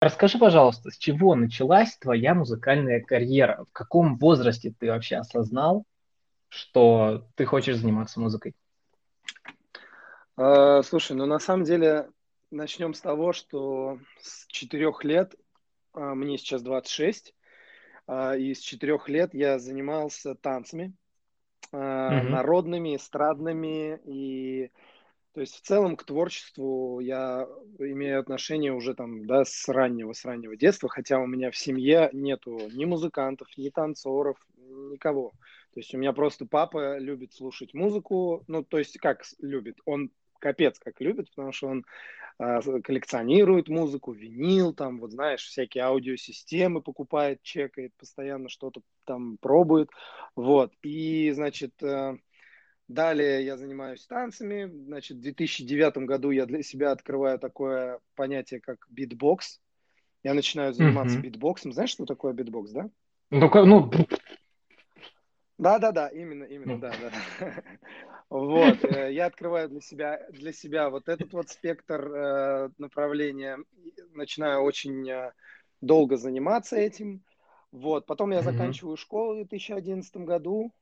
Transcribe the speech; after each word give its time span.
Расскажи, 0.00 0.38
пожалуйста, 0.38 0.90
с 0.90 0.96
чего 0.96 1.34
началась 1.34 1.98
твоя 1.98 2.34
музыкальная 2.34 3.02
карьера? 3.02 3.66
В 3.68 3.72
каком 3.72 4.16
возрасте 4.16 4.72
ты 4.78 4.88
вообще 4.88 5.16
осознал, 5.16 5.84
что 6.48 7.28
ты 7.34 7.44
хочешь 7.44 7.76
заниматься 7.76 8.18
музыкой? 8.18 8.54
А, 10.38 10.82
слушай, 10.82 11.14
ну 11.14 11.26
на 11.26 11.38
самом 11.38 11.64
деле 11.64 12.08
начнем 12.50 12.94
с 12.94 13.00
того, 13.02 13.34
что 13.34 13.98
с 14.22 14.46
четырех 14.46 15.04
лет, 15.04 15.34
а, 15.92 16.14
мне 16.14 16.38
сейчас 16.38 16.62
26, 16.62 17.34
а, 18.06 18.36
и 18.36 18.54
с 18.54 18.60
четырех 18.60 19.06
лет 19.10 19.34
я 19.34 19.58
занимался 19.58 20.34
танцами, 20.34 20.94
угу. 21.72 21.78
народными, 21.78 22.96
эстрадными, 22.96 24.00
и 24.06 24.72
то 25.32 25.40
есть 25.40 25.56
в 25.56 25.60
целом 25.60 25.96
к 25.96 26.04
творчеству 26.04 26.98
я 27.00 27.46
имею 27.78 28.18
отношение 28.20 28.72
уже 28.72 28.94
там, 28.94 29.26
да, 29.26 29.44
с 29.44 29.68
раннего, 29.68 30.12
с 30.12 30.24
раннего 30.24 30.56
детства, 30.56 30.88
хотя 30.88 31.18
у 31.18 31.26
меня 31.26 31.50
в 31.50 31.56
семье 31.56 32.10
нету 32.12 32.58
ни 32.72 32.84
музыкантов, 32.84 33.48
ни 33.56 33.68
танцоров, 33.70 34.36
никого. 34.56 35.30
То 35.72 35.80
есть 35.80 35.94
у 35.94 35.98
меня 35.98 36.12
просто 36.12 36.46
папа 36.46 36.98
любит 36.98 37.32
слушать 37.32 37.74
музыку, 37.74 38.42
ну, 38.48 38.64
то 38.64 38.78
есть 38.78 38.98
как 38.98 39.22
любит, 39.38 39.78
он 39.84 40.10
капец 40.40 40.78
как 40.80 41.00
любит, 41.00 41.30
потому 41.30 41.52
что 41.52 41.68
он 41.68 41.84
э, 42.40 42.60
коллекционирует 42.82 43.68
музыку, 43.68 44.12
винил, 44.12 44.74
там, 44.74 44.98
вот 44.98 45.12
знаешь, 45.12 45.44
всякие 45.44 45.84
аудиосистемы 45.84 46.82
покупает, 46.82 47.40
чекает, 47.42 47.92
постоянно 47.96 48.48
что-то 48.48 48.80
там 49.04 49.36
пробует, 49.38 49.90
вот. 50.34 50.72
И, 50.82 51.30
значит, 51.30 51.80
э, 51.82 52.16
далее 52.92 53.44
я 53.44 53.56
занимаюсь 53.56 54.06
танцами, 54.06 54.70
значит, 54.86 55.18
в 55.18 55.20
2009 55.20 55.98
году 55.98 56.30
я 56.30 56.46
для 56.46 56.62
себя 56.62 56.92
открываю 56.92 57.38
такое 57.38 58.00
понятие, 58.14 58.60
как 58.60 58.86
битбокс. 58.90 59.60
Я 60.22 60.34
начинаю 60.34 60.74
заниматься 60.74 61.18
mm-hmm. 61.18 61.22
битбоксом. 61.22 61.72
Знаешь, 61.72 61.90
что 61.90 62.04
такое 62.04 62.32
битбокс, 62.32 62.72
да? 62.72 62.90
Ну, 63.30 63.50
ну 63.64 63.90
да, 65.60 65.78
да, 65.78 65.92
да, 65.92 66.08
именно, 66.08 66.44
именно, 66.44 66.80
да, 66.80 66.92
да. 67.00 67.62
Вот, 68.30 68.84
э, 68.84 69.12
я 69.12 69.26
открываю 69.26 69.68
для 69.68 69.80
себя, 69.80 70.24
для 70.30 70.52
себя 70.52 70.88
вот 70.88 71.08
этот 71.08 71.32
вот 71.32 71.48
спектр 71.48 72.00
э, 72.00 72.70
направления, 72.78 73.58
начинаю 74.14 74.62
очень 74.62 75.10
э, 75.10 75.32
долго 75.80 76.16
заниматься 76.16 76.76
этим. 76.76 77.22
Вот, 77.72 78.06
потом 78.06 78.30
я 78.30 78.42
заканчиваю 78.42 78.96
школу 78.96 79.32
в 79.32 79.48
2011 79.48 80.16
году, 80.18 80.72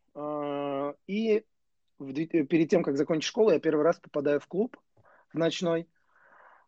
и 1.06 1.44
перед 1.98 2.70
тем, 2.70 2.82
как 2.82 2.96
закончить 2.96 3.28
школу, 3.28 3.50
я 3.50 3.60
первый 3.60 3.84
раз 3.84 3.98
попадаю 3.98 4.40
в 4.40 4.46
клуб 4.46 4.76
в 5.32 5.38
ночной. 5.38 5.88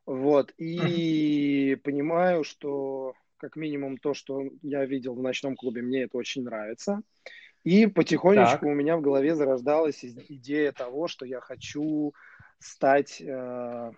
Вот, 0.07 0.53
и 0.59 1.79
понимаю, 1.85 2.43
что 2.43 3.15
как 3.37 3.57
минимум 3.57 3.97
то, 3.97 4.13
что 4.13 4.43
я 4.63 4.85
видел 4.85 5.15
в 5.15 5.23
ночном 5.23 5.57
клубе, 5.57 5.83
мне 5.83 6.03
это 6.03 6.17
очень 6.19 6.43
нравится. 6.43 7.03
И 7.63 7.87
потихонечку 7.87 8.61
так. 8.61 8.63
у 8.63 8.75
меня 8.75 8.97
в 8.97 9.03
голове 9.03 9.35
зарождалась 9.35 10.05
идея 10.05 10.73
того, 10.73 11.09
что 11.09 11.27
я 11.27 11.41
хочу 11.41 12.15
стать, 12.59 13.21
э, 13.21 13.93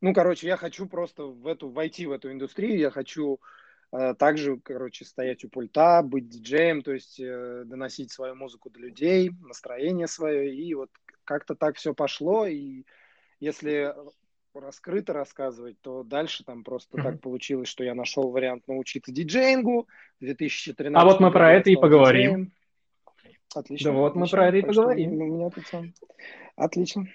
ну, 0.00 0.14
короче, 0.14 0.46
я 0.46 0.56
хочу 0.56 0.86
просто 0.86 1.24
в 1.24 1.46
эту, 1.46 1.68
войти 1.70 2.06
в 2.06 2.12
эту 2.12 2.32
индустрию, 2.32 2.78
я 2.78 2.90
хочу 2.90 3.34
э, 3.34 3.38
также, 3.90 4.58
короче, 4.58 5.04
стоять 5.04 5.44
у 5.44 5.48
пульта, 5.48 6.02
быть 6.02 6.28
диджеем, 6.28 6.82
то 6.82 6.92
есть 6.92 7.20
э, 7.20 7.62
доносить 7.64 8.12
свою 8.12 8.34
музыку 8.34 8.68
до 8.70 8.80
людей, 8.80 9.30
настроение 9.40 10.06
свое, 10.06 10.54
и 10.54 10.74
вот 10.74 10.90
как-то 11.24 11.54
так 11.54 11.76
все 11.76 11.94
пошло, 11.94 12.46
и 12.46 12.84
если 13.40 13.94
раскрыто 14.54 15.12
рассказывать, 15.12 15.80
то 15.80 16.02
дальше 16.02 16.44
там 16.44 16.64
просто 16.64 16.96
mm-hmm. 16.96 17.02
так 17.02 17.20
получилось, 17.20 17.68
что 17.68 17.84
я 17.84 17.94
нашел 17.94 18.30
вариант 18.30 18.66
научиться 18.66 19.12
диджеингу 19.12 19.86
в 20.20 20.24
2013 20.24 21.00
А 21.00 21.04
вот 21.04 21.20
мы 21.20 21.30
про 21.30 21.52
это 21.52 21.70
и 21.70 21.76
поговорим. 21.76 22.30
Диджеем. 22.30 22.52
Отлично. 23.54 23.92
Да 23.92 23.98
вот 23.98 24.14
мы 24.16 24.26
про 24.26 24.48
это 24.48 24.58
и 24.58 24.62
поговорим. 24.62 25.50
Отлично. 26.56 27.06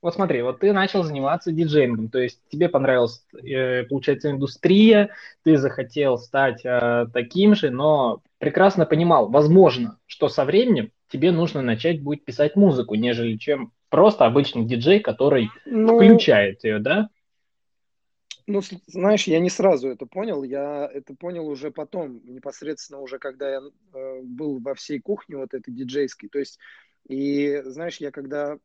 Вот 0.00 0.14
смотри, 0.14 0.42
вот 0.42 0.60
ты 0.60 0.72
начал 0.72 1.02
заниматься 1.02 1.50
диджеингом, 1.50 2.08
то 2.08 2.20
есть 2.20 2.40
тебе 2.50 2.68
понравилась, 2.68 3.24
э, 3.34 3.82
получается, 3.84 4.30
индустрия, 4.30 5.10
ты 5.42 5.56
захотел 5.56 6.18
стать 6.18 6.64
э, 6.64 7.06
таким 7.12 7.56
же, 7.56 7.70
но 7.70 8.22
прекрасно 8.38 8.86
понимал, 8.86 9.28
возможно, 9.28 9.98
что 10.06 10.28
со 10.28 10.44
временем 10.44 10.92
тебе 11.08 11.32
нужно 11.32 11.62
начать 11.62 12.00
будет 12.00 12.24
писать 12.24 12.54
музыку, 12.54 12.94
нежели 12.94 13.36
чем 13.36 13.72
просто 13.88 14.24
обычный 14.24 14.64
диджей, 14.66 15.00
который 15.00 15.50
ну, 15.66 15.96
включает 15.96 16.62
ее, 16.62 16.78
да? 16.78 17.08
Ну, 18.46 18.62
знаешь, 18.86 19.24
я 19.24 19.40
не 19.40 19.50
сразу 19.50 19.88
это 19.88 20.06
понял, 20.06 20.44
я 20.44 20.88
это 20.92 21.14
понял 21.14 21.46
уже 21.48 21.72
потом, 21.72 22.20
непосредственно 22.24 23.00
уже, 23.00 23.18
когда 23.18 23.50
я 23.50 23.60
э, 23.60 24.20
был 24.22 24.60
во 24.60 24.74
всей 24.74 25.00
кухне 25.00 25.36
вот 25.36 25.54
этой 25.54 25.74
диджейской, 25.74 26.28
то 26.28 26.38
есть, 26.38 26.60
и 27.08 27.62
знаешь, 27.64 27.96
я 27.96 28.12
когда 28.12 28.58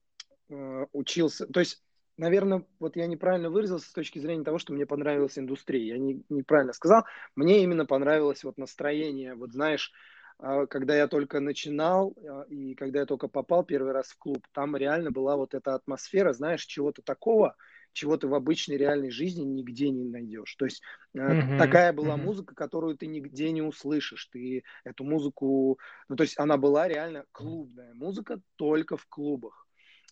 э, 0.53 0.85
учился, 0.93 1.47
то 1.47 1.59
есть, 1.59 1.81
наверное, 2.17 2.65
вот 2.79 2.95
я 2.95 3.07
неправильно 3.07 3.49
выразился 3.49 3.89
с 3.89 3.93
точки 3.93 4.19
зрения 4.19 4.43
того, 4.43 4.59
что 4.59 4.73
мне 4.73 4.85
понравилась 4.85 5.37
индустрия, 5.37 5.93
я 5.93 5.97
не, 5.97 6.23
неправильно 6.29 6.73
сказал, 6.73 7.05
мне 7.35 7.63
именно 7.63 7.85
понравилось 7.85 8.43
вот 8.43 8.57
настроение, 8.57 9.35
вот 9.35 9.51
знаешь, 9.51 9.91
э, 10.39 10.67
когда 10.69 10.95
я 10.95 11.07
только 11.07 11.39
начинал 11.39 12.13
э, 12.17 12.45
и 12.49 12.75
когда 12.75 12.99
я 12.99 13.05
только 13.05 13.27
попал 13.27 13.63
первый 13.63 13.93
раз 13.93 14.07
в 14.09 14.17
клуб, 14.17 14.45
там 14.53 14.75
реально 14.75 15.11
была 15.11 15.35
вот 15.35 15.53
эта 15.53 15.75
атмосфера, 15.75 16.33
знаешь, 16.33 16.65
чего-то 16.65 17.01
такого, 17.01 17.55
чего 17.93 18.17
ты 18.17 18.27
в 18.27 18.33
обычной 18.33 18.77
реальной 18.77 19.11
жизни 19.11 19.43
нигде 19.43 19.89
не 19.89 20.03
найдешь. 20.03 20.55
То 20.55 20.65
есть 20.65 20.81
mm-hmm. 21.15 21.57
такая 21.57 21.93
была 21.93 22.15
mm-hmm. 22.15 22.23
музыка, 22.23 22.55
которую 22.55 22.97
ты 22.97 23.07
нигде 23.07 23.51
не 23.51 23.61
услышишь. 23.61 24.25
Ты 24.25 24.63
эту 24.83 25.03
музыку, 25.03 25.79
ну 26.09 26.15
то 26.15 26.23
есть 26.23 26.37
она 26.37 26.57
была 26.57 26.87
реально 26.87 27.25
клубная 27.31 27.93
музыка 27.93 28.41
только 28.57 28.97
в 28.97 29.05
клубах. 29.07 29.62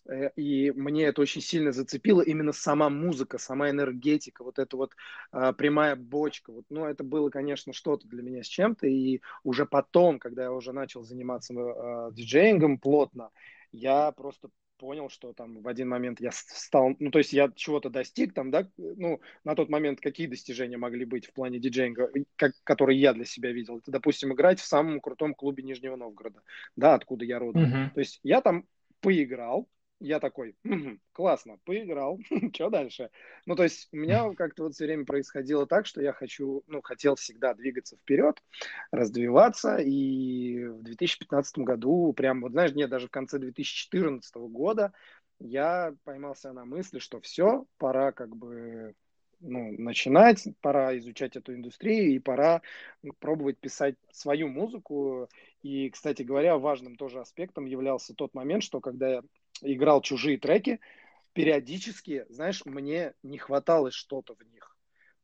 Э, 0.08 0.30
и 0.36 0.70
мне 0.72 1.04
это 1.04 1.22
очень 1.22 1.40
сильно 1.40 1.72
зацепило, 1.72 2.22
именно 2.22 2.52
сама 2.52 2.90
музыка, 2.90 3.38
сама 3.38 3.70
энергетика, 3.70 4.44
вот 4.44 4.58
эта 4.58 4.76
вот 4.76 4.92
а, 5.30 5.52
прямая 5.52 5.96
бочка. 5.96 6.52
Вот, 6.52 6.64
ну, 6.70 6.86
это 6.86 7.04
было, 7.04 7.30
конечно, 7.30 7.72
что-то 7.72 8.08
для 8.08 8.22
меня 8.22 8.42
с 8.42 8.46
чем-то. 8.46 8.86
И 8.86 9.20
уже 9.44 9.66
потом, 9.66 10.18
когда 10.18 10.44
я 10.44 10.52
уже 10.52 10.72
начал 10.72 11.02
заниматься 11.02 11.54
а, 11.54 12.10
диджеингом 12.12 12.78
плотно, 12.78 13.30
я 13.70 14.12
просто 14.12 14.50
понял, 14.82 15.08
что 15.08 15.32
там 15.32 15.62
в 15.62 15.68
один 15.68 15.88
момент 15.88 16.20
я 16.20 16.30
стал, 16.32 16.96
ну, 16.98 17.12
то 17.12 17.18
есть 17.18 17.32
я 17.32 17.52
чего-то 17.54 17.88
достиг 17.88 18.34
там, 18.34 18.50
да, 18.50 18.68
ну, 18.76 19.20
на 19.44 19.54
тот 19.54 19.68
момент 19.68 20.00
какие 20.00 20.26
достижения 20.26 20.76
могли 20.76 21.04
быть 21.04 21.26
в 21.26 21.32
плане 21.32 21.60
диджейнга, 21.60 22.10
как, 22.34 22.52
которые 22.64 23.00
я 23.00 23.12
для 23.12 23.24
себя 23.24 23.52
видел. 23.52 23.78
Это, 23.78 23.92
допустим, 23.92 24.32
играть 24.32 24.58
в 24.58 24.64
самом 24.64 25.00
крутом 25.00 25.34
клубе 25.34 25.62
Нижнего 25.62 25.94
Новгорода, 25.94 26.42
да, 26.74 26.94
откуда 26.94 27.24
я 27.24 27.38
родом. 27.38 27.64
Uh-huh. 27.64 27.94
То 27.94 28.00
есть 28.00 28.18
я 28.24 28.40
там 28.40 28.66
поиграл, 29.00 29.68
я 30.02 30.18
такой, 30.18 30.56
угу, 30.64 30.98
классно, 31.12 31.58
поиграл, 31.64 32.18
что 32.52 32.70
дальше? 32.70 33.10
Ну, 33.46 33.54
то 33.54 33.62
есть 33.62 33.88
у 33.92 33.96
меня 33.96 34.30
как-то 34.36 34.64
вот 34.64 34.74
все 34.74 34.84
время 34.84 35.04
происходило 35.04 35.66
так, 35.66 35.86
что 35.86 36.02
я 36.02 36.12
хочу, 36.12 36.64
ну, 36.66 36.82
хотел 36.82 37.14
всегда 37.14 37.54
двигаться 37.54 37.96
вперед, 37.96 38.42
развиваться, 38.90 39.76
и 39.76 40.66
в 40.66 40.82
2015 40.82 41.58
году, 41.58 42.12
прям, 42.12 42.40
вот 42.42 42.52
знаешь, 42.52 42.72
нет, 42.72 42.90
даже 42.90 43.06
в 43.06 43.10
конце 43.10 43.38
2014 43.38 44.34
года 44.36 44.92
я 45.38 45.94
поймался 46.04 46.52
на 46.52 46.64
мысли, 46.64 46.98
что 46.98 47.20
все, 47.20 47.66
пора 47.78 48.12
как 48.12 48.34
бы 48.36 48.94
ну, 49.42 49.72
начинать, 49.76 50.46
пора 50.60 50.96
изучать 50.98 51.36
эту 51.36 51.54
индустрию 51.54 52.14
и 52.14 52.18
пора 52.20 52.62
пробовать 53.18 53.58
писать 53.58 53.96
свою 54.12 54.48
музыку. 54.48 55.28
И, 55.62 55.90
кстати 55.90 56.22
говоря, 56.22 56.58
важным 56.58 56.94
тоже 56.96 57.20
аспектом 57.20 57.66
являлся 57.66 58.14
тот 58.14 58.34
момент, 58.34 58.62
что 58.62 58.80
когда 58.80 59.08
я 59.08 59.22
играл 59.62 60.02
чужие 60.02 60.38
треки, 60.38 60.80
периодически, 61.32 62.26
знаешь, 62.28 62.64
мне 62.64 63.14
не 63.22 63.38
хватало 63.38 63.90
что-то 63.90 64.34
в 64.34 64.42
них. 64.52 64.76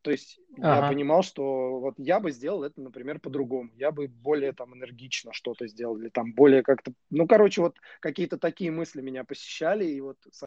То 0.03 0.13
есть 0.13 0.41
ага. 0.57 0.87
я 0.87 0.89
понимал, 0.89 1.23
что 1.23 1.81
вот 1.81 1.95
я 1.99 2.21
бы 2.21 2.31
сделал 2.31 2.63
это, 2.63 2.81
например, 2.81 3.19
по-другому. 3.19 3.71
Я 3.75 3.91
бы 3.91 4.09
более 4.09 4.53
там 4.53 4.75
энергично 4.75 5.33
что-то 5.33 5.67
сделал, 5.67 5.99
или 5.99 6.09
там 6.09 6.33
более 6.33 6.63
как-то... 6.63 6.93
Ну, 7.11 7.27
короче, 7.27 7.61
вот 7.61 7.77
какие-то 8.01 8.39
такие 8.39 8.71
мысли 8.71 9.03
меня 9.03 9.25
посещали, 9.25 9.85
и 9.85 10.01
вот 10.01 10.17
со 10.31 10.47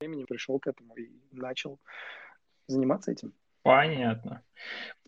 временем 0.00 0.26
пришел 0.26 0.58
к 0.60 0.68
этому 0.68 0.94
и 0.94 1.10
начал 1.32 1.80
заниматься 2.68 3.10
этим. 3.10 3.34
Понятно. 3.62 4.42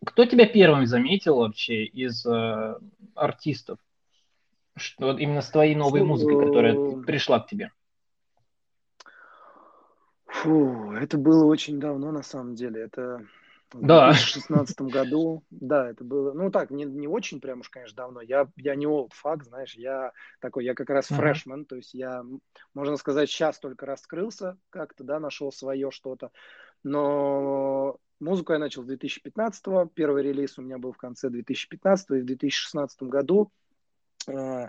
Кто 0.04 0.26
тебя 0.26 0.46
первым 0.46 0.86
заметил 0.86 1.36
вообще 1.36 1.84
из 1.84 2.26
э, 2.26 2.78
артистов? 3.14 3.78
Что, 4.76 5.06
вот 5.06 5.20
именно 5.20 5.40
с 5.40 5.50
твоей 5.50 5.74
новой 5.74 6.02
музыкой, 6.02 6.44
которая 6.44 7.02
пришла 7.02 7.40
к 7.40 7.48
тебе? 7.48 7.70
Фу, 10.44 10.92
это 10.92 11.16
было 11.16 11.46
очень 11.46 11.80
давно, 11.80 12.12
на 12.12 12.22
самом 12.22 12.54
деле. 12.54 12.82
Это 12.82 13.26
в 13.72 13.80
да. 13.80 14.12
2016 14.12 14.80
году. 14.82 15.42
Да, 15.50 15.88
это 15.88 16.04
было, 16.04 16.34
ну 16.34 16.50
так, 16.50 16.70
не, 16.70 16.84
не 16.84 17.08
очень 17.08 17.40
прям 17.40 17.60
уж, 17.60 17.70
конечно, 17.70 17.96
давно. 17.96 18.20
Я, 18.20 18.46
я 18.56 18.74
не 18.74 18.84
old 18.84 19.10
fuck, 19.24 19.42
знаешь, 19.42 19.74
я 19.74 20.12
такой, 20.40 20.66
я 20.66 20.74
как 20.74 20.90
раз 20.90 21.06
фрешмен, 21.06 21.62
uh-huh. 21.62 21.66
то 21.66 21.76
есть 21.76 21.94
я, 21.94 22.22
можно 22.74 22.96
сказать, 22.96 23.30
сейчас 23.30 23.58
только 23.58 23.86
раскрылся 23.86 24.58
как-то, 24.68 25.02
да, 25.02 25.18
нашел 25.18 25.50
свое 25.50 25.90
что-то. 25.90 26.30
Но 26.82 27.98
Музыку 28.20 28.52
я 28.52 28.58
начал 28.58 28.82
с 28.82 28.86
2015 28.86 29.64
Первый 29.94 30.22
релиз 30.22 30.58
у 30.58 30.62
меня 30.62 30.78
был 30.78 30.92
в 30.92 30.98
конце 30.98 31.30
2015 31.30 32.10
и 32.10 32.20
в 32.20 32.26
2016 32.26 33.02
году 33.04 33.50
э, 34.28 34.68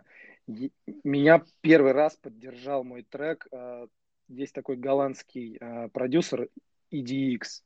меня 1.04 1.44
первый 1.62 1.92
раз 1.92 2.16
поддержал 2.16 2.84
мой 2.84 3.04
трек. 3.04 3.48
Э, 3.52 3.88
есть 4.28 4.54
такой 4.54 4.76
голландский 4.76 5.58
э, 5.60 5.90
продюсер 5.90 6.50
EDX. 6.94 7.62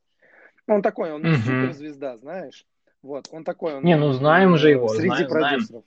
Он 0.67 0.81
такой, 0.81 1.11
он 1.11 1.25
mm-hmm. 1.25 1.35
суперзвезда, 1.35 2.17
знаешь. 2.17 2.65
Вот, 3.01 3.27
он 3.31 3.44
такой. 3.44 3.75
Он, 3.75 3.83
Не, 3.83 3.95
ну 3.95 4.11
знаем 4.11 4.57
же 4.57 4.69
его. 4.69 4.89
Среди 4.89 5.07
знаем, 5.07 5.29
продюсеров. 5.29 5.67
Знаем. 5.67 5.85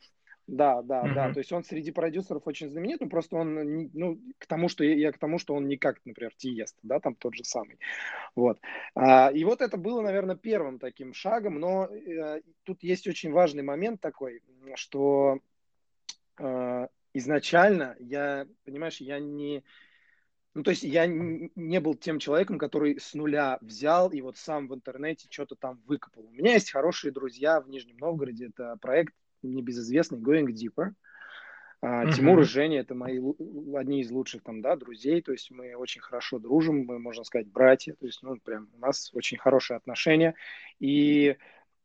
Да, 0.48 0.82
да, 0.82 1.04
mm-hmm. 1.04 1.14
да. 1.14 1.32
То 1.32 1.38
есть 1.38 1.52
он 1.52 1.62
среди 1.62 1.92
продюсеров 1.92 2.42
очень 2.46 2.69
знаменит, 2.69 3.00
но 3.00 3.08
просто 3.08 3.36
он, 3.36 3.90
ну, 3.92 4.19
к 4.38 4.46
тому, 4.46 4.69
что 4.69 4.84
я, 4.84 4.94
я 4.94 5.12
к 5.12 5.19
тому, 5.19 5.38
что 5.38 5.54
он 5.54 5.69
не 5.69 5.76
как, 5.76 6.00
например, 6.04 6.32
Тиест, 6.36 6.76
да, 6.82 6.98
там 6.98 7.14
тот 7.14 7.34
же 7.34 7.44
самый. 7.44 7.78
Вот. 8.34 8.58
А, 8.94 9.30
и 9.30 9.44
вот 9.44 9.60
это 9.60 9.76
было, 9.76 10.02
наверное, 10.02 10.36
первым 10.36 10.78
таким 10.78 11.14
шагом, 11.14 11.60
но 11.60 11.86
э, 11.86 12.42
тут 12.64 12.82
есть 12.82 13.06
очень 13.06 13.30
важный 13.30 13.62
момент 13.62 14.00
такой, 14.00 14.42
что 14.74 15.38
э, 16.38 16.88
изначально 17.14 17.96
я, 18.00 18.46
понимаешь, 18.64 19.00
я 19.00 19.20
не, 19.20 19.62
ну, 20.54 20.62
то 20.62 20.70
есть 20.70 20.82
я 20.82 21.06
не 21.06 21.81
был 21.81 21.94
тем 21.94 22.19
человеком, 22.19 22.58
который 22.58 23.00
с 23.00 23.14
нуля 23.14 23.58
взял 23.60 24.10
и 24.10 24.20
вот 24.20 24.37
сам 24.37 24.69
в 24.69 24.75
интернете 24.75 25.26
что-то 25.31 25.54
там 25.54 25.81
выкопал. 25.87 26.25
У 26.25 26.32
меня 26.32 26.54
есть 26.54 26.70
хорошие 26.70 27.10
друзья 27.10 27.60
в 27.60 27.69
Нижнем 27.69 27.96
Новгороде. 27.96 28.49
Это 28.49 28.76
проект 28.81 29.14
небезызвестный 29.43 30.19
Going 30.19 30.46
Deeper. 30.46 30.93
Uh, 31.84 32.12
Тимур 32.12 32.38
и 32.38 32.44
Женя 32.44 32.78
это 32.78 32.94
мои 32.94 33.19
одни 33.75 34.02
из 34.02 34.10
лучших 34.12 34.44
там, 34.44 34.62
да, 34.62 34.76
друзей, 34.76 35.20
то 35.20 35.32
есть 35.32 35.50
мы 35.50 35.75
очень 35.75 36.00
хорошо 36.00 36.38
дружим, 36.38 36.84
мы, 36.84 37.00
можно 37.00 37.25
сказать, 37.25 37.48
братья, 37.48 37.96
то 37.98 38.06
есть, 38.06 38.22
ну, 38.22 38.37
прям 38.37 38.69
у 38.76 38.78
нас 38.78 39.10
очень 39.14 39.37
хорошие 39.37 39.78
отношения, 39.78 40.37
и 40.78 41.37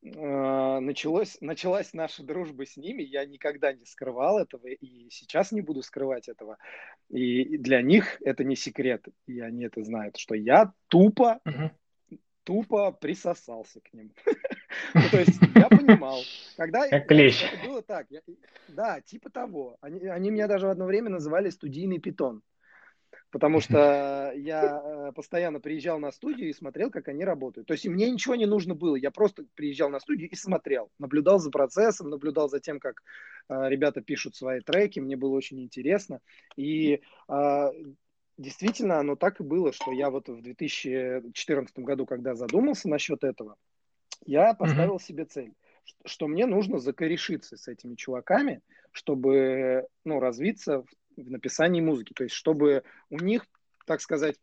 началось, 0.01 1.37
началась 1.41 1.93
наша 1.93 2.23
дружба 2.23 2.65
с 2.65 2.77
ними, 2.77 3.03
я 3.03 3.25
никогда 3.25 3.73
не 3.73 3.85
скрывал 3.85 4.39
этого, 4.39 4.67
и 4.67 5.09
сейчас 5.09 5.51
не 5.51 5.61
буду 5.61 5.81
скрывать 5.81 6.29
этого, 6.29 6.57
и 7.09 7.57
для 7.57 7.81
них 7.81 8.21
это 8.21 8.43
не 8.43 8.55
секрет, 8.55 9.05
и 9.25 9.39
они 9.39 9.65
это 9.65 9.83
знают, 9.83 10.17
что 10.17 10.35
я 10.35 10.71
тупо 10.87 11.39
uh-huh 11.45 11.71
тупо 12.47 12.93
присосался 12.93 13.81
к 13.81 13.93
ним. 13.93 14.13
ну, 14.93 15.01
то 15.11 15.19
есть 15.19 15.37
я 15.53 15.67
понимал, 15.67 16.21
когда 16.55 16.87
было 17.67 17.81
так, 17.81 18.07
да, 18.69 19.01
типа 19.01 19.29
того. 19.29 19.77
Они, 19.81 19.99
они 20.07 20.31
меня 20.31 20.47
даже 20.47 20.67
в 20.67 20.69
одно 20.69 20.85
время 20.85 21.09
называли 21.09 21.49
студийный 21.49 21.99
питон, 21.99 22.41
потому 23.31 23.59
что 23.59 24.31
я 24.35 24.81
э, 24.83 25.11
постоянно 25.13 25.59
приезжал 25.59 25.99
на 25.99 26.11
студию 26.11 26.49
и 26.49 26.53
смотрел, 26.53 26.89
как 26.89 27.07
они 27.07 27.25
работают. 27.25 27.67
То 27.67 27.73
есть 27.73 27.85
мне 27.87 28.09
ничего 28.09 28.35
не 28.35 28.45
нужно 28.45 28.75
было, 28.75 28.95
я 28.95 29.11
просто 29.11 29.45
приезжал 29.55 29.89
на 29.89 29.99
студию 29.99 30.29
и 30.29 30.35
смотрел, 30.35 30.89
наблюдал 30.99 31.39
за 31.39 31.51
процессом, 31.51 32.09
наблюдал 32.09 32.49
за 32.49 32.59
тем, 32.59 32.79
как 32.79 33.03
э, 33.49 33.69
ребята 33.69 34.01
пишут 34.01 34.35
свои 34.35 34.61
треки, 34.61 34.99
мне 34.99 35.17
было 35.17 35.35
очень 35.35 35.61
интересно. 35.61 36.21
И 36.55 37.01
э, 37.29 37.71
действительно 38.37 38.99
оно 38.99 39.15
так 39.15 39.39
и 39.39 39.43
было, 39.43 39.73
что 39.73 39.91
я 39.91 40.09
вот 40.09 40.29
в 40.29 40.41
2014 40.41 41.79
году, 41.79 42.05
когда 42.05 42.35
задумался 42.35 42.87
насчет 42.87 43.23
этого, 43.23 43.55
я 44.25 44.53
поставил 44.53 44.97
mm-hmm. 44.97 45.03
себе 45.03 45.25
цель, 45.25 45.53
что 46.05 46.27
мне 46.27 46.45
нужно 46.45 46.79
закорешиться 46.79 47.57
с 47.57 47.67
этими 47.67 47.95
чуваками, 47.95 48.61
чтобы 48.91 49.85
ну, 50.05 50.19
развиться 50.19 50.81
в, 50.81 50.87
в 51.17 51.29
написании 51.29 51.81
музыки. 51.81 52.13
То 52.13 52.23
есть, 52.23 52.35
чтобы 52.35 52.83
у 53.09 53.17
них, 53.17 53.45
так 53.85 54.01
сказать, 54.01 54.37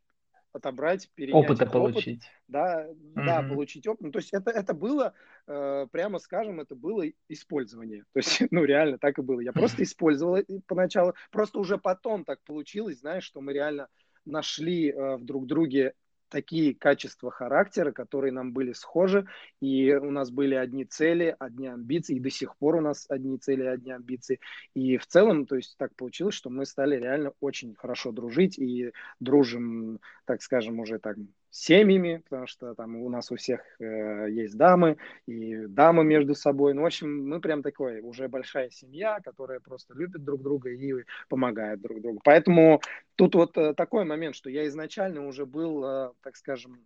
отобрать, 0.55 1.11
перенять 1.15 1.45
Опыта 1.45 1.67
получить. 1.67 2.23
да, 2.47 2.87
mm-hmm. 2.87 3.25
да, 3.25 3.43
получить 3.43 3.87
опыт. 3.87 4.03
Ну, 4.03 4.13
то 4.13 4.21
есть 4.21 4.33
это, 4.33 4.51
это 4.51 4.73
было, 4.73 5.13
э, 5.49 5.87
прямо 5.91 6.19
скажем, 6.21 6.61
это 6.61 6.77
было 6.77 7.05
использование. 7.29 8.05
То 8.13 8.21
есть, 8.21 8.43
ну, 8.53 8.65
реально 8.65 8.99
так 8.99 9.19
и 9.19 9.23
было. 9.23 9.41
Я 9.41 9.53
просто 9.53 9.83
использовал 9.83 10.39
поначалу, 10.67 11.15
просто 11.31 11.59
уже 11.59 11.77
потом 11.77 12.25
так 12.25 12.41
получилось, 12.45 13.01
знаешь, 13.01 13.25
что 13.25 13.41
мы 13.41 13.53
реально 13.53 13.89
нашли 14.25 14.91
э, 14.91 15.17
в 15.17 15.25
друг 15.25 15.47
друге 15.47 15.95
такие 16.35 16.75
качества 16.75 17.31
характера, 17.31 17.93
которые 17.93 18.33
нам 18.33 18.53
были 18.53 18.73
схожи, 18.73 19.25
и 19.61 19.95
у 19.95 20.11
нас 20.11 20.33
были 20.33 20.57
одни 20.57 20.85
цели, 20.85 21.37
одни 21.39 21.69
амбиции, 21.69 22.17
и 22.17 22.21
до 22.21 22.29
сих 22.29 22.57
пор 22.57 22.75
у 22.75 22.81
нас 22.81 23.07
одни 23.09 23.39
цели, 23.39 23.63
одни 23.63 23.93
амбиции. 23.93 24.41
И 24.75 24.97
в 24.97 25.07
целом, 25.07 25.47
то 25.47 25.55
есть 25.55 25.77
так 25.79 25.95
получилось, 25.95 26.35
что 26.35 26.51
мы 26.51 26.67
стали 26.67 26.97
реально 26.97 27.35
очень 27.39 27.77
хорошо 27.77 28.11
дружить 28.11 28.59
и 28.59 28.91
дружим, 29.21 30.01
так 30.25 30.43
скажем, 30.43 30.81
уже 30.81 30.99
так 30.99 31.17
семьями, 31.55 32.21
потому 32.25 32.49
что 32.49 32.75
там 32.75 32.97
у 32.97 33.09
нас 33.09 33.31
у 33.31 33.37
всех 33.37 33.61
э, 33.79 34.29
есть 34.29 34.57
дамы, 34.57 34.97
и 35.27 35.67
дамы 35.67 36.03
между 36.03 36.35
собой. 36.35 36.75
Ну, 36.75 36.83
в 36.83 36.87
общем, 36.87 37.29
мы 37.29 37.41
прям 37.41 37.63
такой 37.63 38.01
уже 38.01 38.27
большая 38.27 38.71
семья, 38.71 39.21
которая 39.21 39.61
просто 39.61 39.95
любит 39.95 40.25
друг 40.25 40.43
друга 40.43 40.71
и 40.71 41.05
помогает 41.29 41.81
друг 41.81 42.01
другу. 42.01 42.21
Поэтому 42.25 42.81
тут 43.15 43.37
вот 43.37 43.57
э, 43.57 43.73
такой 43.75 44.05
момент, 44.05 44.35
что 44.35 44.51
я 44.51 44.67
изначально 44.67 45.27
уже 45.29 45.47
был, 45.47 45.85
э, 45.85 46.11
так 46.23 46.37
скажем, 46.37 46.85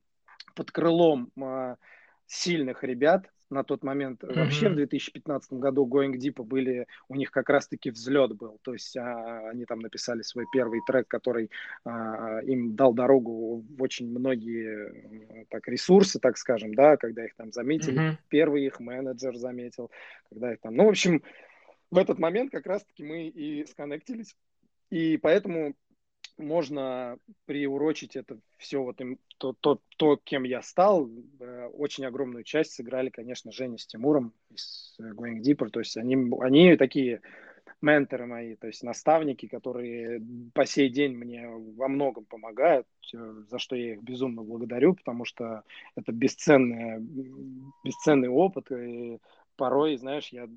под 0.54 0.70
крылом 0.70 1.32
э, 1.36 1.76
сильных 2.26 2.84
ребят, 2.84 3.30
на 3.50 3.64
тот 3.64 3.82
момент. 3.82 4.22
Mm-hmm. 4.22 4.34
Вообще 4.34 4.68
в 4.68 4.74
2015 4.74 5.54
году 5.54 5.86
Going 5.86 6.14
Deep 6.14 6.42
были, 6.42 6.86
у 7.08 7.14
них 7.14 7.30
как 7.30 7.48
раз-таки 7.48 7.90
взлет 7.90 8.36
был. 8.36 8.58
То 8.62 8.72
есть 8.72 8.96
а, 8.96 9.48
они 9.50 9.64
там 9.64 9.80
написали 9.80 10.22
свой 10.22 10.46
первый 10.52 10.80
трек, 10.86 11.08
который 11.08 11.50
а, 11.84 12.40
им 12.40 12.74
дал 12.74 12.92
дорогу 12.92 13.64
в 13.68 13.82
очень 13.82 14.08
многие 14.10 15.46
так, 15.50 15.66
ресурсы, 15.68 16.18
так 16.18 16.36
скажем, 16.36 16.74
да, 16.74 16.96
когда 16.96 17.24
их 17.24 17.34
там 17.34 17.52
заметили. 17.52 18.00
Mm-hmm. 18.00 18.16
Первый 18.28 18.66
их 18.66 18.80
менеджер 18.80 19.36
заметил, 19.36 19.90
когда 20.28 20.52
их 20.52 20.60
там... 20.60 20.74
Ну, 20.74 20.86
в 20.86 20.88
общем, 20.88 21.22
в 21.90 21.98
этот 21.98 22.18
момент 22.18 22.50
как 22.50 22.66
раз-таки 22.66 23.02
мы 23.02 23.28
и 23.28 23.64
сконнектились. 23.66 24.36
И 24.90 25.18
поэтому 25.18 25.74
можно 26.38 27.18
приурочить 27.46 28.16
это 28.16 28.38
все 28.56 28.82
вот 28.82 29.00
им, 29.00 29.18
то, 29.38 29.52
то, 29.52 29.80
то, 29.96 30.16
кем 30.16 30.44
я 30.44 30.62
стал. 30.62 31.10
Э, 31.40 31.66
очень 31.66 32.06
огромную 32.06 32.44
часть 32.44 32.72
сыграли, 32.72 33.10
конечно, 33.10 33.52
Женя 33.52 33.78
с 33.78 33.86
Тимуром 33.86 34.32
из 34.50 34.96
Going 35.00 35.40
Deeper. 35.42 35.68
То 35.70 35.80
есть 35.80 35.96
они, 35.96 36.16
они 36.40 36.76
такие 36.76 37.20
менторы 37.80 38.26
мои, 38.26 38.56
то 38.56 38.66
есть 38.66 38.82
наставники, 38.82 39.46
которые 39.46 40.20
по 40.52 40.66
сей 40.66 40.88
день 40.88 41.14
мне 41.14 41.46
во 41.48 41.86
многом 41.88 42.24
помогают, 42.24 42.86
э, 43.14 43.42
за 43.48 43.58
что 43.58 43.76
я 43.76 43.94
их 43.94 44.02
безумно 44.02 44.42
благодарю, 44.42 44.94
потому 44.94 45.24
что 45.24 45.64
это 45.96 46.12
бесценный, 46.12 47.00
бесценный 47.84 48.28
опыт. 48.28 48.70
И 48.72 49.18
порой, 49.56 49.96
знаешь, 49.96 50.28
я 50.28 50.48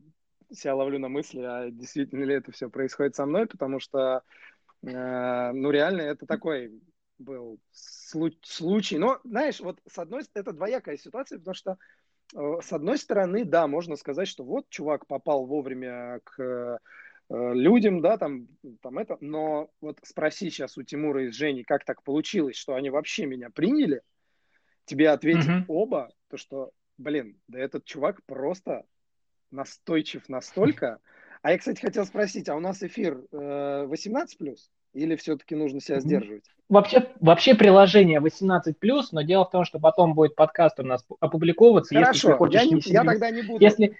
себя 0.51 0.75
ловлю 0.75 0.99
на 0.99 1.07
мысли, 1.07 1.41
а 1.41 1.69
действительно 1.71 2.25
ли 2.25 2.35
это 2.35 2.51
все 2.51 2.69
происходит 2.69 3.15
со 3.15 3.25
мной, 3.25 3.47
потому 3.47 3.79
что 3.79 4.21
Э, 4.21 4.60
ну, 4.83 5.71
реально, 5.71 6.01
это 6.01 6.25
такой 6.25 6.71
был 7.21 7.59
случай. 7.71 8.97
Но, 8.97 9.19
знаешь, 9.23 9.59
вот 9.59 9.79
с 9.87 9.97
одной 9.97 10.23
стороны, 10.23 10.43
это 10.43 10.53
двоякая 10.53 10.97
ситуация, 10.97 11.39
потому 11.39 11.55
что 11.55 11.77
э, 12.35 12.57
с 12.61 12.73
одной 12.73 12.97
стороны, 12.97 13.45
да, 13.45 13.67
можно 13.67 13.95
сказать, 13.95 14.27
что 14.27 14.43
вот 14.43 14.69
чувак 14.69 15.07
попал 15.07 15.45
вовремя 15.45 16.19
к 16.23 16.41
э, 16.41 16.77
людям, 17.29 18.01
да, 18.01 18.17
там, 18.17 18.47
там 18.81 18.97
это, 18.97 19.17
но 19.21 19.69
вот 19.81 19.99
спроси 20.03 20.49
сейчас 20.49 20.77
у 20.77 20.83
Тимура 20.83 21.25
и 21.25 21.31
Жени, 21.31 21.63
как 21.63 21.85
так 21.85 22.03
получилось, 22.03 22.57
что 22.57 22.75
они 22.75 22.89
вообще 22.89 23.25
меня 23.25 23.49
приняли, 23.49 24.01
тебе 24.85 25.09
ответят 25.09 25.47
mm-hmm. 25.47 25.65
оба, 25.67 26.11
то 26.29 26.37
что, 26.37 26.71
блин, 26.97 27.39
да 27.47 27.59
этот 27.59 27.85
чувак 27.85 28.23
просто 28.25 28.85
настойчив 29.51 30.27
настолько, 30.29 30.99
а 31.41 31.51
я, 31.51 31.57
кстати, 31.57 31.81
хотел 31.81 32.05
спросить, 32.05 32.49
а 32.49 32.55
у 32.55 32.59
нас 32.59 32.83
эфир 32.83 33.21
э, 33.31 33.85
18 33.87 34.37
плюс? 34.37 34.69
Или 34.93 35.15
все-таки 35.15 35.55
нужно 35.55 35.79
себя 35.79 36.01
сдерживать? 36.01 36.43
Вообще, 36.67 37.09
вообще 37.19 37.55
приложение 37.55 38.19
18 38.19 38.77
плюс, 38.77 39.11
но 39.11 39.21
дело 39.21 39.45
в 39.45 39.49
том, 39.49 39.63
что 39.63 39.79
потом 39.79 40.13
будет 40.13 40.35
подкаст 40.35 40.79
у 40.79 40.83
нас 40.83 41.05
опубликовываться. 41.19 41.95
Хорошо, 41.95 42.29
если 42.29 42.37
хочешь, 42.37 42.61
я, 42.61 42.67
не, 42.67 42.81
я 42.85 43.03
тогда 43.03 43.29
не 43.31 43.41
буду. 43.41 43.63
Если, 43.63 43.97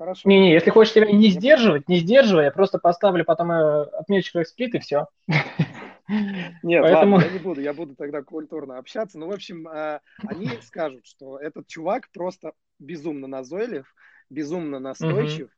Хорошо. 0.00 0.26
Не, 0.26 0.40
не, 0.40 0.52
если 0.54 0.70
хочешь 0.70 0.94
себя 0.94 1.12
не 1.12 1.28
сдерживать, 1.28 1.86
не 1.86 1.98
сдерживай, 1.98 2.44
я 2.44 2.50
просто 2.50 2.78
поставлю 2.78 3.22
потом 3.22 3.52
э, 3.52 3.82
отметочку 3.82 4.40
эксплит 4.40 4.74
и 4.74 4.78
все. 4.78 5.08
Нет, 6.62 6.82
Поэтому... 6.82 7.16
ладно, 7.16 7.26
я 7.26 7.32
не 7.32 7.38
буду, 7.38 7.60
я 7.60 7.74
буду 7.74 7.94
тогда 7.94 8.22
культурно 8.22 8.78
общаться. 8.78 9.18
Ну, 9.18 9.28
в 9.28 9.32
общем, 9.32 9.68
э, 9.68 10.00
они 10.26 10.48
скажут, 10.62 11.04
что 11.04 11.38
этот 11.38 11.66
чувак 11.66 12.08
просто 12.14 12.52
безумно 12.78 13.26
назойлив, 13.26 13.94
безумно 14.30 14.78
настойчив, 14.78 15.50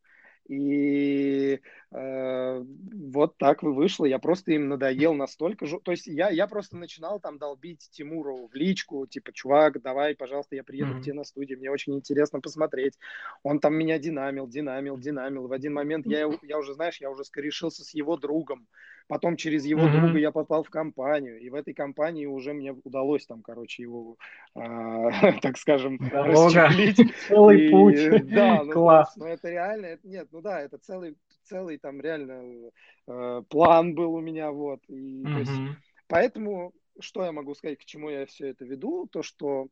и 0.53 1.61
э, 1.93 2.65
вот 3.09 3.39
так 3.39 3.63
вы 3.63 3.73
вышло. 3.73 4.05
Я 4.05 4.19
просто 4.19 4.53
им 4.53 4.69
надоел 4.69 5.15
настолько. 5.15 5.65
Ж... 5.65 5.79
То 5.83 5.93
есть 5.93 6.07
я, 6.07 6.29
я 6.29 6.47
просто 6.47 6.77
начинал 6.77 7.21
там 7.21 7.39
долбить 7.39 7.89
Тимуру 7.91 8.49
в 8.49 8.55
личку, 8.55 9.07
типа, 9.07 9.33
чувак, 9.33 9.81
давай, 9.81 10.15
пожалуйста, 10.15 10.55
я 10.55 10.63
приеду 10.63 10.93
mm-hmm. 10.93 11.01
к 11.01 11.05
тебе 11.05 11.15
на 11.15 11.25
студию, 11.25 11.59
мне 11.59 11.71
очень 11.71 11.95
интересно 11.95 12.41
посмотреть. 12.41 12.99
Он 13.43 13.61
там 13.61 13.75
меня 13.75 13.99
динамил, 13.99 14.47
динамил, 14.47 14.99
динамил. 14.99 15.49
В 15.49 15.53
один 15.53 15.73
момент 15.73 16.07
я, 16.07 16.31
я 16.43 16.59
уже, 16.59 16.75
знаешь, 16.75 17.01
я 17.01 17.11
уже 17.11 17.25
скорешился 17.25 17.83
с 17.83 17.95
его 17.95 18.19
другом, 18.19 18.69
Потом 19.13 19.37
через 19.37 19.67
его 19.67 19.83
mm-hmm. 19.83 20.01
друга 20.01 20.19
я 20.19 20.33
попал 20.33 20.63
в 20.63 20.71
компанию, 20.71 21.39
и 21.39 21.51
в 21.51 21.55
этой 21.55 21.75
компании 21.75 22.25
уже 22.25 22.55
мне 22.55 22.73
удалось 22.73 23.27
там, 23.27 23.43
короче, 23.43 23.83
его, 23.83 24.17
а, 24.55 25.11
так 25.43 25.59
скажем, 25.59 25.99
расчехлить. 26.11 27.15
Целый 27.29 27.69
путь. 27.71 28.31
Да, 28.33 28.65
ну, 28.65 28.73
Класс. 28.73 29.15
Ну 29.17 29.27
это 29.27 29.51
реально, 29.51 29.85
это, 29.85 30.09
нет, 30.09 30.29
ну 30.33 30.41
да, 30.41 30.63
это 30.63 30.79
целый, 30.79 31.19
целый 31.45 31.77
там 31.77 32.01
реально 32.01 32.71
э, 33.07 33.43
план 33.51 33.95
был 33.95 34.15
у 34.15 34.23
меня, 34.23 34.51
вот. 34.51 34.81
И, 34.89 35.23
mm-hmm. 35.23 35.31
то 35.31 35.39
есть, 35.41 35.79
поэтому, 36.07 36.73
что 36.99 37.23
я 37.23 37.33
могу 37.33 37.55
сказать, 37.55 37.81
к 37.81 37.85
чему 37.85 38.09
я 38.09 38.25
все 38.25 38.47
это 38.49 38.65
веду, 38.65 39.09
то, 39.13 39.23
что 39.23 39.69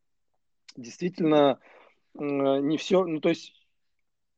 действительно 0.76 1.60
э, 2.12 2.22
не 2.22 2.76
все, 2.76 3.06
ну 3.06 3.22
то 3.22 3.30
есть 3.30 3.54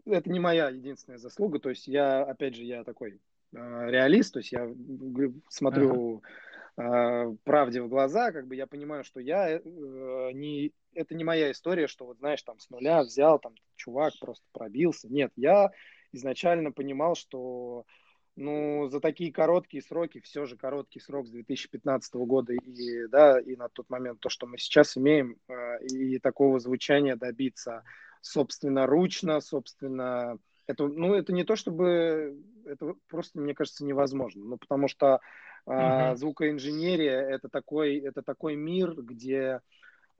это 0.06 0.30
не 0.30 0.38
моя 0.38 0.68
единственная 0.68 1.18
заслуга, 1.18 1.58
то 1.58 1.70
есть 1.70 1.88
я, 1.88 2.22
опять 2.22 2.54
же, 2.54 2.62
я 2.62 2.84
такой 2.84 3.14
э, 3.14 3.18
реалист, 3.52 4.34
то 4.34 4.38
есть 4.40 4.52
я 4.52 4.68
смотрю 5.48 6.22
э, 6.76 7.36
правде 7.44 7.82
в 7.82 7.88
глаза, 7.88 8.32
как 8.32 8.46
бы 8.46 8.56
я 8.56 8.66
понимаю, 8.66 9.04
что 9.04 9.20
я 9.20 9.50
э, 9.50 9.60
не, 10.32 10.72
это 10.94 11.14
не 11.14 11.24
моя 11.24 11.50
история, 11.50 11.86
что 11.86 12.06
вот 12.06 12.18
знаешь, 12.18 12.42
там 12.42 12.58
с 12.58 12.70
нуля 12.70 13.02
взял, 13.02 13.38
там 13.38 13.54
чувак 13.76 14.14
просто 14.20 14.44
пробился, 14.52 15.08
нет, 15.08 15.32
я 15.36 15.70
изначально 16.12 16.72
понимал, 16.72 17.14
что 17.14 17.84
ну, 18.34 18.88
за 18.88 19.00
такие 19.00 19.32
короткие 19.32 19.82
сроки, 19.82 20.20
все 20.20 20.46
же 20.46 20.56
короткий 20.56 21.00
срок 21.00 21.26
с 21.26 21.30
2015 21.30 22.14
года 22.14 22.54
и, 22.54 23.06
да, 23.08 23.38
и 23.38 23.56
на 23.56 23.68
тот 23.68 23.90
момент 23.90 24.20
то, 24.20 24.30
что 24.30 24.46
мы 24.46 24.56
сейчас 24.58 24.96
имеем, 24.96 25.36
э, 25.48 25.84
и 25.84 26.18
такого 26.18 26.58
звучания 26.58 27.16
добиться 27.16 27.84
собственноручно, 28.22 29.40
собственно, 29.40 30.38
это, 30.66 30.86
ну, 30.86 31.14
это 31.14 31.32
не 31.32 31.44
то, 31.44 31.56
чтобы, 31.56 32.38
это 32.64 32.94
просто, 33.08 33.40
мне 33.40 33.54
кажется, 33.54 33.84
невозможно, 33.84 34.44
ну, 34.44 34.58
потому 34.58 34.88
что 34.88 35.20
uh-huh. 35.66 36.16
звукоинженерия 36.16 37.20
это 37.20 37.48
такой, 37.48 37.98
это 37.98 38.22
такой 38.22 38.56
мир, 38.56 38.94
где 38.94 39.60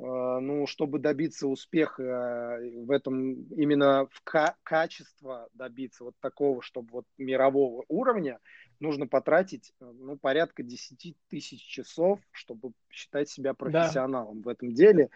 Э, 0.03 0.39
ну, 0.41 0.67
чтобы 0.67 0.99
добиться 0.99 1.47
успеха 1.47 2.03
э, 2.03 2.85
в 2.85 2.91
этом, 2.91 3.45
именно 3.51 4.07
в 4.11 4.23
ка- 4.25 4.57
качество 4.63 5.49
добиться 5.55 6.05
вот 6.05 6.15
такого, 6.21 6.61
чтобы 6.63 6.89
вот 6.91 7.05
мирового 7.19 7.85
уровня, 7.89 8.41
нужно 8.81 9.07
потратить, 9.07 9.73
э, 9.81 9.85
ну, 9.85 10.17
порядка 10.17 10.63
10 10.63 11.17
тысяч 11.29 11.63
часов, 11.63 12.19
чтобы 12.33 12.73
считать 12.91 13.29
себя 13.29 13.55
профессионалом 13.55 14.41
да. 14.41 14.49
в 14.49 14.53
этом 14.53 14.73
деле. 14.73 15.11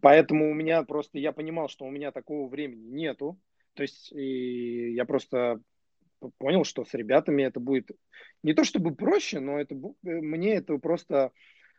Поэтому 0.00 0.50
у 0.50 0.54
меня 0.54 0.82
просто, 0.84 1.18
я 1.18 1.32
понимал, 1.32 1.68
что 1.68 1.84
у 1.84 1.90
меня 1.90 2.12
такого 2.12 2.48
времени 2.48 2.88
нету. 2.88 3.36
То 3.80 3.84
есть, 3.84 4.12
и 4.12 4.92
я 4.92 5.06
просто 5.06 5.58
понял, 6.36 6.64
что 6.64 6.84
с 6.84 6.92
ребятами 6.92 7.44
это 7.44 7.60
будет 7.60 7.90
не 8.42 8.52
то 8.52 8.62
чтобы 8.62 8.94
проще, 8.94 9.40
но 9.40 9.58
это 9.58 9.74
мне 10.02 10.56
это 10.56 10.76
просто 10.76 11.32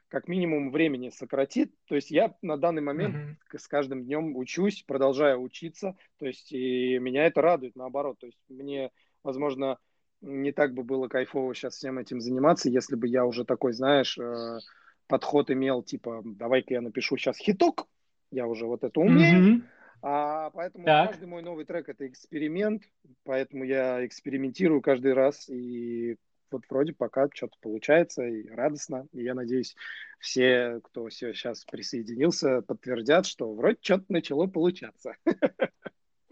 как 0.08 0.27
минимум 0.27 0.72
времени 0.72 1.12
сократит. 1.12 1.72
То 1.86 1.93
есть 1.93 2.10
я 2.10 2.34
на 2.41 2.58
данный 2.58 2.81
момент 2.81 3.15
mm-hmm. 3.15 3.58
с 3.60 3.67
каждым 3.67 4.03
днем 4.05 4.36
учусь, 4.36 4.81
продолжаю 4.81 5.43
учиться. 5.43 5.96
То 6.17 6.25
есть 6.25 6.51
и 6.51 6.98
меня 6.98 7.27
это 7.27 7.43
радует, 7.43 7.75
наоборот. 7.75 8.17
То 8.17 8.25
есть 8.25 8.39
мне, 8.50 8.89
возможно, 9.24 9.77
не 10.22 10.51
так 10.51 10.74
бы 10.74 10.81
было 10.81 11.08
кайфово 11.08 11.53
сейчас 11.53 11.75
всем 11.75 12.00
этим 12.00 12.20
заниматься, 12.20 12.67
если 12.67 12.96
бы 12.96 13.08
я 13.08 13.27
уже 13.27 13.46
такой, 13.46 13.74
знаешь, 13.74 14.17
э, 14.17 14.58
подход 15.05 15.51
имел, 15.51 15.84
типа, 15.84 16.24
давай-ка 16.25 16.74
я 16.74 16.81
напишу 16.81 17.15
сейчас 17.17 17.38
хиток, 17.38 17.86
я 18.31 18.48
уже 18.48 18.65
вот 18.65 18.84
это 18.84 19.00
умею. 19.00 19.60
Mm-hmm. 19.60 19.62
А 20.01 20.50
поэтому 20.51 20.86
так. 20.86 21.12
каждый 21.12 21.27
мой 21.27 21.43
новый 21.43 21.65
трек 21.65 21.89
это 21.89 22.08
эксперимент, 22.08 22.84
поэтому 23.24 23.63
я 23.63 24.05
экспериментирую 24.05 24.81
каждый 24.81 25.13
раз 25.13 25.48
и 25.48 26.17
вот 26.51 26.63
вроде 26.70 26.93
пока 26.93 27.27
что-то 27.34 27.55
получается 27.62 28.24
и 28.25 28.48
радостно. 28.50 29.08
И 29.13 29.24
я 29.24 29.34
надеюсь, 29.34 29.75
все, 30.20 30.81
кто 30.84 31.10
сейчас 31.10 31.63
присоединился, 31.65 32.62
подтвердят, 32.62 33.25
что 33.25 33.53
вроде 33.53 33.77
что-то 33.81 34.05
начало 34.10 34.48
получаться. 34.48 35.15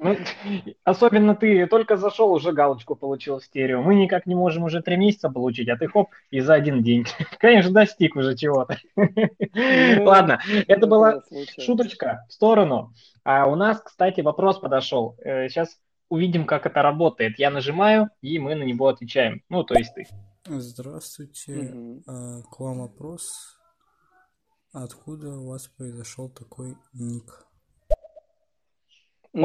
Ну, 0.01 0.15
особенно 0.85 1.35
ты 1.35 1.67
только 1.67 1.97
зашел, 1.97 2.31
уже 2.31 2.53
галочку 2.53 2.95
получил 2.95 3.41
стерео. 3.41 3.81
Мы 3.81 3.95
никак 3.95 4.25
не 4.25 4.33
можем 4.33 4.63
уже 4.63 4.81
три 4.81 4.95
месяца 4.95 5.29
получить, 5.29 5.67
а 5.67 5.75
ты 5.75 5.87
хоп, 5.87 6.09
и 6.31 6.39
за 6.39 6.53
один 6.53 6.81
день. 6.81 7.05
Конечно, 7.37 7.71
достиг 7.71 8.15
уже 8.15 8.35
чего-то. 8.37 8.77
Ну, 8.95 10.03
Ладно, 10.05 10.39
это 10.67 10.87
была 10.87 11.21
шуточка 11.59 12.25
в 12.29 12.33
сторону. 12.33 12.93
А 13.25 13.45
у 13.45 13.55
нас, 13.55 13.81
кстати, 13.81 14.21
вопрос 14.21 14.59
подошел. 14.59 15.17
Сейчас 15.21 15.67
э, 15.67 15.77
увидим, 16.07 16.45
как 16.45 16.65
это 16.65 16.81
работает. 16.81 17.37
Я 17.37 17.49
нажимаю, 17.49 18.09
и 18.21 18.39
мы 18.39 18.55
на 18.55 18.63
него 18.63 18.87
отвечаем. 18.87 19.43
Ну, 19.49 19.65
то 19.65 19.75
есть 19.75 19.93
ты. 19.93 20.07
Здравствуйте. 20.45 22.01
А, 22.07 22.41
к 22.43 22.59
вам 22.59 22.79
вопрос. 22.79 23.57
Откуда 24.71 25.37
у 25.37 25.49
вас 25.49 25.67
произошел 25.67 26.29
такой 26.29 26.77
ник? 26.93 27.48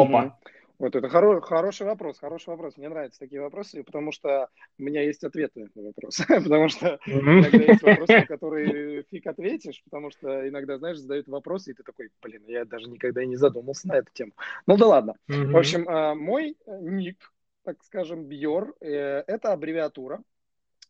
Опа. 0.00 0.38
Вот 0.78 0.96
это 0.96 1.06
хоро- 1.06 1.40
хороший 1.40 1.86
вопрос, 1.86 2.18
хороший 2.18 2.48
вопрос. 2.48 2.76
Мне 2.76 2.88
нравятся 2.88 3.20
такие 3.20 3.40
вопросы, 3.40 3.84
потому 3.84 4.10
что 4.10 4.48
у 4.78 4.82
меня 4.82 5.02
есть 5.02 5.22
ответы 5.22 5.68
на 5.74 5.82
вопросы. 5.82 6.24
потому 6.28 6.68
что 6.68 6.98
иногда 7.06 7.62
есть 7.62 7.82
вопросы, 7.82 8.12
на 8.12 8.26
которые 8.26 9.02
фиг 9.04 9.26
ответишь, 9.26 9.82
потому 9.84 10.10
что 10.10 10.48
иногда, 10.48 10.76
знаешь, 10.78 10.98
задают 10.98 11.28
вопросы, 11.28 11.70
и 11.70 11.74
ты 11.74 11.84
такой, 11.84 12.10
блин, 12.20 12.42
я 12.48 12.64
даже 12.64 12.90
никогда 12.90 13.22
и 13.22 13.26
не 13.26 13.36
задумался 13.36 13.88
на 13.88 13.98
эту 13.98 14.10
тему. 14.12 14.32
Ну 14.66 14.76
да 14.76 14.86
ладно. 14.86 15.14
В 15.28 15.56
общем, 15.56 15.88
а, 15.88 16.14
мой 16.14 16.56
ник, 16.66 17.32
так 17.62 17.82
скажем, 17.84 18.24
Бьор, 18.24 18.74
э, 18.80 19.22
это 19.26 19.52
аббревиатура, 19.52 20.22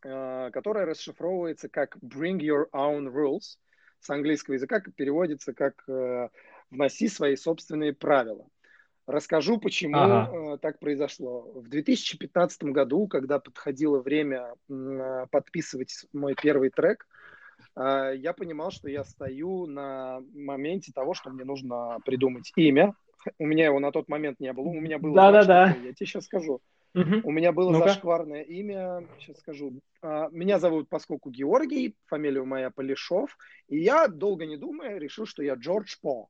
а, 0.05 0.51
которая 0.51 0.87
расшифровывается 0.87 1.69
как 1.69 1.99
Bring 1.99 2.39
Your 2.39 2.65
Own 2.73 3.13
Rules 3.13 3.59
с 4.01 4.11
английского 4.11 4.55
языка, 4.55 4.81
переводится 4.81 5.55
как 5.55 5.83
э, 5.89 6.29
«Вноси 6.71 7.09
свои 7.09 7.37
собственные 7.37 7.95
правила». 7.95 8.47
Расскажу, 9.07 9.59
почему 9.59 9.99
ага. 9.99 10.55
Э, 10.55 10.59
так 10.59 10.79
произошло. 10.79 11.43
В 11.55 11.69
2015 11.69 12.65
году, 12.65 13.07
когда 13.07 13.39
подходило 13.39 14.01
время 14.01 14.55
подписывать 15.31 16.07
мой 16.13 16.35
первый 16.41 16.71
трек, 16.71 17.07
э, 17.77 18.13
я 18.17 18.33
понимал, 18.33 18.71
что 18.71 18.89
я 18.89 19.05
стою 19.05 19.67
на 19.67 20.21
моменте 20.35 20.93
того, 20.93 21.13
что 21.13 21.31
мне 21.31 21.45
нужно 21.45 21.99
придумать 22.05 22.53
имя. 22.57 22.95
У 23.39 23.47
меня 23.47 23.67
его 23.67 23.79
на 23.79 23.93
тот 23.93 24.09
момент 24.09 24.41
не 24.41 24.53
было. 24.53 24.69
У 24.69 24.81
меня 24.81 24.99
было... 24.99 25.15
Да, 25.15 25.33
да, 25.33 25.45
да. 25.45 25.77
Я 25.83 25.93
тебе 25.93 26.07
сейчас 26.07 26.25
скажу. 26.25 26.61
Угу. 26.95 27.23
У 27.25 27.31
меня 27.33 27.53
было 27.53 27.71
ну 27.71 27.79
зашкварное 27.81 28.43
имя, 28.43 29.05
сейчас 29.19 29.39
скажу. 29.39 29.81
А, 30.01 30.29
меня 30.31 30.61
зовут, 30.61 30.89
поскольку 30.89 31.29
Георгий, 31.31 31.97
фамилия 32.07 32.45
моя 32.45 32.71
Полишов, 32.71 33.37
и 33.69 33.79
я, 33.79 34.07
долго 34.07 34.47
не 34.47 34.57
думая, 34.57 34.99
решил, 34.99 35.27
что 35.27 35.43
я 35.43 35.55
Джордж 35.55 35.97
По. 36.01 36.29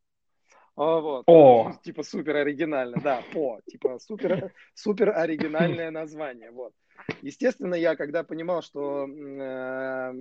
А, 0.77 1.01
вот. 1.01 1.25
О. 1.27 1.73
Типа 1.85 2.03
супер 2.03 2.37
оригинально, 2.37 3.01
да, 3.03 3.23
по, 3.33 3.61
типа 3.67 3.99
супер, 3.99 4.53
супер 4.75 5.11
оригинальное 5.11 5.91
название, 5.91 6.51
вот. 6.51 6.73
Естественно, 7.23 7.75
я 7.75 7.97
когда 7.97 8.25
понимал, 8.25 8.63
что 8.63 9.07
э, 9.07 10.15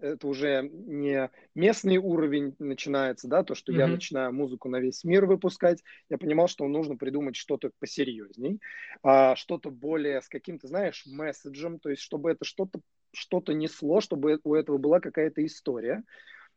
это 0.00 0.26
уже 0.26 0.68
не 0.72 1.30
местный 1.54 1.98
уровень 1.98 2.54
начинается, 2.58 3.28
да, 3.28 3.42
то, 3.42 3.54
что 3.54 3.72
mm-hmm. 3.72 3.78
я 3.78 3.86
начинаю 3.86 4.32
музыку 4.32 4.68
на 4.68 4.80
весь 4.80 5.04
мир 5.04 5.26
выпускать, 5.26 5.82
я 6.08 6.18
понимал, 6.18 6.48
что 6.48 6.66
нужно 6.66 6.96
придумать 6.96 7.36
что-то 7.36 7.70
посерьезней, 7.78 8.60
а, 9.02 9.36
что-то 9.36 9.70
более 9.70 10.20
с 10.20 10.28
каким-то, 10.28 10.68
знаешь, 10.68 11.04
месседжем, 11.06 11.78
то 11.78 11.90
есть 11.90 12.02
чтобы 12.02 12.30
это 12.30 12.44
что-то 12.44 12.80
что-то 13.12 13.52
несло, 13.52 14.00
чтобы 14.00 14.38
у 14.44 14.54
этого 14.54 14.78
была 14.78 15.00
какая-то 15.00 15.44
история. 15.44 16.04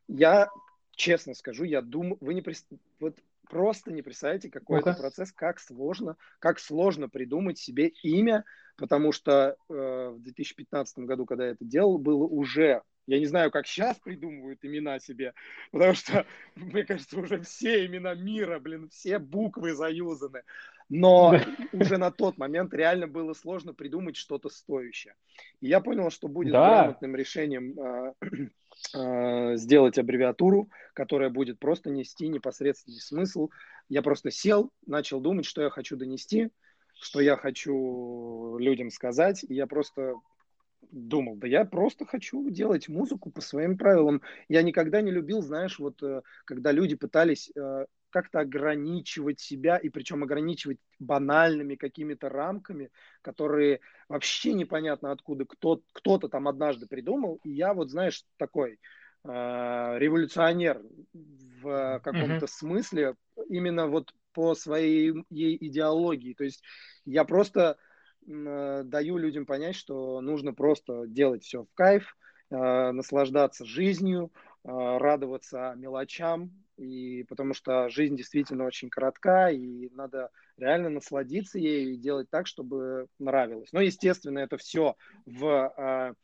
Я 0.08 0.50
честно 0.96 1.34
скажу, 1.34 1.64
я 1.64 1.82
думаю, 1.82 2.18
вы 2.22 2.34
не 2.34 2.42
прис... 2.42 2.66
вот 3.00 3.18
просто 3.50 3.92
не 3.92 4.02
представляете, 4.02 4.50
какой 4.50 4.80
это 4.80 4.94
процесс, 4.94 5.32
как 5.32 5.60
сложно, 5.60 6.18
как 6.40 6.60
сложно 6.60 7.10
придумать 7.10 7.58
себе 7.58 7.88
имя, 8.02 8.46
потому 8.78 9.12
что 9.12 9.56
э, 9.70 10.10
в 10.16 10.20
2015 10.22 11.00
году, 11.00 11.26
когда 11.26 11.46
я 11.46 11.52
это 11.52 11.66
делал, 11.66 11.98
было 11.98 12.24
уже 12.24 12.82
я 13.06 13.20
не 13.20 13.26
знаю, 13.26 13.52
как 13.52 13.68
сейчас 13.68 14.00
придумывают 14.00 14.64
имена 14.64 15.00
себе, 15.00 15.34
потому 15.72 15.94
что, 15.94 16.26
мне 16.56 16.84
кажется, 16.84 17.20
уже 17.20 17.42
все 17.42 17.86
имена 17.86 18.14
мира, 18.14 18.60
блин, 18.60 18.90
все 18.90 19.20
буквы 19.20 19.74
заюзаны. 19.74 20.44
Но 20.90 21.34
уже 21.74 21.98
на 21.98 22.12
тот 22.12 22.38
момент 22.38 22.74
реально 22.74 23.08
было 23.08 23.34
сложно 23.34 23.74
придумать 23.74 24.16
что-то 24.16 24.50
стоящее. 24.50 25.16
И 25.62 25.68
я 25.68 25.80
понял, 25.80 26.10
что 26.12 26.28
будет 26.28 26.54
да. 26.54 26.84
грамотным 26.84 27.16
решением 27.16 27.80
э, 27.80 28.14
сделать 28.90 29.98
аббревиатуру, 29.98 30.70
которая 30.94 31.30
будет 31.30 31.60
просто 31.60 31.90
нести 31.90 32.28
непосредственный 32.28 33.00
смысл. 33.00 33.50
Я 33.90 34.02
просто 34.02 34.30
сел, 34.30 34.72
начал 34.86 35.20
думать, 35.20 35.46
что 35.46 35.62
я 35.62 35.70
хочу 35.70 35.96
донести, 35.96 36.52
что 37.00 37.20
я 37.20 37.36
хочу 37.36 38.58
людям 38.60 38.92
сказать, 38.92 39.44
и 39.44 39.54
я 39.54 39.68
просто 39.68 40.16
думал, 40.92 41.36
да 41.36 41.48
я 41.48 41.66
просто 41.66 42.06
хочу 42.06 42.50
делать 42.50 42.88
музыку 42.88 43.32
по 43.32 43.42
своим 43.42 43.78
правилам. 43.78 44.22
Я 44.48 44.62
никогда 44.62 45.02
не 45.02 45.12
любил, 45.12 45.42
знаешь, 45.42 45.80
вот 45.80 46.02
э, 46.04 46.22
когда 46.46 46.72
люди 46.72 46.96
пытались 46.96 47.52
э, 47.56 47.86
как-то 48.14 48.42
ограничивать 48.42 49.40
себя, 49.40 49.78
и 49.78 49.90
причем 49.90 50.24
ограничивать 50.24 50.78
банальными 51.00 51.76
какими-то 51.76 52.30
рамками, 52.30 52.92
которые 53.22 53.80
вообще 54.08 54.54
непонятно 54.54 55.12
откуда 55.12 55.46
кто, 55.46 55.82
кто-то 55.92 56.30
там 56.30 56.48
однажды 56.48 56.86
придумал. 56.86 57.40
И 57.44 57.50
я 57.50 57.74
вот, 57.74 57.90
знаешь, 57.90 58.24
такой 58.38 58.74
э, 58.74 59.28
революционер 59.98 60.82
в 61.14 62.00
каком-то 62.04 62.46
mm-hmm. 62.46 62.48
смысле, 62.48 63.16
именно 63.50 63.88
вот 63.88 64.14
по 64.34 64.54
своей 64.54 65.26
ей 65.32 65.58
идеологии. 65.60 66.36
То 66.36 66.44
есть 66.44 66.64
я 67.06 67.24
просто 67.24 67.78
э, 68.28 68.82
даю 68.86 69.18
людям 69.18 69.48
понять, 69.48 69.76
что 69.76 70.22
нужно 70.22 70.54
просто 70.54 71.08
делать 71.08 71.44
все 71.44 71.64
в 71.64 71.74
кайф, 71.74 72.16
э, 72.52 72.92
наслаждаться 72.92 73.66
жизнью, 73.66 74.32
радоваться 74.64 75.74
мелочам, 75.76 76.52
и 76.78 77.24
потому 77.28 77.54
что 77.54 77.90
жизнь 77.90 78.16
действительно 78.16 78.66
очень 78.66 78.90
коротка, 78.90 79.50
и 79.50 79.90
надо 79.90 80.30
реально 80.58 80.90
насладиться 80.90 81.60
ею 81.60 81.94
и 81.94 81.98
делать 81.98 82.30
так, 82.30 82.48
чтобы 82.48 83.08
нравилось. 83.20 83.72
Но, 83.74 83.82
естественно, 83.82 84.40
это 84.40 84.58
все 84.58 84.96
в, 85.26 86.16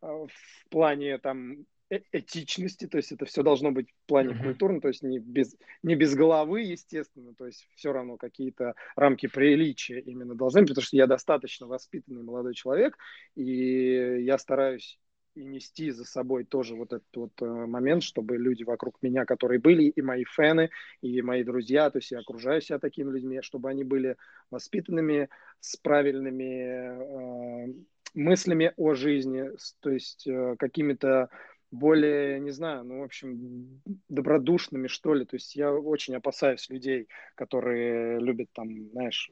в 0.00 0.28
плане 0.70 1.18
там 1.18 1.66
Э, 1.90 1.98
этичности, 2.12 2.86
то 2.86 2.98
есть 2.98 3.10
это 3.10 3.24
все 3.24 3.42
должно 3.42 3.72
быть 3.72 3.90
в 3.90 4.06
плане 4.06 4.30
mm-hmm. 4.30 4.42
культурно, 4.44 4.80
то 4.80 4.88
есть 4.88 5.02
не 5.02 5.18
без, 5.18 5.56
не 5.82 5.96
без 5.96 6.14
головы, 6.14 6.62
естественно, 6.62 7.34
то 7.34 7.46
есть 7.46 7.66
все 7.74 7.92
равно 7.92 8.16
какие-то 8.16 8.74
рамки 8.94 9.26
приличия 9.26 9.98
именно 9.98 10.36
должны 10.36 10.60
быть, 10.60 10.70
потому 10.70 10.84
что 10.84 10.96
я 10.96 11.08
достаточно 11.08 11.66
воспитанный 11.66 12.22
молодой 12.22 12.54
человек, 12.54 12.96
и 13.34 14.22
я 14.22 14.38
стараюсь 14.38 15.00
и 15.34 15.44
нести 15.44 15.90
за 15.90 16.04
собой 16.04 16.44
тоже 16.44 16.74
вот 16.74 16.92
этот 16.92 17.16
вот 17.16 17.32
э, 17.40 17.44
момент, 17.44 18.02
чтобы 18.02 18.36
люди 18.36 18.62
вокруг 18.64 18.96
меня, 19.02 19.24
которые 19.24 19.60
были, 19.60 19.84
и 19.84 20.02
мои 20.02 20.24
фэны, 20.24 20.70
и 21.02 21.22
мои 21.22 21.44
друзья, 21.44 21.90
то 21.90 21.98
есть 21.98 22.10
я 22.10 22.18
окружаю 22.18 22.60
себя 22.60 22.78
такими 22.78 23.10
людьми, 23.10 23.40
чтобы 23.42 23.70
они 23.70 23.84
были 23.84 24.16
воспитанными, 24.50 25.28
с 25.60 25.76
правильными 25.76 27.68
э, 27.68 27.74
мыслями 28.14 28.72
о 28.76 28.94
жизни, 28.94 29.50
то 29.80 29.90
есть 29.90 30.26
э, 30.26 30.56
какими-то 30.58 31.28
более, 31.70 32.40
не 32.40 32.50
знаю, 32.50 32.84
ну, 32.84 33.00
в 33.00 33.04
общем, 33.04 33.80
добродушными, 34.08 34.88
что 34.88 35.14
ли. 35.14 35.24
То 35.24 35.36
есть 35.36 35.54
я 35.54 35.72
очень 35.72 36.16
опасаюсь 36.16 36.68
людей, 36.68 37.08
которые 37.36 38.18
любят 38.18 38.48
там, 38.52 38.90
знаешь, 38.90 39.30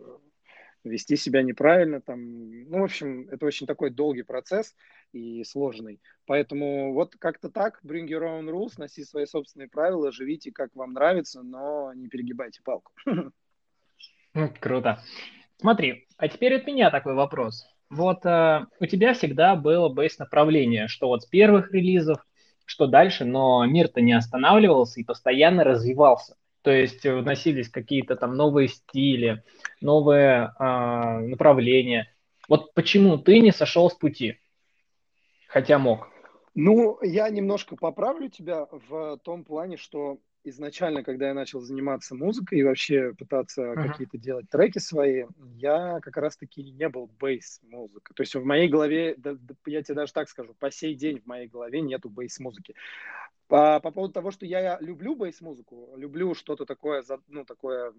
вести 0.84 1.16
себя 1.16 1.42
неправильно, 1.42 2.00
там, 2.00 2.64
ну, 2.68 2.80
в 2.80 2.84
общем, 2.84 3.28
это 3.30 3.46
очень 3.46 3.66
такой 3.66 3.90
долгий 3.90 4.22
процесс 4.22 4.74
и 5.12 5.42
сложный. 5.44 6.00
Поэтому 6.26 6.92
вот 6.92 7.16
как-то 7.18 7.50
так, 7.50 7.80
bring 7.84 8.06
your 8.06 8.22
own 8.22 8.48
rules, 8.48 8.74
носи 8.78 9.04
свои 9.04 9.26
собственные 9.26 9.68
правила, 9.68 10.12
живите 10.12 10.52
как 10.52 10.74
вам 10.74 10.92
нравится, 10.92 11.42
но 11.42 11.92
не 11.94 12.08
перегибайте 12.08 12.60
палку. 12.62 12.92
Круто. 14.60 15.02
Смотри, 15.56 16.06
а 16.16 16.28
теперь 16.28 16.54
от 16.54 16.66
меня 16.66 16.90
такой 16.90 17.14
вопрос. 17.14 17.66
Вот 17.90 18.24
э, 18.26 18.66
у 18.78 18.86
тебя 18.86 19.14
всегда 19.14 19.56
было 19.56 19.88
бейс-направление, 19.88 20.88
что 20.88 21.08
вот 21.08 21.22
с 21.22 21.26
первых 21.26 21.72
релизов, 21.72 22.24
что 22.64 22.86
дальше, 22.86 23.24
но 23.24 23.64
мир-то 23.64 24.00
не 24.00 24.12
останавливался 24.12 25.00
и 25.00 25.04
постоянно 25.04 25.64
развивался. 25.64 26.36
То 26.68 26.74
есть 26.74 27.02
вносились 27.02 27.70
какие-то 27.70 28.14
там 28.14 28.36
новые 28.36 28.68
стили, 28.68 29.42
новые 29.80 30.52
э, 30.60 31.18
направления. 31.20 32.14
Вот 32.46 32.74
почему 32.74 33.16
ты 33.16 33.40
не 33.40 33.52
сошел 33.52 33.88
с 33.88 33.94
пути, 33.94 34.38
хотя 35.46 35.78
мог? 35.78 36.10
Ну, 36.54 36.98
я 37.00 37.30
немножко 37.30 37.74
поправлю 37.74 38.28
тебя 38.28 38.68
в 38.70 39.16
том 39.24 39.44
плане, 39.44 39.78
что 39.78 40.18
изначально, 40.48 41.02
когда 41.02 41.28
я 41.28 41.34
начал 41.34 41.60
заниматься 41.60 42.14
музыкой 42.14 42.58
и 42.58 42.62
вообще 42.62 43.12
пытаться 43.14 43.62
uh-huh. 43.62 43.88
какие-то 43.88 44.18
делать 44.18 44.48
треки 44.48 44.78
свои, 44.78 45.24
я 45.56 46.00
как 46.00 46.16
раз-таки 46.16 46.62
не 46.62 46.88
был 46.88 47.10
бейс-музыкой. 47.20 48.14
То 48.14 48.22
есть 48.22 48.34
в 48.34 48.44
моей 48.44 48.68
голове, 48.68 49.14
да, 49.16 49.34
да, 49.34 49.54
я 49.66 49.82
тебе 49.82 49.94
даже 49.94 50.12
так 50.12 50.28
скажу, 50.28 50.54
по 50.58 50.70
сей 50.70 50.94
день 50.94 51.20
в 51.20 51.26
моей 51.26 51.48
голове 51.48 51.80
нету 51.80 52.08
бейс-музыки. 52.08 52.74
По, 53.46 53.80
по 53.80 53.90
поводу 53.90 54.12
того, 54.12 54.30
что 54.30 54.44
я 54.44 54.78
люблю 54.80 55.14
бейс-музыку, 55.16 55.94
люблю 55.96 56.34
что-то 56.34 56.66
такое, 56.66 57.02
ну, 57.28 57.44
такое, 57.44 57.94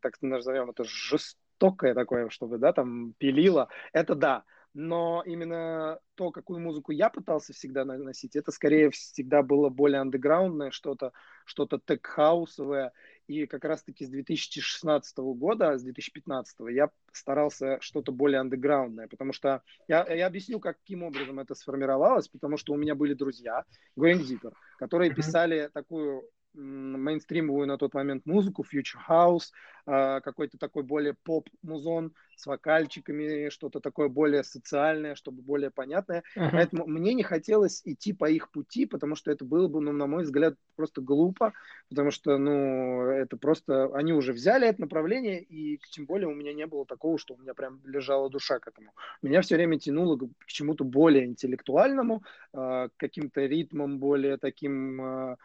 так 0.00 0.20
назовем 0.20 0.70
это 0.70 0.84
жестокое 0.84 1.94
такое, 1.94 2.28
чтобы, 2.28 2.58
да, 2.58 2.72
там, 2.72 3.14
пилило, 3.18 3.68
это 3.92 4.14
да 4.14 4.44
но 4.74 5.22
именно 5.24 6.00
то, 6.16 6.32
какую 6.32 6.60
музыку 6.60 6.90
я 6.90 7.08
пытался 7.08 7.52
всегда 7.52 7.84
носить, 7.84 8.34
это 8.34 8.50
скорее 8.50 8.90
всегда 8.90 9.42
было 9.42 9.68
более 9.68 10.00
андеграундное, 10.00 10.72
что-то 10.72 11.12
что-то 11.44 11.78
тег-хаусовое. 11.78 12.92
И 13.26 13.46
как 13.46 13.64
раз-таки 13.64 14.04
с 14.04 14.10
2016 14.10 15.16
года, 15.18 15.78
с 15.78 15.82
2015 15.82 16.56
я 16.70 16.90
старался 17.12 17.78
что-то 17.80 18.12
более 18.12 18.40
андеграундное, 18.40 19.08
потому 19.08 19.32
что 19.32 19.62
я, 19.88 20.04
я 20.12 20.26
объясню, 20.26 20.60
каким 20.60 21.04
образом 21.04 21.38
это 21.38 21.54
сформировалось, 21.54 22.28
потому 22.28 22.56
что 22.56 22.72
у 22.72 22.76
меня 22.76 22.94
были 22.94 23.14
друзья, 23.14 23.64
Going 23.96 24.20
Deeper, 24.20 24.52
которые 24.78 25.14
писали 25.14 25.70
такую 25.72 26.28
мейнстримовую 26.54 27.66
на 27.66 27.78
тот 27.78 27.94
момент 27.94 28.26
музыку, 28.26 28.64
future 28.64 29.00
house, 29.08 29.50
а, 29.86 30.20
какой-то 30.20 30.56
такой 30.56 30.82
более 30.82 31.14
поп-музон 31.14 32.14
с 32.36 32.46
вокальчиками, 32.46 33.48
что-то 33.50 33.80
такое 33.80 34.08
более 34.08 34.42
социальное, 34.42 35.14
чтобы 35.14 35.42
более 35.42 35.70
понятное. 35.70 36.22
Uh-huh. 36.36 36.48
Поэтому 36.52 36.86
мне 36.86 37.14
не 37.14 37.22
хотелось 37.22 37.82
идти 37.84 38.12
по 38.12 38.28
их 38.28 38.50
пути, 38.50 38.86
потому 38.86 39.14
что 39.14 39.30
это 39.30 39.44
было 39.44 39.68
бы, 39.68 39.80
ну, 39.80 39.92
на 39.92 40.06
мой 40.06 40.24
взгляд, 40.24 40.54
просто 40.74 41.00
глупо, 41.00 41.52
потому 41.90 42.10
что, 42.10 42.38
ну, 42.38 43.02
это 43.02 43.36
просто, 43.36 43.94
они 43.94 44.12
уже 44.12 44.32
взяли 44.32 44.66
это 44.66 44.80
направление, 44.80 45.42
и 45.42 45.78
тем 45.92 46.06
более 46.06 46.28
у 46.28 46.34
меня 46.34 46.52
не 46.52 46.66
было 46.66 46.86
такого, 46.86 47.18
что 47.18 47.34
у 47.34 47.38
меня 47.38 47.54
прям 47.54 47.80
лежала 47.84 48.30
душа 48.30 48.58
к 48.58 48.68
этому. 48.68 48.92
Меня 49.22 49.42
все 49.42 49.56
время 49.56 49.78
тянуло 49.78 50.16
к 50.16 50.46
чему-то 50.46 50.84
более 50.84 51.26
интеллектуальному, 51.26 52.22
а, 52.52 52.88
к 52.88 52.92
каким-то 52.96 53.42
ритмам 53.42 53.98
более 53.98 54.38
таким 54.38 55.00
а, 55.00 55.36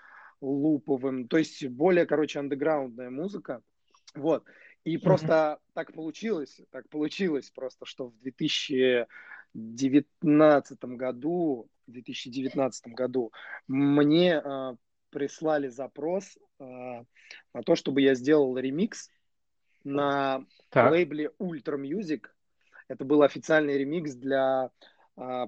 луповым, 0.41 1.27
то 1.27 1.37
есть 1.37 1.65
более, 1.67 2.05
короче, 2.05 2.39
андеграундная 2.39 3.09
музыка. 3.09 3.61
Вот. 4.15 4.45
И 4.83 4.95
mm-hmm. 4.95 5.01
просто 5.01 5.59
так 5.73 5.93
получилось, 5.93 6.61
так 6.71 6.89
получилось 6.89 7.51
просто, 7.51 7.85
что 7.85 8.07
в 8.07 8.17
2019 8.19 10.85
году, 10.85 11.69
в 11.85 11.91
2019 11.91 12.87
году 12.93 13.31
мне 13.67 14.41
э, 14.43 14.75
прислали 15.09 15.67
запрос 15.67 16.37
э, 16.59 16.63
на 16.63 17.63
то, 17.65 17.75
чтобы 17.75 18.01
я 18.01 18.15
сделал 18.15 18.57
ремикс 18.57 19.09
на 19.83 20.45
так. 20.69 20.91
лейбле 20.91 21.31
Ultra 21.39 21.77
Music. 21.77 22.27
Это 22.87 23.05
был 23.05 23.21
официальный 23.21 23.77
ремикс 23.77 24.13
для 24.13 24.71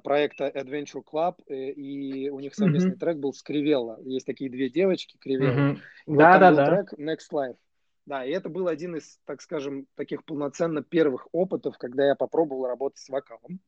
проекта 0.03 0.49
Adventure 0.49 1.03
Club, 1.03 1.36
э, 1.47 1.71
и 1.71 2.29
у 2.29 2.39
них 2.39 2.55
совместный 2.55 2.93
mm-hmm. 2.93 2.99
трек 2.99 3.17
был 3.17 3.34
с 3.34 3.41
Кривелла. 3.41 3.99
Есть 4.03 4.25
такие 4.25 4.49
две 4.49 4.69
девочки, 4.69 5.17
Кривелла. 5.17 5.71
Mm-hmm. 5.71 5.79
Вот 6.07 6.17
да, 6.17 6.39
да, 6.39 6.51
да. 6.51 6.65
трек 6.65 6.93
Next 6.99 7.31
Life. 7.31 7.57
Да, 8.05 8.25
и 8.25 8.31
это 8.31 8.49
был 8.49 8.67
один 8.67 8.95
из, 8.97 9.19
так 9.25 9.41
скажем, 9.41 9.88
таких 9.95 10.25
полноценно 10.25 10.84
первых 10.84 11.27
опытов, 11.31 11.77
когда 11.77 12.05
я 12.05 12.15
попробовал 12.15 12.65
работать 12.65 12.99
с 12.99 13.07
вокалом. 13.07 13.60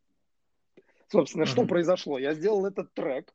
Собственно, 1.08 1.44
mm-hmm. 1.44 1.48
что 1.48 1.66
произошло? 1.66 2.18
Я 2.18 2.34
сделал 2.34 2.66
этот 2.66 2.94
трек. 2.94 3.34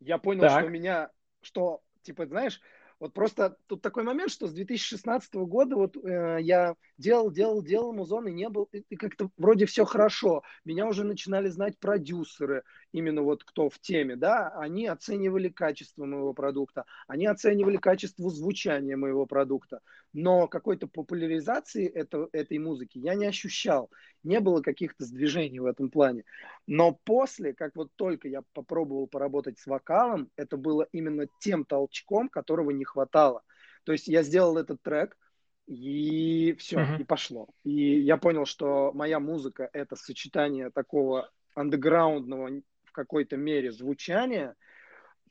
Я 0.00 0.18
понял, 0.18 0.42
так. 0.42 0.60
что 0.60 0.68
меня, 0.68 1.10
что, 1.40 1.82
типа, 2.02 2.26
знаешь, 2.26 2.60
вот 2.98 3.12
просто 3.12 3.56
тут 3.66 3.82
такой 3.82 4.02
момент, 4.02 4.30
что 4.30 4.46
с 4.46 4.52
2016 4.52 5.34
года 5.34 5.76
вот 5.76 5.96
э, 5.96 6.38
я 6.40 6.74
делал, 6.98 7.30
делал, 7.30 7.62
делал 7.62 7.92
музон 7.92 8.28
и 8.28 8.32
не 8.32 8.48
был, 8.48 8.68
и, 8.72 8.84
и 8.88 8.96
как-то 8.96 9.30
вроде 9.36 9.66
все 9.66 9.84
хорошо. 9.84 10.42
Меня 10.64 10.86
уже 10.86 11.04
начинали 11.04 11.48
знать 11.48 11.78
продюсеры, 11.78 12.62
именно 12.92 13.22
вот 13.22 13.44
кто 13.44 13.68
в 13.68 13.78
теме, 13.78 14.16
да, 14.16 14.48
они 14.56 14.86
оценивали 14.86 15.48
качество 15.48 16.04
моего 16.04 16.32
продукта, 16.32 16.84
они 17.08 17.26
оценивали 17.26 17.76
качество 17.76 18.30
звучания 18.30 18.96
моего 18.96 19.26
продукта, 19.26 19.80
но 20.12 20.46
какой-то 20.46 20.86
популяризации 20.86 21.86
это, 21.86 22.28
этой 22.32 22.58
музыки 22.58 22.98
я 22.98 23.14
не 23.14 23.26
ощущал, 23.26 23.90
не 24.22 24.40
было 24.40 24.62
каких-то 24.62 25.04
сдвижений 25.04 25.58
в 25.58 25.66
этом 25.66 25.90
плане. 25.90 26.24
Но 26.66 26.98
после, 27.04 27.52
как 27.52 27.74
вот 27.76 27.90
только 27.96 28.28
я 28.28 28.42
попробовал 28.52 29.06
поработать 29.06 29.58
с 29.58 29.66
вокалом, 29.66 30.30
это 30.36 30.56
было 30.56 30.86
именно 30.92 31.26
тем 31.40 31.64
толчком, 31.64 32.28
которого 32.28 32.70
не 32.70 32.84
хватало. 32.84 33.42
То 33.84 33.92
есть 33.92 34.08
я 34.08 34.22
сделал 34.22 34.56
этот 34.56 34.82
трек, 34.82 35.16
и 35.66 36.54
все, 36.58 36.78
uh-huh. 36.78 37.00
и 37.00 37.04
пошло. 37.04 37.48
И 37.64 38.00
я 38.00 38.16
понял, 38.16 38.44
что 38.44 38.92
моя 38.92 39.20
музыка 39.20 39.68
это 39.72 39.96
сочетание 39.96 40.70
такого 40.70 41.30
андеграундного 41.54 42.60
в 42.84 42.92
какой-то 42.92 43.36
мере 43.36 43.72
звучания, 43.72 44.54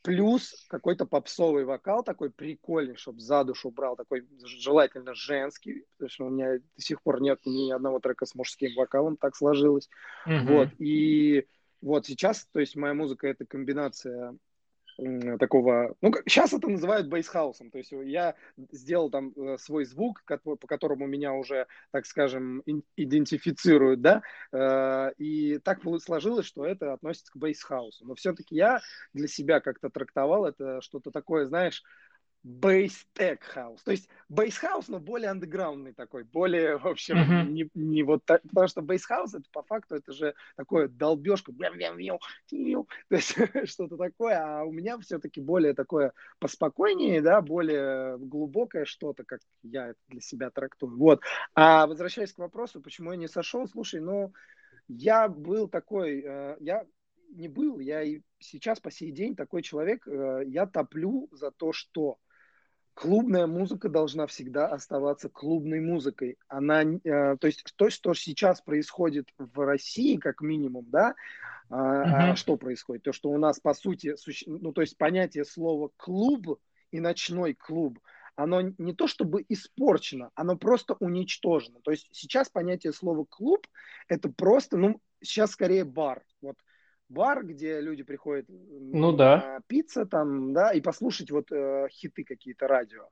плюс 0.02 0.66
какой-то 0.70 1.06
попсовый 1.06 1.66
вокал 1.66 2.04
такой 2.04 2.30
прикольный, 2.30 2.96
чтобы 2.96 3.22
за 3.22 3.44
душу 3.44 3.72
брал, 3.72 3.96
такой 3.96 4.28
желательно 4.44 5.14
женский, 5.14 5.86
потому 5.98 6.10
что 6.10 6.26
у 6.26 6.30
меня 6.30 6.58
до 6.58 6.82
сих 6.82 7.02
пор 7.02 7.22
нет 7.22 7.40
ни 7.46 7.72
одного 7.72 8.00
трека 8.00 8.26
с 8.26 8.36
мужским 8.36 8.76
вокалом, 8.76 9.18
так 9.18 9.36
сложилось. 9.36 9.90
Uh-huh. 10.28 10.46
Вот, 10.48 10.70
и 10.80 11.48
вот 11.82 12.06
сейчас, 12.06 12.48
то 12.52 12.60
есть 12.60 12.76
моя 12.76 12.94
музыка 12.94 13.28
это 13.28 13.46
комбинация 13.46 14.36
такого, 15.40 15.96
ну, 16.02 16.12
сейчас 16.28 16.54
это 16.54 16.68
называют 16.68 17.08
бейсхаусом, 17.08 17.72
то 17.72 17.78
есть 17.78 17.92
я 17.92 18.36
сделал 18.72 19.10
там 19.10 19.32
э, 19.36 19.58
свой 19.58 19.86
звук, 19.86 20.24
по 20.44 20.68
которому 20.68 21.08
меня 21.08 21.34
уже, 21.34 21.68
так 21.92 22.06
скажем, 22.06 22.64
идентифицируют, 22.96 24.02
да, 24.02 24.22
э, 24.52 25.14
и 25.18 25.60
так 25.60 25.82
сложилось, 26.00 26.46
что 26.46 26.66
это 26.66 26.94
относится 26.94 27.32
к 27.32 27.38
бейсхаусу, 27.38 28.06
но 28.06 28.16
все-таки 28.16 28.56
я 28.56 28.80
для 29.14 29.28
себя 29.28 29.60
как-то 29.60 29.90
трактовал 29.90 30.46
это 30.46 30.82
что-то 30.82 31.12
такое, 31.12 31.46
знаешь, 31.46 31.84
Tech 33.16 33.40
House. 33.56 33.80
То 33.86 33.92
есть 33.92 34.10
Base 34.30 34.62
House, 34.62 34.86
но 34.90 35.00
более 35.00 35.30
андеграундный 35.30 35.94
такой, 35.94 36.24
более, 36.24 36.78
в 36.78 36.86
общем, 36.86 37.18
uh-huh. 37.18 37.50
не, 37.50 37.70
не 37.74 38.04
вот 38.04 38.26
так, 38.26 38.42
потому 38.44 38.68
что 38.68 38.82
Base 38.82 39.04
House 39.10 39.30
это 39.34 39.50
по 39.52 39.64
факту 39.64 39.96
это 39.96 40.12
же 40.12 40.36
такое 40.58 40.90
долбежка, 40.90 41.52
то 43.10 43.16
есть 43.16 43.36
что-то 43.70 43.98
такое, 43.98 44.38
а 44.38 44.64
у 44.64 44.72
меня 44.72 44.98
все-таки 45.00 45.40
более 45.40 45.74
такое 45.74 46.12
поспокойнее, 46.40 47.22
да, 47.22 47.42
более 47.42 48.18
глубокое 48.18 48.86
что-то, 48.86 49.24
как 49.24 49.40
я 49.64 49.90
это 49.90 50.00
для 50.10 50.22
себя 50.22 50.50
трактую. 50.50 50.98
Вот. 50.98 51.22
А 51.56 51.88
возвращаясь 51.88 52.34
к 52.34 52.40
вопросу, 52.40 52.82
почему 52.82 53.12
я 53.12 53.18
не 53.18 53.28
сошел, 53.28 53.68
слушай, 53.68 54.02
ну, 54.02 54.34
я 54.88 55.30
был 55.30 55.70
такой, 55.70 56.22
э, 56.26 56.58
я 56.60 56.86
не 57.30 57.48
был, 57.48 57.80
я 57.80 58.04
и 58.04 58.22
сейчас 58.40 58.80
по 58.80 58.92
сей 58.92 59.12
день 59.12 59.36
такой 59.36 59.62
человек, 59.62 60.08
э, 60.08 60.44
я 60.46 60.68
топлю 60.68 61.30
за 61.32 61.52
то, 61.52 61.74
что 61.74 62.20
клубная 62.94 63.48
музыка 63.48 63.90
должна 63.90 64.28
всегда 64.28 64.68
оставаться 64.68 65.30
клубной 65.30 65.80
музыкой. 65.80 66.38
Она, 66.48 66.84
э, 66.84 67.38
то 67.38 67.48
есть 67.48 67.64
то, 67.76 67.90
что 67.90 68.14
сейчас 68.14 68.62
происходит 68.62 69.30
в 69.38 69.66
России, 69.66 70.18
как 70.18 70.42
минимум, 70.42 70.86
да, 70.90 71.16
uh-huh. 71.70 72.32
а, 72.32 72.36
что 72.36 72.58
происходит? 72.58 73.04
То, 73.04 73.14
что 73.14 73.30
у 73.30 73.38
нас 73.38 73.60
по 73.60 73.74
сути, 73.74 74.16
суще... 74.16 74.46
ну 74.48 74.72
то 74.74 74.82
есть 74.82 74.98
понятие 74.98 75.46
слова 75.46 75.90
клуб 75.98 76.60
и 76.92 77.00
ночной 77.00 77.54
клуб, 77.54 78.00
оно 78.36 78.62
не 78.62 78.94
то 78.94 79.08
чтобы 79.08 79.46
испорчено, 79.50 80.30
оно 80.36 80.58
просто 80.58 80.96
уничтожено. 81.00 81.80
То 81.82 81.92
есть 81.92 82.10
сейчас 82.12 82.50
понятие 82.50 82.94
слова 82.94 83.26
клуб 83.28 83.68
это 84.08 84.30
просто, 84.30 84.78
ну 84.78 85.02
сейчас 85.22 85.52
скорее 85.52 85.86
бар. 85.86 86.24
Вот 86.42 86.56
бар, 87.10 87.46
где 87.46 87.80
люди 87.82 88.04
приходят 88.04 88.46
ну, 88.50 89.12
да. 89.12 89.60
пицца 89.68 90.06
там, 90.06 90.54
да, 90.54 90.72
и 90.72 90.82
послушать 90.82 91.32
вот 91.32 91.52
э, 91.52 91.88
хиты 91.92 92.24
какие-то 92.24 92.68
радио. 92.68 93.08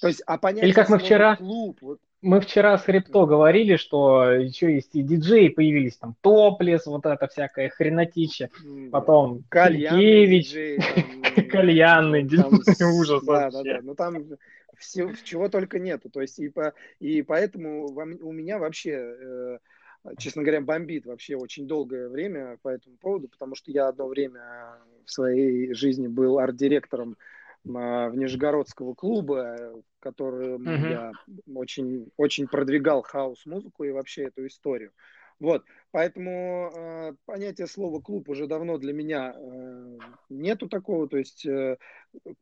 То 0.00 0.08
есть, 0.08 0.22
а 0.26 0.38
понятие 0.38 0.68
Или 0.68 0.74
как 0.74 0.88
мы 0.88 0.98
вчера, 0.98 1.36
клуб, 1.36 1.78
вот... 1.80 2.00
мы 2.22 2.40
вчера 2.40 2.78
с 2.78 2.88
Репто 2.88 3.26
говорили, 3.26 3.76
что 3.76 4.30
еще 4.32 4.72
есть 4.74 4.94
и 4.94 5.02
диджеи 5.02 5.48
появились, 5.48 5.96
там, 5.96 6.16
Топлес, 6.22 6.86
вот 6.86 7.04
это 7.04 7.28
всякая 7.28 7.68
хренотища, 7.68 8.48
потом 8.90 9.44
Кальянный 9.50 10.42
Кальянный 11.50 12.22
диджей, 12.22 12.86
ужас 12.98 13.22
Да, 13.24 13.50
да, 13.50 13.62
да, 13.62 13.80
ну 13.82 13.94
там 13.94 14.24
все, 14.78 15.12
чего 15.24 15.48
только 15.48 15.78
нету, 15.78 16.10
то 16.10 16.20
есть 16.20 16.38
и, 16.38 16.48
по, 16.48 16.72
и 16.98 17.22
поэтому 17.22 17.86
у 17.86 18.32
меня 18.32 18.58
вообще 18.58 18.90
э, 18.92 19.58
честно 20.18 20.42
говоря, 20.42 20.60
бомбит 20.60 21.06
вообще 21.06 21.36
очень 21.36 21.66
долгое 21.66 22.08
время 22.08 22.58
по 22.62 22.68
этому 22.68 22.96
поводу, 22.96 23.28
потому 23.28 23.54
что 23.54 23.70
я 23.70 23.88
одно 23.88 24.06
время 24.06 24.78
в 25.04 25.10
своей 25.10 25.72
жизни 25.74 26.08
был 26.08 26.38
арт-директором 26.38 27.16
а, 27.74 28.08
в 28.08 28.16
Нижегородского 28.16 28.94
клуба, 28.94 29.82
который 30.00 30.56
uh-huh. 30.56 30.90
я 30.90 31.12
очень, 31.54 32.10
очень 32.16 32.48
продвигал 32.48 33.02
хаос-музыку 33.02 33.84
и 33.84 33.92
вообще 33.92 34.24
эту 34.24 34.46
историю. 34.46 34.92
Вот, 35.38 35.64
поэтому 35.90 36.70
э, 36.72 37.12
понятие 37.24 37.66
слова 37.66 38.00
клуб 38.00 38.28
уже 38.28 38.46
давно 38.46 38.78
для 38.78 38.92
меня 38.92 39.34
э, 39.34 39.98
нету 40.28 40.68
такого, 40.68 41.08
то 41.08 41.16
есть, 41.16 41.44
э, 41.44 41.78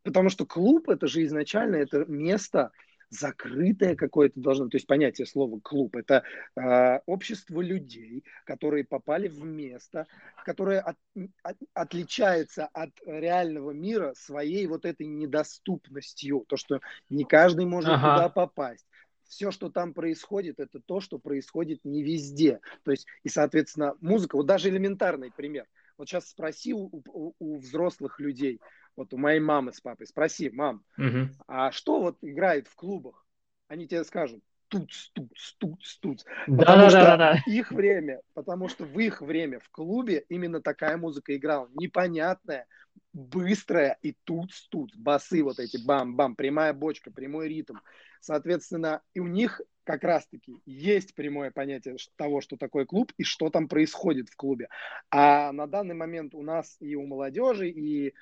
потому 0.03 0.29
что 0.29 0.44
клуб 0.44 0.90
это 0.90 1.07
же 1.07 1.25
изначально 1.25 1.77
это 1.77 2.05
место, 2.07 2.73
закрытое 3.11 3.96
какое-то 3.96 4.40
должно, 4.40 4.68
то 4.68 4.77
есть 4.77 4.87
понятие 4.87 5.27
слова 5.27 5.59
клуб, 5.61 5.96
это 5.96 6.23
э, 6.57 7.01
общество 7.07 7.61
людей, 7.61 8.25
которые 8.44 8.85
попали 8.85 9.29
в 9.29 9.44
место, 9.44 10.07
которое 10.44 10.81
от, 10.81 10.96
от, 11.42 11.57
отличается 11.75 12.66
от 12.66 12.90
реального 13.05 13.73
мира 13.73 14.14
своей 14.16 14.66
вот 14.66 14.85
этой 14.85 15.07
недоступностью, 15.07 16.44
то, 16.49 16.57
что 16.57 16.81
не 17.09 17.25
каждый 17.25 17.66
может 17.66 17.90
ага. 17.90 18.14
туда 18.14 18.29
попасть 18.29 18.87
все, 19.31 19.53
что 19.53 19.70
там 19.70 19.94
происходит, 19.94 20.59
это 20.59 20.81
то, 20.81 21.01
что 21.01 21.18
происходит 21.18 21.85
не 21.85 22.03
везде. 22.03 22.61
То 22.85 22.90
есть, 22.90 23.07
и, 23.23 23.29
соответственно, 23.29 23.94
музыка, 24.01 24.35
вот 24.37 24.46
даже 24.46 24.68
элементарный 24.68 25.31
пример. 25.31 25.66
Вот 25.96 26.09
сейчас 26.09 26.29
спроси 26.29 26.75
у, 26.75 26.90
у, 26.92 27.35
у 27.38 27.59
взрослых 27.59 28.18
людей, 28.18 28.61
вот 28.96 29.14
у 29.14 29.16
моей 29.16 29.40
мамы 29.40 29.72
с 29.72 29.81
папой, 29.81 30.07
спроси, 30.07 30.50
мам, 30.50 30.85
угу. 30.98 31.29
а 31.46 31.72
что 31.72 32.00
вот 32.00 32.18
играет 32.22 32.68
в 32.68 32.74
клубах? 32.74 33.26
Они 33.68 33.87
тебе 33.87 34.05
скажут, 34.05 34.42
туц, 34.70 35.11
туц, 35.12 35.53
туц, 35.59 35.96
туц. 35.98 36.24
Да, 36.46 36.64
да, 36.64 36.90
что 36.90 37.00
да, 37.00 37.16
да. 37.16 37.38
их 37.46 37.70
время, 37.72 38.20
потому 38.35 38.68
что 38.68 38.85
в 38.85 38.98
их 38.98 39.20
время 39.20 39.59
в 39.61 39.68
клубе 39.70 40.24
именно 40.29 40.61
такая 40.62 40.96
музыка 40.96 41.37
играла. 41.37 41.68
Непонятная, 41.74 42.66
быстрая 43.12 43.98
и 44.03 44.16
туц, 44.24 44.62
туц. 44.70 44.94
Басы 44.94 45.42
вот 45.42 45.59
эти, 45.59 45.76
бам-бам, 45.85 46.37
прямая 46.37 46.72
бочка, 46.72 47.11
прямой 47.11 47.48
ритм. 47.48 47.76
Соответственно, 48.20 49.03
и 49.12 49.20
у 49.20 49.26
них 49.26 49.61
как 49.85 50.05
раз-таки 50.05 50.55
есть 50.66 51.14
прямое 51.14 51.50
понятие 51.50 51.96
того, 52.16 52.40
что 52.40 52.57
такое 52.57 52.85
клуб 52.85 53.12
и 53.18 53.24
что 53.24 53.50
там 53.50 53.66
происходит 53.66 54.29
в 54.29 54.37
клубе. 54.37 54.68
А 55.11 55.50
на 55.53 55.66
данный 55.66 55.96
момент 55.96 56.35
у 56.35 56.42
нас 56.42 56.76
и 56.81 56.94
у 56.94 57.07
молодежи, 57.07 57.68
и 57.70 58.14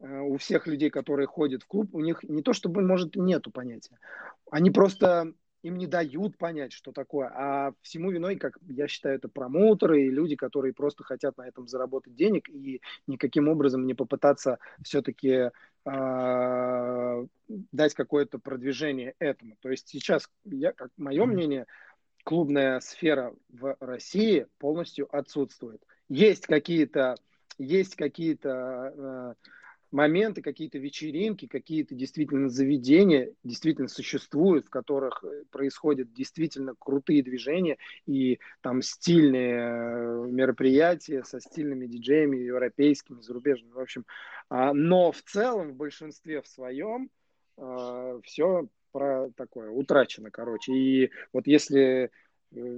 у 0.00 0.36
всех 0.38 0.66
людей, 0.66 0.90
которые 0.90 1.26
ходят 1.26 1.62
в 1.62 1.66
клуб, 1.66 1.94
у 1.94 2.00
них 2.00 2.22
не 2.22 2.42
то 2.42 2.52
чтобы, 2.52 2.82
может, 2.82 3.16
нету 3.16 3.50
понятия. 3.50 3.98
Они 4.50 4.70
просто 4.70 5.34
им 5.62 5.76
не 5.76 5.86
дают 5.86 6.38
понять, 6.38 6.72
что 6.72 6.92
такое. 6.92 7.30
А 7.34 7.72
всему 7.82 8.10
виной, 8.10 8.36
как 8.36 8.58
я 8.66 8.88
считаю, 8.88 9.16
это 9.16 9.28
промоутеры 9.28 10.04
и 10.04 10.10
люди, 10.10 10.36
которые 10.36 10.72
просто 10.72 11.04
хотят 11.04 11.36
на 11.36 11.46
этом 11.46 11.68
заработать 11.68 12.14
денег 12.14 12.48
и 12.48 12.80
никаким 13.06 13.48
образом 13.48 13.86
не 13.86 13.94
попытаться 13.94 14.58
все-таки 14.82 15.28
э, 15.28 15.50
а, 15.84 17.24
дать 17.48 17.94
какое-то 17.94 18.38
продвижение 18.38 19.14
этому. 19.18 19.56
То 19.60 19.70
есть 19.70 19.88
сейчас, 19.88 20.30
я, 20.44 20.72
как 20.72 20.90
мое 20.96 21.26
мнение, 21.26 21.66
клубная 22.24 22.80
сфера 22.80 23.34
в 23.48 23.76
России 23.80 24.46
полностью 24.58 25.14
отсутствует. 25.14 25.82
Есть 26.08 26.46
какие-то 26.46 27.16
есть 27.58 27.94
какие-то 27.94 28.94
э, 28.96 29.34
моменты, 29.92 30.42
какие-то 30.42 30.78
вечеринки, 30.78 31.46
какие-то 31.46 31.94
действительно 31.94 32.48
заведения 32.48 33.32
действительно 33.44 33.88
существуют, 33.88 34.66
в 34.66 34.70
которых 34.70 35.24
э, 35.24 35.44
происходят 35.50 36.12
действительно 36.12 36.74
крутые 36.78 37.22
движения 37.22 37.78
и 38.06 38.38
там 38.60 38.82
стильные 38.82 39.54
э, 39.54 40.26
мероприятия 40.28 41.24
со 41.24 41.40
стильными 41.40 41.86
диджеями 41.86 42.36
европейскими, 42.36 43.20
зарубежными, 43.20 43.72
в 43.72 43.80
общем. 43.80 44.04
А, 44.48 44.72
но 44.72 45.12
в 45.12 45.22
целом, 45.22 45.72
в 45.72 45.76
большинстве 45.76 46.42
в 46.42 46.46
своем, 46.46 47.10
а, 47.56 48.20
все 48.24 48.68
про 48.92 49.30
такое 49.36 49.70
утрачено, 49.70 50.30
короче. 50.30 50.72
И 50.72 51.10
вот 51.32 51.46
если 51.46 52.10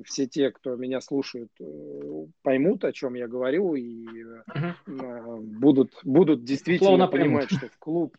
все 0.04 0.26
те, 0.26 0.50
кто 0.50 0.76
меня 0.76 1.00
слушают, 1.00 1.50
э, 1.60 2.26
поймут, 2.42 2.84
о 2.84 2.92
чем 2.92 3.14
я 3.14 3.26
говорю, 3.26 3.74
и 3.74 4.06
uh-huh. 4.54 5.40
будут, 5.40 5.92
будут 6.04 6.44
действительно 6.44 6.88
Словно 6.88 7.08
понимать, 7.08 7.48
поймут. 7.48 7.64
что 7.64 7.68
в 7.68 7.78
клуб 7.78 8.16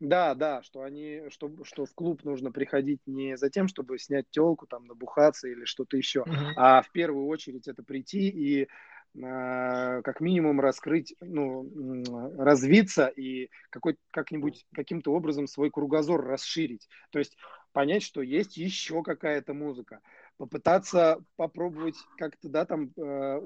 да, 0.00 0.36
да, 0.36 0.62
что 0.62 0.82
они, 0.82 1.22
что, 1.28 1.50
что 1.64 1.84
в 1.84 1.92
клуб 1.92 2.22
нужно 2.22 2.52
приходить 2.52 3.00
не 3.06 3.36
за 3.36 3.50
тем, 3.50 3.66
чтобы 3.66 3.98
снять 3.98 4.26
телку, 4.30 4.68
там, 4.68 4.84
набухаться 4.84 5.48
или 5.48 5.64
что-то 5.64 5.96
еще, 5.96 6.20
uh-huh. 6.20 6.52
а 6.56 6.82
в 6.82 6.92
первую 6.92 7.26
очередь 7.26 7.66
это 7.66 7.82
прийти 7.82 8.28
и 8.28 8.68
как 9.14 10.20
минимум 10.20 10.60
раскрыть, 10.60 11.14
ну, 11.20 12.04
развиться 12.36 13.06
и 13.06 13.50
какой, 13.70 13.96
как-нибудь 14.10 14.66
каким-то 14.74 15.12
образом 15.12 15.46
свой 15.46 15.70
кругозор 15.70 16.24
расширить. 16.24 16.88
То 17.10 17.18
есть 17.18 17.36
понять, 17.72 18.02
что 18.02 18.20
есть 18.22 18.56
еще 18.56 19.02
какая-то 19.02 19.54
музыка 19.54 20.00
попытаться 20.38 21.22
попробовать 21.36 21.96
как-то, 22.16 22.48
да, 22.48 22.64
там 22.64 22.90
э, 22.96 23.40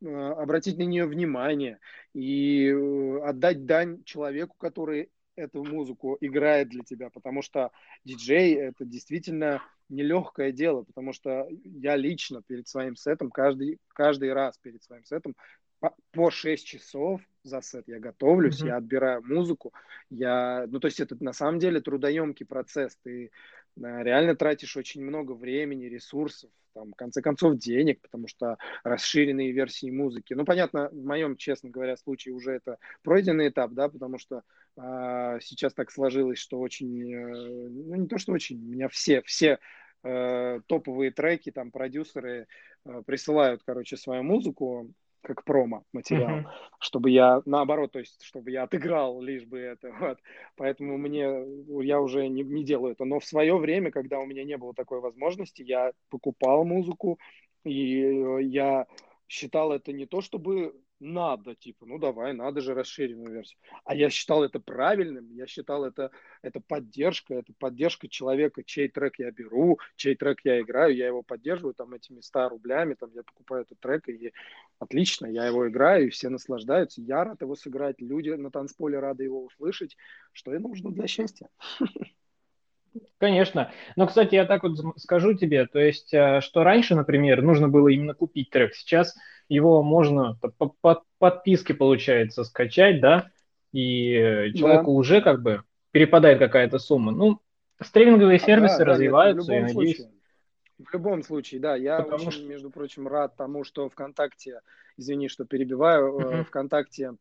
э, 0.00 0.06
обратить 0.06 0.78
на 0.78 0.82
нее 0.82 1.06
внимание 1.06 1.78
и 2.14 2.68
э, 2.68 3.20
отдать 3.22 3.66
дань 3.66 4.02
человеку, 4.04 4.54
который 4.56 5.10
эту 5.36 5.64
музыку 5.64 6.16
играет 6.20 6.68
для 6.68 6.82
тебя, 6.84 7.10
потому 7.10 7.42
что 7.42 7.70
диджей 8.04 8.54
это 8.54 8.84
действительно 8.84 9.62
нелегкое 9.88 10.52
дело, 10.52 10.82
потому 10.82 11.12
что 11.12 11.48
я 11.64 11.96
лично 11.96 12.42
перед 12.42 12.68
своим 12.68 12.94
сетом, 12.94 13.30
каждый, 13.30 13.78
каждый 13.88 14.32
раз 14.32 14.56
перед 14.58 14.82
своим 14.82 15.04
сетом 15.04 15.34
по, 15.80 15.94
по 16.12 16.30
6 16.30 16.64
часов 16.64 17.20
за 17.42 17.62
сет 17.62 17.88
я 17.88 17.98
готовлюсь, 17.98 18.62
mm-hmm. 18.62 18.66
я 18.66 18.76
отбираю 18.76 19.22
музыку, 19.24 19.72
я, 20.10 20.66
ну 20.68 20.78
то 20.78 20.86
есть 20.86 21.00
это 21.00 21.16
на 21.22 21.32
самом 21.32 21.58
деле 21.58 21.80
трудоемкий 21.80 22.46
процесс, 22.46 22.96
ты 23.02 23.30
реально 23.76 24.34
тратишь 24.36 24.76
очень 24.76 25.02
много 25.02 25.32
времени, 25.32 25.86
ресурсов, 25.86 26.50
там, 26.74 26.92
в 26.92 26.96
конце 26.96 27.22
концов, 27.22 27.56
денег, 27.56 28.00
потому 28.00 28.28
что 28.28 28.56
расширенные 28.84 29.52
версии 29.52 29.90
музыки. 29.90 30.34
Ну, 30.34 30.44
понятно, 30.44 30.88
в 30.90 31.04
моем, 31.04 31.36
честно 31.36 31.70
говоря, 31.70 31.96
случае 31.96 32.34
уже 32.34 32.52
это 32.52 32.78
пройденный 33.02 33.48
этап, 33.48 33.72
да, 33.72 33.88
потому 33.88 34.18
что 34.18 34.42
э, 34.76 35.38
сейчас 35.40 35.74
так 35.74 35.90
сложилось, 35.90 36.38
что 36.38 36.60
очень, 36.60 37.12
э, 37.12 37.68
ну, 37.68 37.94
не 37.96 38.06
то, 38.06 38.18
что 38.18 38.32
очень, 38.32 38.58
у 38.58 38.72
меня 38.72 38.88
все, 38.88 39.22
все 39.22 39.58
э, 40.02 40.60
топовые 40.66 41.10
треки, 41.10 41.50
там, 41.50 41.70
продюсеры 41.70 42.46
э, 42.84 43.02
присылают, 43.06 43.62
короче, 43.64 43.96
свою 43.96 44.22
музыку, 44.22 44.92
как 45.22 45.44
промо-материал, 45.44 46.40
uh-huh. 46.40 46.48
чтобы 46.80 47.10
я, 47.10 47.42
наоборот, 47.44 47.92
то 47.92 47.98
есть, 47.98 48.22
чтобы 48.22 48.50
я 48.50 48.62
отыграл 48.64 49.20
лишь 49.20 49.44
бы 49.44 49.58
это, 49.58 49.92
вот. 50.00 50.18
Поэтому 50.56 50.96
мне, 50.98 51.44
я 51.84 52.00
уже 52.00 52.28
не, 52.28 52.42
не 52.42 52.64
делаю 52.64 52.92
это. 52.92 53.04
Но 53.04 53.20
в 53.20 53.24
свое 53.24 53.56
время, 53.56 53.90
когда 53.90 54.18
у 54.18 54.26
меня 54.26 54.44
не 54.44 54.56
было 54.56 54.74
такой 54.74 55.00
возможности, 55.00 55.62
я 55.62 55.92
покупал 56.08 56.64
музыку, 56.64 57.18
и 57.64 58.02
э, 58.02 58.42
я 58.42 58.86
считал 59.28 59.72
это 59.72 59.92
не 59.92 60.06
то, 60.06 60.20
чтобы 60.20 60.74
надо, 61.00 61.54
типа, 61.54 61.86
ну 61.86 61.98
давай, 61.98 62.32
надо 62.34 62.60
же 62.60 62.74
расширенную 62.74 63.32
версию. 63.32 63.58
А 63.84 63.94
я 63.94 64.10
считал 64.10 64.44
это 64.44 64.60
правильным, 64.60 65.30
я 65.32 65.46
считал 65.46 65.84
это, 65.84 66.10
это 66.42 66.60
поддержка, 66.60 67.34
это 67.34 67.52
поддержка 67.58 68.08
человека, 68.08 68.62
чей 68.62 68.88
трек 68.88 69.18
я 69.18 69.30
беру, 69.30 69.78
чей 69.96 70.14
трек 70.14 70.40
я 70.44 70.60
играю, 70.60 70.94
я 70.94 71.06
его 71.06 71.22
поддерживаю 71.22 71.74
там 71.74 71.94
этими 71.94 72.20
100 72.20 72.50
рублями, 72.50 72.94
там 72.94 73.10
я 73.14 73.22
покупаю 73.22 73.62
этот 73.62 73.80
трек, 73.80 74.08
и 74.08 74.32
отлично, 74.78 75.26
я 75.26 75.46
его 75.46 75.68
играю, 75.68 76.06
и 76.06 76.10
все 76.10 76.28
наслаждаются, 76.28 77.00
я 77.00 77.24
рад 77.24 77.40
его 77.40 77.56
сыграть, 77.56 78.00
люди 78.00 78.30
на 78.30 78.50
танцполе 78.50 78.98
рады 78.98 79.24
его 79.24 79.44
услышать, 79.44 79.96
что 80.32 80.54
и 80.54 80.58
нужно 80.58 80.92
для 80.92 81.06
счастья. 81.06 81.48
Конечно. 83.18 83.70
Но, 83.96 84.06
кстати, 84.06 84.34
я 84.34 84.44
так 84.46 84.62
вот 84.62 84.78
скажу 84.96 85.34
тебе, 85.34 85.66
то 85.66 85.78
есть, 85.78 86.12
э, 86.12 86.40
что 86.40 86.64
раньше, 86.64 86.96
например, 86.96 87.40
нужно 87.40 87.68
было 87.68 87.88
именно 87.88 88.14
купить 88.14 88.50
трек, 88.50 88.74
сейчас 88.74 89.14
его 89.50 89.82
можно 89.82 90.38
по, 90.56 90.72
по 90.80 91.02
подписке, 91.18 91.74
получается, 91.74 92.44
скачать, 92.44 93.00
да, 93.00 93.26
и 93.72 94.52
человеку 94.54 94.86
да. 94.86 94.92
уже 94.92 95.20
как 95.20 95.42
бы 95.42 95.64
перепадает 95.90 96.38
какая-то 96.38 96.78
сумма. 96.78 97.12
Ну, 97.12 97.40
стриминговые 97.82 98.38
сервисы 98.38 98.78
да, 98.78 98.84
развиваются, 98.86 99.48
да, 99.48 99.54
любом 99.58 99.68
случае. 99.70 100.08
В 100.84 100.92
любом 100.92 101.22
случае, 101.22 101.60
да. 101.60 101.76
Я 101.76 102.02
Потому 102.02 102.28
очень, 102.28 102.40
что... 102.40 102.48
между 102.48 102.70
прочим, 102.70 103.06
рад 103.06 103.36
тому, 103.36 103.64
что 103.64 103.88
ВКонтакте, 103.88 104.60
извини, 104.96 105.28
что 105.28 105.44
перебиваю, 105.44 106.18
uh-huh. 106.18 106.44
ВКонтакте 106.44 107.12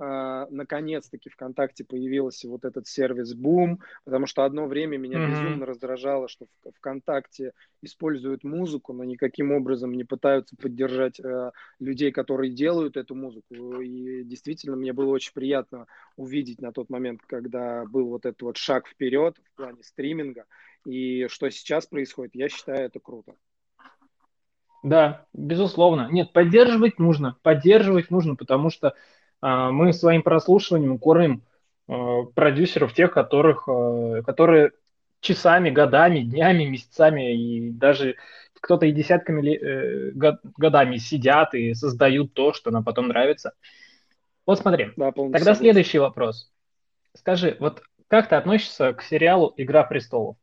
а, 0.00 0.46
наконец-таки 0.50 1.28
ВКонтакте 1.28 1.84
появился 1.84 2.48
вот 2.48 2.64
этот 2.64 2.86
сервис 2.86 3.34
Boom, 3.34 3.78
потому 4.04 4.26
что 4.26 4.44
одно 4.44 4.66
время 4.66 4.96
меня 4.96 5.18
mm-hmm. 5.18 5.30
безумно 5.30 5.66
раздражало, 5.66 6.28
что 6.28 6.46
ВКонтакте 6.76 7.52
используют 7.82 8.44
музыку, 8.44 8.92
но 8.92 9.02
никаким 9.02 9.50
образом 9.50 9.92
не 9.92 10.04
пытаются 10.04 10.56
поддержать 10.56 11.18
э, 11.18 11.50
людей, 11.80 12.12
которые 12.12 12.52
делают 12.52 12.96
эту 12.96 13.16
музыку. 13.16 13.80
И 13.80 14.22
действительно, 14.22 14.76
мне 14.76 14.92
было 14.92 15.10
очень 15.10 15.32
приятно 15.32 15.86
увидеть 16.16 16.60
на 16.60 16.72
тот 16.72 16.90
момент, 16.90 17.22
когда 17.26 17.84
был 17.84 18.08
вот 18.08 18.24
этот 18.24 18.42
вот 18.42 18.56
шаг 18.56 18.86
вперед 18.86 19.36
в 19.52 19.56
плане 19.56 19.82
стриминга. 19.82 20.44
И 20.86 21.26
что 21.28 21.50
сейчас 21.50 21.86
происходит, 21.86 22.34
я 22.34 22.48
считаю 22.48 22.86
это 22.86 23.00
круто. 23.00 23.34
Да, 24.82 25.26
безусловно. 25.32 26.08
Нет, 26.10 26.32
поддерживать 26.32 26.98
нужно. 26.98 27.36
Поддерживать 27.42 28.10
нужно, 28.10 28.36
потому 28.36 28.70
что 28.70 28.94
а, 29.40 29.70
мы 29.70 29.92
своим 29.92 30.22
прослушиванием 30.22 30.98
кормим 30.98 31.42
а, 31.88 32.22
продюсеров, 32.34 32.94
тех, 32.94 33.12
которых, 33.12 33.68
а, 33.68 34.22
которые 34.22 34.72
часами, 35.20 35.70
годами, 35.70 36.20
днями, 36.20 36.64
месяцами 36.64 37.34
и 37.34 37.70
даже 37.70 38.16
кто-то 38.60 38.86
и 38.86 38.92
десятками 38.92 39.54
э, 39.54 40.10
годами 40.12 40.96
сидят 40.96 41.54
и 41.54 41.74
создают 41.74 42.34
то, 42.34 42.52
что 42.52 42.70
нам 42.70 42.84
потом 42.84 43.08
нравится. 43.08 43.52
Вот 44.46 44.58
смотри, 44.58 44.92
да, 44.96 45.12
тогда 45.12 45.38
согласен. 45.38 45.60
следующий 45.60 45.98
вопрос. 45.98 46.50
Скажи, 47.14 47.56
вот 47.60 47.82
как 48.08 48.28
ты 48.28 48.36
относишься 48.36 48.94
к 48.94 49.02
сериалу 49.02 49.52
«Игра 49.56 49.84
престолов»? 49.84 50.36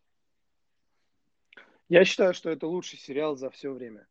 Я 1.90 2.06
считаю, 2.06 2.34
что 2.34 2.50
это 2.50 2.68
лучший 2.68 3.00
сериал 3.00 3.36
за 3.36 3.50
все 3.50 3.72
время. 3.72 4.08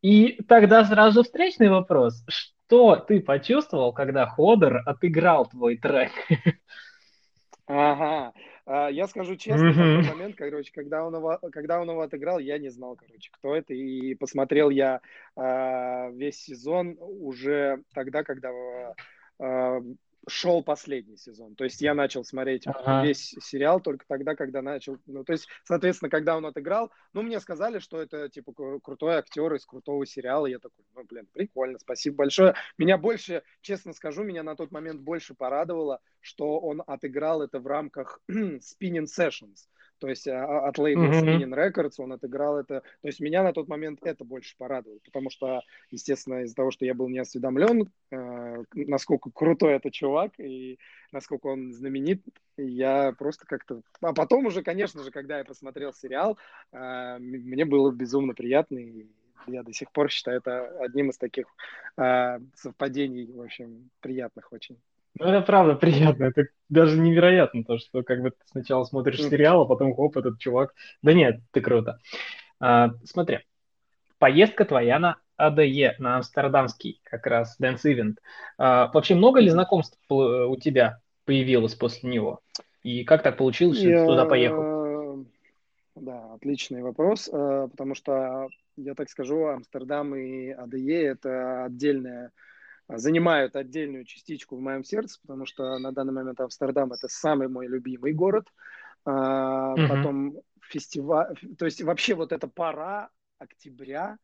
И 0.00 0.42
тогда 0.48 0.84
сразу 0.84 1.22
встречный 1.22 1.68
вопрос 1.68 2.24
что 2.72 2.96
ты 2.96 3.20
почувствовал, 3.20 3.92
когда 3.92 4.26
Ходор 4.26 4.80
отыграл 4.86 5.46
твой 5.46 5.76
трек? 5.76 6.10
Ага. 7.66 8.32
А, 8.64 8.88
я 8.90 9.06
скажу 9.08 9.36
честно, 9.36 9.66
mm-hmm. 9.66 9.98
в 9.98 10.06
тот 10.06 10.14
момент, 10.14 10.36
короче, 10.36 10.72
когда 10.72 11.04
он, 11.04 11.14
его, 11.14 11.38
когда 11.52 11.80
он 11.80 11.90
его 11.90 12.00
отыграл, 12.00 12.38
я 12.38 12.58
не 12.58 12.70
знал, 12.70 12.96
короче, 12.96 13.30
кто 13.30 13.54
это. 13.54 13.74
И 13.74 14.14
посмотрел 14.14 14.70
я 14.70 15.00
а, 15.36 16.08
весь 16.12 16.42
сезон 16.42 16.96
уже 16.98 17.82
тогда, 17.92 18.24
когда 18.24 18.50
а, 19.38 19.80
шел 20.28 20.62
последний 20.62 21.16
сезон. 21.16 21.54
То 21.54 21.64
есть 21.64 21.80
я 21.80 21.94
начал 21.94 22.24
смотреть 22.24 22.66
ага. 22.66 23.04
весь 23.04 23.34
сериал 23.40 23.80
только 23.80 24.04
тогда, 24.06 24.34
когда 24.34 24.62
начал. 24.62 24.98
Ну, 25.06 25.24
то 25.24 25.32
есть, 25.32 25.48
соответственно, 25.64 26.10
когда 26.10 26.36
он 26.36 26.46
отыграл, 26.46 26.92
ну, 27.12 27.22
мне 27.22 27.40
сказали, 27.40 27.78
что 27.78 28.00
это, 28.00 28.28
типа, 28.28 28.52
крутой 28.80 29.16
актер 29.16 29.52
из 29.54 29.66
крутого 29.66 30.06
сериала. 30.06 30.46
Я 30.46 30.58
такой, 30.58 30.84
ну, 30.94 31.04
блин, 31.04 31.26
прикольно, 31.32 31.78
спасибо 31.78 32.16
большое. 32.16 32.54
Меня 32.78 32.98
больше, 32.98 33.42
честно 33.60 33.92
скажу, 33.92 34.22
меня 34.22 34.42
на 34.42 34.54
тот 34.56 34.70
момент 34.70 35.00
больше 35.00 35.34
порадовало, 35.34 36.00
что 36.20 36.60
он 36.60 36.82
отыграл 36.86 37.42
это 37.42 37.58
в 37.58 37.66
рамках 37.66 38.20
Spinning 38.30 39.06
Sessions 39.06 39.66
то 40.02 40.08
есть 40.08 40.26
а, 40.26 40.44
а, 40.44 40.68
от 40.68 40.78
лейбла 40.78 41.04
mm-hmm. 41.04 41.54
Records 41.54 41.94
он 41.98 42.12
отыграл 42.12 42.58
это. 42.58 42.80
То 42.80 43.06
есть 43.06 43.20
меня 43.20 43.44
на 43.44 43.52
тот 43.52 43.68
момент 43.68 44.00
это 44.02 44.24
больше 44.24 44.56
порадовало, 44.58 44.98
потому 45.04 45.30
что, 45.30 45.62
естественно, 45.92 46.42
из-за 46.42 46.56
того, 46.56 46.72
что 46.72 46.84
я 46.84 46.92
был 46.92 47.08
не 47.08 47.20
осведомлен, 47.20 47.88
э, 48.10 48.64
насколько 48.74 49.30
крутой 49.30 49.74
это 49.74 49.92
чувак 49.92 50.32
и 50.40 50.80
насколько 51.12 51.46
он 51.46 51.72
знаменит, 51.72 52.20
я 52.56 53.14
просто 53.16 53.46
как-то... 53.46 53.82
А 54.00 54.12
потом 54.12 54.46
уже, 54.46 54.64
конечно 54.64 55.04
же, 55.04 55.12
когда 55.12 55.38
я 55.38 55.44
посмотрел 55.44 55.92
сериал, 55.92 56.36
э, 56.72 57.18
мне 57.20 57.64
было 57.64 57.92
безумно 57.92 58.34
приятно, 58.34 58.78
и 58.78 59.06
я 59.46 59.62
до 59.62 59.72
сих 59.72 59.92
пор 59.92 60.10
считаю 60.10 60.38
это 60.38 60.66
одним 60.80 61.10
из 61.10 61.16
таких 61.16 61.46
э, 61.96 62.40
совпадений, 62.56 63.30
в 63.30 63.40
общем, 63.40 63.88
приятных 64.00 64.52
очень. 64.52 64.80
Ну, 65.18 65.26
это 65.26 65.42
правда 65.42 65.74
приятно. 65.74 66.24
Это 66.24 66.46
даже 66.68 66.98
невероятно, 66.98 67.64
то, 67.64 67.78
что 67.78 68.02
как 68.02 68.22
бы 68.22 68.30
ты 68.30 68.36
сначала 68.46 68.84
смотришь 68.84 69.22
сериал, 69.22 69.62
а 69.62 69.66
потом 69.66 69.94
хоп, 69.94 70.16
этот 70.16 70.38
чувак. 70.38 70.74
Да 71.02 71.12
нет, 71.12 71.40
ты 71.50 71.60
круто. 71.60 71.98
А, 72.60 72.90
смотри, 73.04 73.40
поездка 74.18 74.64
твоя 74.64 74.98
на 74.98 75.18
АДЕ, 75.36 75.96
на 75.98 76.16
Амстердамский 76.16 77.00
как 77.04 77.26
раз 77.26 77.58
Dance 77.60 77.82
Event. 77.84 78.14
А, 78.56 78.90
вообще 78.92 79.14
много 79.14 79.40
ли 79.40 79.48
знакомств 79.50 79.98
у 80.08 80.56
тебя 80.56 81.00
появилось 81.24 81.74
после 81.74 82.10
него? 82.10 82.40
И 82.82 83.04
как 83.04 83.22
так 83.22 83.36
получилось, 83.36 83.78
что 83.78 83.88
я... 83.88 84.00
ты 84.00 84.06
туда 84.06 84.24
поехал? 84.24 85.26
Да, 85.94 86.32
отличный 86.34 86.82
вопрос, 86.82 87.28
а, 87.30 87.68
потому 87.68 87.94
что, 87.94 88.48
я 88.76 88.94
так 88.94 89.10
скажу, 89.10 89.46
Амстердам 89.46 90.14
и 90.14 90.50
АДЕ– 90.50 91.02
это 91.04 91.64
отдельная 91.64 92.30
занимают 92.88 93.56
отдельную 93.56 94.04
частичку 94.04 94.56
в 94.56 94.60
моем 94.60 94.84
сердце, 94.84 95.18
потому 95.22 95.46
что 95.46 95.78
на 95.78 95.92
данный 95.92 96.12
момент 96.12 96.40
Амстердам 96.40 96.92
это 96.92 97.08
самый 97.08 97.48
мой 97.48 97.66
любимый 97.66 98.12
город. 98.12 98.46
Mm-hmm. 99.06 99.88
Потом 99.88 100.34
фестиваль, 100.60 101.36
то 101.58 101.64
есть 101.64 101.82
вообще 101.82 102.14
вот 102.14 102.32
эта 102.32 102.46
пора 102.46 103.10
октября 103.38 104.18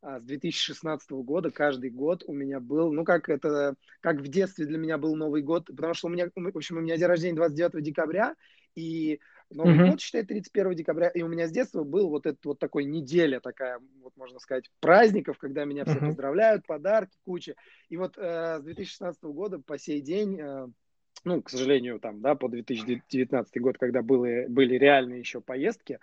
а, 0.00 0.18
с 0.18 0.24
2016 0.24 1.10
года 1.10 1.50
каждый 1.50 1.90
год 1.90 2.24
у 2.26 2.32
меня 2.32 2.58
был, 2.58 2.92
ну 2.92 3.04
как 3.04 3.28
это, 3.28 3.74
как 4.00 4.20
в 4.20 4.28
детстве 4.28 4.66
для 4.66 4.78
меня 4.78 4.98
был 4.98 5.14
Новый 5.14 5.42
год, 5.42 5.66
потому 5.66 5.94
что 5.94 6.08
у 6.08 6.10
меня, 6.10 6.28
в 6.34 6.56
общем, 6.56 6.76
у 6.76 6.80
меня 6.80 6.96
день 6.96 7.06
рождения 7.06 7.36
29 7.36 7.84
декабря, 7.84 8.34
и 8.74 9.20
Новый 9.54 9.74
mm-hmm. 9.74 9.90
год, 9.90 10.00
считай, 10.00 10.24
31 10.24 10.74
декабря. 10.74 11.08
И 11.08 11.22
у 11.22 11.28
меня 11.28 11.46
с 11.46 11.50
детства 11.50 11.84
был 11.84 12.08
вот 12.08 12.26
этот 12.26 12.44
вот 12.44 12.58
такой 12.58 12.84
неделя 12.84 13.40
такая, 13.40 13.80
вот 14.02 14.16
можно 14.16 14.38
сказать, 14.38 14.70
праздников, 14.80 15.38
когда 15.38 15.64
меня 15.64 15.84
все 15.84 15.94
mm-hmm. 15.94 16.06
поздравляют, 16.06 16.66
подарки, 16.66 17.16
куча. 17.24 17.54
И 17.88 17.96
вот 17.96 18.16
э, 18.16 18.58
с 18.60 18.62
2016 18.62 19.22
года 19.24 19.58
по 19.58 19.78
сей 19.78 20.00
день, 20.00 20.38
э, 20.40 20.68
ну, 21.24 21.42
к 21.42 21.50
сожалению, 21.50 22.00
там, 22.00 22.20
да, 22.20 22.34
по 22.34 22.48
2019 22.48 23.60
год, 23.60 23.78
когда 23.78 24.02
были, 24.02 24.46
были 24.48 24.76
реальные 24.76 25.20
еще 25.20 25.40
поездки, 25.40 25.98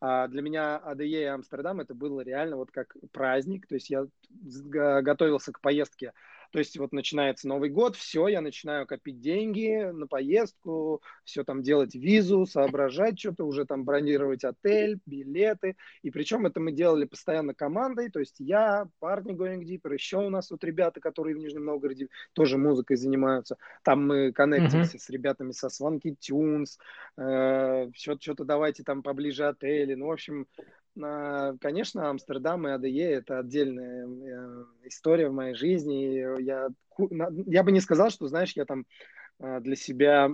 а 0.00 0.28
для 0.28 0.42
меня 0.42 0.76
АДЕ 0.76 1.22
и 1.22 1.24
Амстердам 1.24 1.80
это 1.80 1.94
было 1.94 2.20
реально 2.20 2.56
вот 2.56 2.70
как 2.70 2.96
праздник. 3.12 3.66
То 3.66 3.76
есть 3.76 3.90
я 3.90 4.06
готовился 4.30 5.52
к 5.52 5.60
поездке 5.60 6.12
То 6.54 6.60
есть 6.60 6.78
вот 6.78 6.92
начинается 6.92 7.48
Новый 7.48 7.68
год, 7.68 7.96
все, 7.96 8.28
я 8.28 8.40
начинаю 8.40 8.86
копить 8.86 9.18
деньги 9.18 9.90
на 9.90 10.06
поездку, 10.06 11.02
все 11.24 11.42
там 11.42 11.64
делать 11.64 11.96
визу, 11.96 12.46
соображать 12.46 13.18
что-то, 13.18 13.42
уже 13.42 13.64
там 13.64 13.84
бронировать 13.84 14.44
отель, 14.44 15.00
билеты. 15.04 15.74
И 16.02 16.12
причем 16.12 16.46
это 16.46 16.60
мы 16.60 16.70
делали 16.70 17.06
постоянно 17.06 17.54
командой, 17.54 18.08
то 18.08 18.20
есть 18.20 18.36
я, 18.38 18.86
парни 19.00 19.34
Going 19.34 19.64
Deeper, 19.64 19.92
еще 19.92 20.18
у 20.18 20.30
нас 20.30 20.48
вот 20.52 20.62
ребята, 20.62 21.00
которые 21.00 21.34
в 21.34 21.40
Нижнем 21.40 21.64
Новгороде 21.64 22.06
тоже 22.34 22.56
музыкой 22.56 22.98
занимаются. 22.98 23.56
Там 23.82 24.06
мы 24.06 24.30
коннектимся 24.30 24.96
mm-hmm. 24.96 25.00
с 25.00 25.10
ребятами 25.10 25.50
со 25.50 25.66
Swanky 25.66 26.14
Tunes, 26.16 26.78
э, 27.16 27.90
что-то 27.96 28.44
давайте 28.44 28.84
там 28.84 29.02
поближе 29.02 29.48
отели. 29.48 29.94
Ну, 29.94 30.06
в 30.06 30.12
общем, 30.12 30.46
Конечно, 30.96 32.08
Амстердам 32.08 32.68
и 32.68 32.70
АДЕ– 32.70 33.10
это 33.14 33.40
отдельная 33.40 34.06
э, 34.06 34.64
история 34.84 35.28
в 35.28 35.32
моей 35.32 35.54
жизни. 35.54 36.40
Я, 36.42 36.68
я 37.46 37.62
бы 37.64 37.72
не 37.72 37.80
сказал, 37.80 38.10
что, 38.10 38.28
знаешь, 38.28 38.52
я 38.52 38.64
там 38.64 38.86
э, 39.40 39.60
для 39.60 39.74
себя 39.74 40.30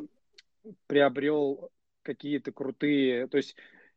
приобрел 0.87 1.71
какие-то 2.03 2.53
крутые... 2.53 3.27
То 3.29 3.39
есть 3.39 3.57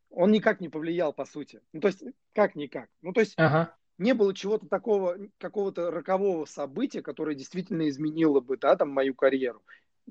он 0.10 0.32
никак 0.32 0.62
не 0.62 0.70
повлиял, 0.70 1.12
по 1.12 1.26
сути. 1.26 1.60
Ну, 1.74 1.82
то 1.82 1.88
есть 1.88 2.02
как-никак. 2.34 2.88
Ну, 3.02 3.12
то 3.12 3.20
есть 3.20 3.34
ага. 3.36 3.76
не 3.98 4.14
было 4.14 4.34
чего-то 4.34 4.68
такого, 4.68 5.18
какого-то 5.40 5.92
рокового 5.92 6.46
события, 6.46 7.02
которое 7.02 7.36
действительно 7.36 7.90
изменило 7.90 8.40
бы, 8.40 8.58
да, 8.58 8.78
там, 8.78 8.90
мою 8.90 9.16
карьеру. 9.16 9.62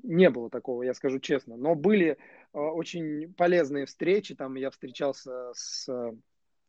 Не 0.03 0.29
было 0.29 0.51
такого, 0.51 0.83
я 0.83 0.93
скажу 0.93 1.19
честно. 1.19 1.57
Но 1.57 1.73
были 1.73 2.11
э, 2.53 2.59
очень 2.59 3.33
полезные 3.33 3.87
встречи. 3.87 4.35
Там 4.35 4.53
я 4.53 4.69
встречался 4.69 5.51
с 5.53 5.89
а, 5.89 6.13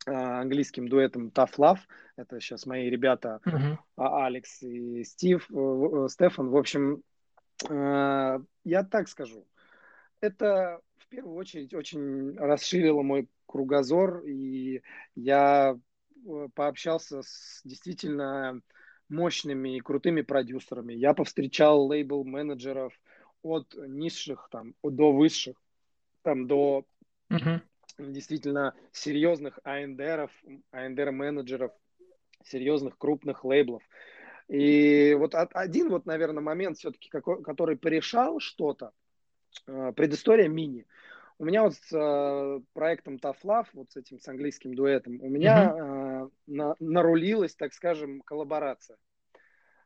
английским 0.06 0.88
дуэтом 0.88 1.28
Tough 1.28 1.56
Love. 1.58 1.78
Это 2.16 2.40
сейчас 2.40 2.66
мои 2.66 2.88
ребята 2.88 3.40
uh-huh. 3.44 3.76
Алекс 3.96 4.62
и 4.62 5.04
Стив, 5.04 5.46
э, 5.50 5.54
э, 5.54 6.08
Стефан. 6.08 6.48
В 6.50 6.56
общем, 6.56 7.02
э, 7.68 8.38
я 8.64 8.84
так 8.84 9.08
скажу. 9.08 9.46
Это 10.20 10.80
в 10.98 11.08
первую 11.08 11.36
очередь 11.36 11.74
очень 11.74 12.36
расширило 12.36 13.02
мой 13.02 13.28
кругозор, 13.46 14.24
и 14.24 14.82
я 15.14 15.78
пообщался 16.54 17.22
с 17.22 17.60
действительно 17.64 18.60
мощными 19.08 19.76
и 19.76 19.80
крутыми 19.80 20.22
продюсерами. 20.22 20.94
Я 20.94 21.12
повстречал 21.12 21.86
лейбл-менеджеров 21.90 22.92
от 23.42 23.74
низших 23.74 24.48
там, 24.50 24.74
до 24.82 25.12
высших, 25.12 25.60
там, 26.22 26.46
до 26.46 26.86
uh-huh 27.30 27.60
действительно 27.98 28.74
серьезных 28.92 29.58
АНДРов, 29.64 30.30
АНДР-менеджеров, 30.72 31.72
серьезных 32.44 32.98
крупных 32.98 33.44
лейблов. 33.44 33.82
И 34.48 35.14
вот 35.18 35.34
один 35.34 35.88
вот, 35.90 36.06
наверное, 36.06 36.42
момент 36.42 36.78
все-таки, 36.78 37.08
который 37.08 37.76
порешал 37.76 38.40
что-то, 38.40 38.92
э, 39.66 39.92
предыстория 39.96 40.48
мини. 40.48 40.86
У 41.38 41.44
меня 41.44 41.62
вот 41.62 41.74
с 41.74 41.92
э, 41.92 42.60
проектом 42.74 43.16
Tough 43.16 43.38
Love, 43.42 43.66
вот 43.72 43.90
с 43.90 43.96
этим 43.96 44.20
с 44.20 44.28
английским 44.28 44.74
дуэтом, 44.74 45.20
у 45.20 45.28
меня 45.28 45.72
mm-hmm. 45.72 46.30
на, 46.46 46.76
нарулилась, 46.78 47.54
так 47.54 47.72
скажем, 47.72 48.20
коллаборация. 48.20 48.98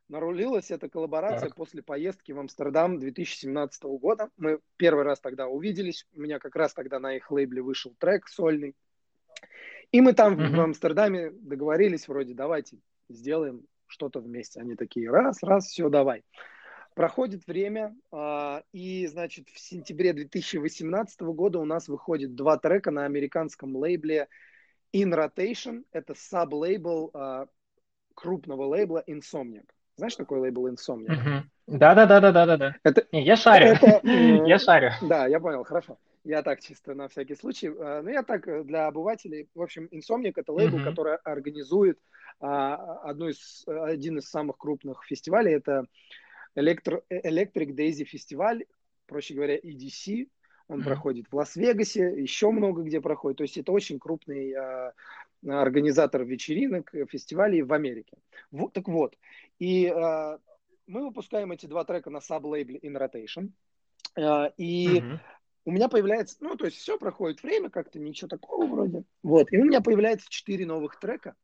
Нарулилась 0.09 0.71
эта 0.71 0.89
коллаборация 0.89 1.49
так. 1.49 1.55
после 1.55 1.83
поездки 1.83 2.33
в 2.33 2.39
Амстердам 2.39 2.99
2017 2.99 3.83
года. 3.85 4.31
Мы 4.39 4.61
первый 4.77 5.05
раз 5.05 5.21
тогда 5.21 5.49
увиделись. 5.49 6.07
У 6.15 6.21
меня 6.21 6.39
как 6.39 6.57
раз 6.57 6.73
тогда 6.73 6.99
на 6.99 7.15
их 7.15 7.31
лейбле 7.31 7.61
вышел 7.61 7.95
трек 7.99 8.27
сольный. 8.27 8.75
И 9.93 10.01
мы 10.01 10.15
там 10.15 10.39
mm-hmm. 10.39 10.57
в 10.57 10.61
Амстердаме 10.61 11.31
договорились 11.31 12.09
вроде, 12.09 12.35
давайте 12.35 12.79
сделаем 13.11 13.67
что-то 13.87 14.21
вместе. 14.21 14.61
Они 14.61 14.77
такие, 14.77 15.11
раз, 15.11 15.43
раз, 15.43 15.67
все, 15.67 15.91
давай. 15.91 16.25
Проходит 16.95 17.47
время, 17.47 17.95
а, 18.11 18.63
и, 18.73 19.07
значит, 19.07 19.49
в 19.51 19.59
сентябре 19.59 20.13
2018 20.15 21.21
года 21.21 21.59
у 21.59 21.65
нас 21.65 21.87
выходит 21.89 22.35
два 22.35 22.59
трека 22.59 22.91
на 22.91 23.05
американском 23.05 23.77
лейбле 23.77 24.29
In 24.95 25.13
Rotation. 25.15 25.85
Это 25.93 26.15
саб-лейбл 26.15 27.11
а, 27.13 27.47
крупного 28.15 28.65
лейбла 28.65 29.05
Insomniac. 29.07 29.69
Знаешь, 29.99 30.15
такой 30.15 30.39
лейбл 30.39 30.69
Insomnia? 30.69 31.43
Да, 31.67 31.95
да, 31.95 32.07
да, 32.07 32.21
да, 32.21 32.33
да, 32.33 32.47
да, 32.47 32.57
да. 32.57 32.77
Это, 32.85 33.05
я 33.11 33.37
шарю. 33.37 33.75
Это, 33.75 34.01
я 34.47 34.59
шарю. 34.61 34.93
Да, 35.03 35.27
я 35.27 35.41
понял, 35.41 35.65
хорошо. 35.65 35.99
Я 36.23 36.43
так 36.43 36.61
чисто 36.61 36.95
на 36.95 37.09
всякий 37.09 37.35
случай. 37.35 37.69
А, 37.69 38.01
ну, 38.03 38.11
я 38.11 38.23
так 38.23 38.47
э, 38.47 38.63
для 38.63 38.87
обывателей. 38.87 39.49
В 39.57 39.63
общем, 39.63 39.89
Insomniac 39.91 40.35
это 40.37 40.53
лейбл, 40.53 40.79
mm-hmm. 40.79 40.85
который 40.85 41.17
организует 41.17 41.99
а, 42.41 42.77
одну 43.11 43.29
из, 43.29 43.65
один 43.67 44.19
из 44.19 44.31
самых 44.31 44.57
крупных 44.57 45.05
фестивалей. 45.05 45.55
Это 45.55 45.87
Electro, 46.57 47.03
Electric 47.11 47.75
Daisy 47.75 48.05
фестиваль, 48.05 48.65
проще 49.07 49.35
говоря, 49.35 49.59
EDC. 49.59 50.29
Он 50.69 50.81
mm-hmm. 50.81 50.85
проходит 50.85 51.27
в 51.29 51.35
Лас-Вегасе, 51.35 52.23
еще 52.23 52.51
много 52.53 52.83
где 52.83 53.01
проходит. 53.01 53.39
То 53.39 53.45
есть 53.45 53.59
это 53.59 53.73
очень 53.73 53.99
крупный 53.99 54.55
а, 54.55 54.93
организатор 55.47 56.25
вечеринок, 56.25 56.93
фестивалей 57.09 57.63
в 57.63 57.73
Америке. 57.73 58.17
Вот, 58.51 58.73
так 58.73 58.89
вот, 58.89 59.17
и 59.59 59.87
э, 59.87 60.39
мы 60.87 61.05
выпускаем 61.05 61.53
эти 61.53 61.67
два 61.67 61.85
трека 61.85 62.11
на 62.11 62.21
саб-лейбле 62.21 62.79
In 62.79 62.97
Rotation. 62.97 63.51
Э, 64.17 64.51
и 64.57 64.99
mm-hmm. 64.99 65.19
у 65.67 65.71
меня 65.71 65.89
появляется, 65.89 66.37
ну, 66.41 66.57
то 66.57 66.65
есть 66.65 66.79
все 66.79 66.99
проходит 66.99 67.43
время, 67.43 67.71
как-то 67.71 67.99
ничего 67.99 68.29
такого 68.29 68.67
вроде. 68.67 69.05
Вот, 69.23 69.53
и 69.53 69.59
у 69.59 69.65
меня 69.65 69.81
появляется 69.81 70.29
четыре 70.29 70.67
новых 70.67 70.99
трека, 70.99 71.35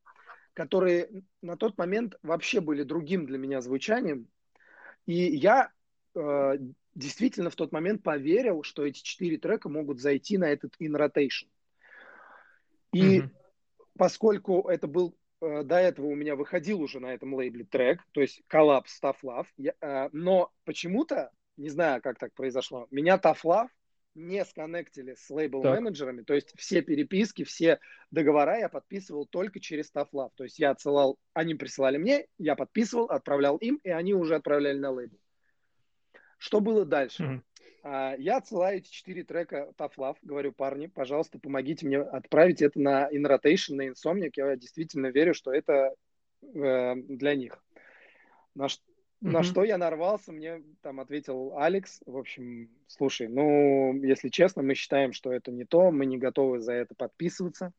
которые 0.54 1.24
на 1.42 1.56
тот 1.56 1.78
момент 1.78 2.16
вообще 2.22 2.60
были 2.60 2.82
другим 2.82 3.26
для 3.26 3.38
меня 3.38 3.60
звучанием. 3.60 4.28
И 5.06 5.14
я 5.14 5.70
э, 6.14 6.58
действительно 6.94 7.50
в 7.50 7.56
тот 7.56 7.72
момент 7.72 8.02
поверил, 8.02 8.62
что 8.62 8.86
эти 8.86 9.02
четыре 9.02 9.38
трека 9.38 9.68
могут 9.68 10.00
зайти 10.00 10.38
на 10.38 10.46
этот 10.46 10.74
In 10.80 10.96
Rotation. 10.96 11.48
И 12.92 13.20
mm-hmm 13.20 13.30
поскольку 13.98 14.68
это 14.68 14.86
был 14.86 15.16
э, 15.40 15.62
до 15.62 15.76
этого 15.76 16.06
у 16.06 16.14
меня 16.14 16.36
выходил 16.36 16.80
уже 16.80 17.00
на 17.00 17.14
этом 17.14 17.34
лейбле 17.34 17.64
трек, 17.64 18.00
то 18.12 18.20
есть 18.20 18.42
коллапс 18.46 19.00
Tough 19.02 19.18
Love, 19.22 19.46
я, 19.56 19.74
э, 19.80 20.08
но 20.12 20.52
почему-то, 20.64 21.30
не 21.56 21.68
знаю, 21.68 22.02
как 22.02 22.18
так 22.18 22.32
произошло, 22.34 22.86
меня 22.90 23.16
Tough 23.16 23.42
Love 23.44 23.68
не 24.14 24.44
сконнектили 24.44 25.14
с 25.14 25.28
лейбл-менеджерами, 25.30 26.22
то 26.22 26.34
есть 26.34 26.52
все 26.56 26.82
переписки, 26.82 27.42
все 27.42 27.80
договора 28.10 28.58
я 28.58 28.68
подписывал 28.68 29.26
только 29.26 29.60
через 29.60 29.92
Tough 29.92 30.10
Love, 30.12 30.30
то 30.36 30.44
есть 30.44 30.58
я 30.58 30.70
отсылал, 30.70 31.18
они 31.32 31.54
присылали 31.54 31.98
мне, 31.98 32.26
я 32.38 32.54
подписывал, 32.54 33.06
отправлял 33.06 33.56
им, 33.56 33.80
и 33.82 33.90
они 33.90 34.14
уже 34.14 34.36
отправляли 34.36 34.78
на 34.78 34.90
лейбл. 34.90 35.18
Что 36.38 36.60
было 36.60 36.84
дальше? 36.84 37.22
Mm-hmm. 37.22 37.42
А, 37.84 38.14
я 38.16 38.38
отсылаю 38.38 38.78
эти 38.78 38.90
четыре 38.90 39.24
трека 39.24 39.72
Tough 39.76 39.92
Love, 39.98 40.16
говорю, 40.22 40.52
парни, 40.52 40.86
пожалуйста, 40.86 41.38
помогите 41.38 41.86
мне 41.86 41.98
отправить 41.98 42.62
это 42.62 42.80
на 42.80 43.10
In 43.12 43.26
Rotation, 43.26 43.74
на 43.74 43.88
Insomniac. 43.88 44.32
Я 44.36 44.56
действительно 44.56 45.08
верю, 45.08 45.34
что 45.34 45.52
это 45.52 45.94
э, 46.42 46.94
для 46.96 47.34
них. 47.34 47.62
На, 48.54 48.64
mm-hmm. 48.64 48.78
на 49.20 49.42
что 49.42 49.64
я 49.64 49.76
нарвался, 49.76 50.32
мне 50.32 50.62
там 50.80 50.98
ответил 50.98 51.58
Алекс, 51.58 52.00
в 52.06 52.16
общем, 52.16 52.70
слушай, 52.86 53.28
ну, 53.28 53.94
если 54.02 54.30
честно, 54.30 54.62
мы 54.62 54.74
считаем, 54.74 55.12
что 55.12 55.30
это 55.30 55.52
не 55.52 55.66
то, 55.66 55.90
мы 55.90 56.06
не 56.06 56.16
готовы 56.16 56.60
за 56.60 56.72
это 56.72 56.94
подписываться. 56.94 57.72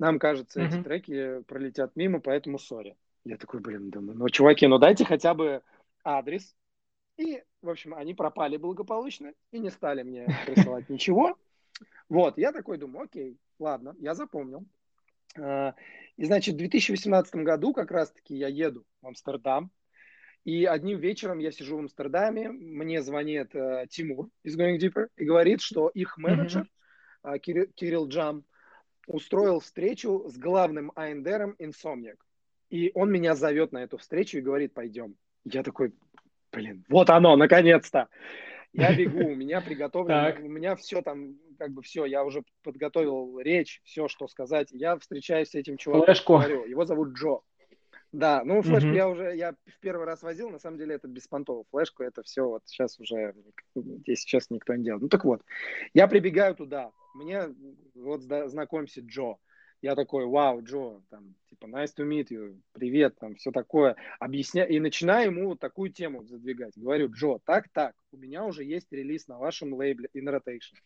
Нам 0.00 0.18
кажется, 0.18 0.60
mm-hmm. 0.60 0.66
эти 0.66 0.82
треки 0.82 1.42
пролетят 1.42 1.94
мимо, 1.94 2.20
поэтому 2.20 2.58
сори. 2.58 2.96
Я 3.24 3.36
такой, 3.36 3.60
блин, 3.60 3.90
думаю, 3.90 4.18
ну, 4.18 4.28
чуваки, 4.30 4.66
ну 4.66 4.78
дайте 4.78 5.04
хотя 5.04 5.34
бы 5.34 5.62
адрес, 6.02 6.56
и, 7.20 7.42
в 7.60 7.68
общем, 7.68 7.94
они 7.94 8.14
пропали 8.14 8.56
благополучно 8.56 9.32
и 9.52 9.58
не 9.58 9.70
стали 9.70 10.02
мне 10.02 10.26
присылать 10.46 10.88
ничего. 10.88 11.36
Вот, 12.08 12.38
я 12.38 12.52
такой 12.52 12.78
думаю, 12.78 13.04
окей, 13.04 13.38
ладно, 13.58 13.94
я 13.98 14.14
запомнил. 14.14 14.64
А, 15.38 15.74
и, 16.16 16.24
значит, 16.24 16.54
в 16.54 16.58
2018 16.58 17.34
году 17.36 17.72
как 17.72 17.90
раз-таки 17.90 18.34
я 18.34 18.48
еду 18.48 18.84
в 19.02 19.06
Амстердам, 19.06 19.70
и 20.44 20.64
одним 20.64 20.98
вечером 20.98 21.38
я 21.38 21.52
сижу 21.52 21.76
в 21.76 21.80
Амстердаме, 21.80 22.50
мне 22.50 23.02
звонит 23.02 23.54
uh, 23.54 23.86
Тимур 23.88 24.30
из 24.42 24.58
Going 24.58 24.78
Deeper 24.78 25.08
и 25.16 25.24
говорит, 25.26 25.60
что 25.60 25.90
их 25.90 26.16
менеджер 26.16 26.62
mm-hmm. 26.62 27.34
uh, 27.34 27.38
Кирилл, 27.38 27.66
Кирилл 27.74 28.08
Джам 28.08 28.44
устроил 29.06 29.60
встречу 29.60 30.24
с 30.28 30.38
главным 30.38 30.92
АНДРом 30.94 31.56
Insomniac. 31.58 32.16
И 32.70 32.90
он 32.94 33.12
меня 33.12 33.34
зовет 33.34 33.72
на 33.72 33.82
эту 33.82 33.98
встречу 33.98 34.38
и 34.38 34.42
говорит, 34.42 34.72
пойдем. 34.72 35.16
Я 35.44 35.62
такой, 35.62 35.92
блин, 36.52 36.84
вот 36.88 37.10
оно, 37.10 37.36
наконец-то. 37.36 38.08
Я 38.72 38.94
бегу, 38.96 39.26
у 39.26 39.34
меня 39.34 39.60
приготовлено, 39.60 40.34
у 40.40 40.48
меня 40.48 40.76
все 40.76 41.02
там, 41.02 41.36
как 41.58 41.72
бы 41.72 41.82
все, 41.82 42.04
я 42.04 42.24
уже 42.24 42.42
подготовил 42.62 43.38
речь, 43.40 43.80
все, 43.84 44.08
что 44.08 44.28
сказать. 44.28 44.68
Я 44.70 44.98
встречаюсь 44.98 45.50
с 45.50 45.54
этим 45.54 45.76
чуваком, 45.76 46.06
Флешку. 46.06 46.34
говорю, 46.34 46.66
его 46.66 46.84
зовут 46.84 47.10
Джо. 47.10 47.40
Да, 48.12 48.42
ну 48.44 48.60
флешку 48.60 48.88
mm-hmm. 48.88 48.96
я 48.96 49.08
уже, 49.08 49.36
я 49.36 49.52
в 49.52 49.78
первый 49.80 50.04
раз 50.04 50.22
возил, 50.22 50.50
на 50.50 50.58
самом 50.58 50.78
деле 50.78 50.96
это 50.96 51.06
беспонтово. 51.06 51.64
Флешку 51.70 52.02
это 52.02 52.24
все 52.24 52.42
вот 52.42 52.62
сейчас 52.66 52.98
уже, 52.98 53.34
здесь 53.76 54.22
сейчас 54.22 54.50
никто 54.50 54.74
не 54.74 54.82
делает. 54.82 55.02
Ну 55.02 55.08
так 55.08 55.24
вот, 55.24 55.42
я 55.94 56.08
прибегаю 56.08 56.56
туда, 56.56 56.90
мне 57.14 57.54
вот 57.94 58.22
знакомься 58.22 59.00
Джо. 59.00 59.36
Я 59.82 59.94
такой, 59.94 60.26
вау, 60.26 60.62
Джо, 60.62 61.00
там, 61.08 61.34
типа, 61.48 61.66
nice 61.66 61.92
to 61.96 62.06
meet 62.06 62.28
you, 62.28 62.60
привет, 62.72 63.16
там, 63.18 63.34
все 63.36 63.50
такое. 63.50 63.96
Объясняю, 64.18 64.68
и 64.68 64.78
начинаю 64.78 65.30
ему 65.30 65.56
такую 65.56 65.90
тему 65.90 66.22
задвигать. 66.24 66.76
Говорю, 66.76 67.10
Джо, 67.10 67.38
так-так, 67.44 67.94
у 68.12 68.18
меня 68.18 68.44
уже 68.44 68.62
есть 68.62 68.92
релиз 68.92 69.26
на 69.26 69.38
вашем 69.38 69.72
лейбле 69.72 70.10
In 70.14 70.28
Rotation. 70.28 70.76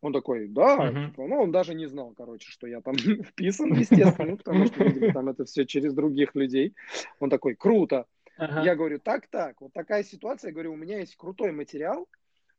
Он 0.00 0.12
такой, 0.12 0.48
да, 0.48 0.90
uh-huh. 0.90 1.10
типа, 1.10 1.26
ну, 1.26 1.42
он 1.42 1.52
даже 1.52 1.74
не 1.74 1.86
знал, 1.86 2.12
короче, 2.16 2.50
что 2.50 2.66
я 2.66 2.80
там 2.80 2.94
вписан, 2.96 3.72
естественно, 3.74 4.36
потому 4.36 4.66
что, 4.66 4.82
видимо, 4.82 5.12
там 5.12 5.28
это 5.28 5.44
все 5.44 5.64
через 5.64 5.92
других 5.92 6.34
людей. 6.34 6.74
Он 7.20 7.30
такой, 7.30 7.54
круто. 7.54 8.06
Uh-huh. 8.38 8.64
Я 8.64 8.74
говорю, 8.74 8.98
так-так, 8.98 9.60
вот 9.60 9.72
такая 9.72 10.02
ситуация, 10.02 10.48
я 10.48 10.52
говорю, 10.54 10.72
у 10.72 10.76
меня 10.76 10.98
есть 10.98 11.14
крутой 11.16 11.52
материал, 11.52 12.08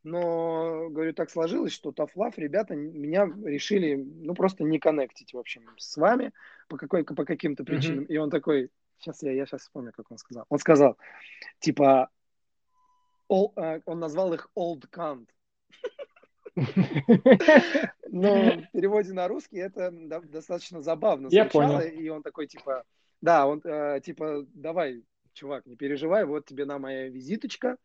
но, 0.03 0.89
говорю, 0.89 1.13
так 1.13 1.29
сложилось, 1.29 1.73
что 1.73 1.91
Love 1.91 2.33
ребята 2.37 2.75
меня 2.75 3.29
решили, 3.45 3.95
ну, 3.95 4.33
просто 4.33 4.63
не 4.63 4.79
коннектить, 4.79 5.33
в 5.33 5.37
общем, 5.37 5.63
с 5.77 5.95
вами 5.97 6.31
по, 6.67 6.77
какой, 6.77 7.03
по 7.03 7.25
каким-то 7.25 7.63
причинам. 7.63 8.05
Mm-hmm. 8.05 8.13
И 8.13 8.17
он 8.17 8.29
такой, 8.29 8.71
сейчас 8.97 9.21
я, 9.21 9.31
я 9.31 9.45
сейчас 9.45 9.61
вспомню, 9.61 9.91
как 9.91 10.09
он 10.09 10.17
сказал. 10.17 10.45
Он 10.49 10.57
сказал, 10.57 10.97
типа, 11.59 12.09
all, 13.31 13.53
uh, 13.55 13.81
он 13.85 13.99
назвал 13.99 14.33
их 14.33 14.49
Old 14.57 14.89
Cunt. 14.91 15.27
Но 18.11 18.35
в 18.35 18.71
переводе 18.73 19.13
на 19.13 19.27
русский 19.27 19.57
это 19.57 19.91
достаточно 19.91 20.81
забавно 20.81 21.29
звучало. 21.29 21.81
И 21.81 22.09
он 22.09 22.23
такой, 22.23 22.47
типа, 22.47 22.83
да, 23.21 23.47
он, 23.47 23.61
э, 23.63 24.01
типа, 24.03 24.45
давай, 24.53 25.05
чувак, 25.33 25.65
не 25.65 25.75
переживай, 25.77 26.25
вот 26.25 26.45
тебе 26.45 26.65
на 26.65 26.77
моя 26.77 27.07
визиточка. 27.07 27.77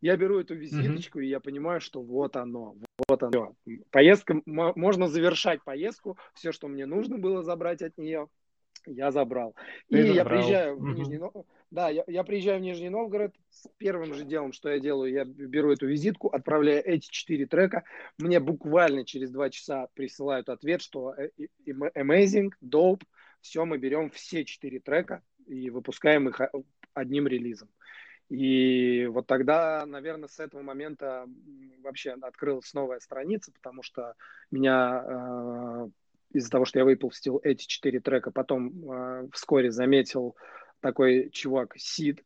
Я 0.00 0.16
беру 0.16 0.40
эту 0.40 0.54
визиточку, 0.54 1.20
mm-hmm. 1.20 1.24
и 1.24 1.28
я 1.28 1.40
понимаю, 1.40 1.80
что 1.80 2.02
вот 2.02 2.36
оно, 2.36 2.76
вот 3.08 3.22
оно. 3.22 3.54
Поездка, 3.90 4.40
можно 4.46 5.08
завершать 5.08 5.62
поездку, 5.62 6.16
все, 6.34 6.52
что 6.52 6.68
мне 6.68 6.86
нужно 6.86 7.18
было 7.18 7.42
забрать 7.42 7.82
от 7.82 7.98
нее, 7.98 8.28
я 8.86 9.10
забрал. 9.10 9.54
Ты 9.88 9.98
и 9.98 10.02
забрал. 10.02 10.16
я 10.16 10.24
приезжаю 10.24 10.76
mm-hmm. 10.76 10.80
в 10.80 10.98
Нижний 10.98 11.18
Новгород. 11.18 11.46
Да, 11.70 11.88
я, 11.88 12.02
я 12.06 12.24
приезжаю 12.24 12.58
в 12.58 12.62
Нижний 12.62 12.88
Новгород. 12.88 13.34
С 13.50 13.68
первым 13.78 14.14
же 14.14 14.24
делом, 14.24 14.52
что 14.52 14.70
я 14.70 14.80
делаю, 14.80 15.12
я 15.12 15.24
беру 15.24 15.70
эту 15.72 15.86
визитку, 15.86 16.28
отправляю 16.28 16.82
эти 16.84 17.08
четыре 17.10 17.46
трека. 17.46 17.84
Мне 18.18 18.40
буквально 18.40 19.04
через 19.04 19.30
два 19.30 19.50
часа 19.50 19.88
присылают 19.94 20.48
ответ, 20.48 20.82
что 20.82 21.14
э, 21.14 21.30
amazing, 21.66 22.50
dope. 22.64 23.02
Все, 23.40 23.64
мы 23.64 23.78
берем 23.78 24.10
все 24.10 24.44
четыре 24.44 24.80
трека 24.80 25.22
и 25.46 25.70
выпускаем 25.70 26.28
их 26.28 26.40
а, 26.40 26.50
одним 26.94 27.26
релизом. 27.26 27.68
И 28.30 29.06
вот 29.06 29.26
тогда, 29.26 29.84
наверное, 29.86 30.28
с 30.28 30.38
этого 30.38 30.62
момента 30.62 31.26
вообще 31.82 32.12
открылась 32.12 32.72
новая 32.74 33.00
страница, 33.00 33.50
потому 33.52 33.82
что 33.82 34.14
меня 34.52 35.04
э, 35.04 35.88
из-за 36.32 36.48
того, 36.48 36.64
что 36.64 36.78
я 36.78 36.84
выпустил 36.84 37.40
эти 37.42 37.66
четыре 37.66 37.98
трека, 37.98 38.30
потом 38.30 38.88
э, 38.88 39.28
вскоре 39.32 39.72
заметил 39.72 40.36
такой 40.78 41.30
чувак 41.30 41.74
Сид, 41.76 42.20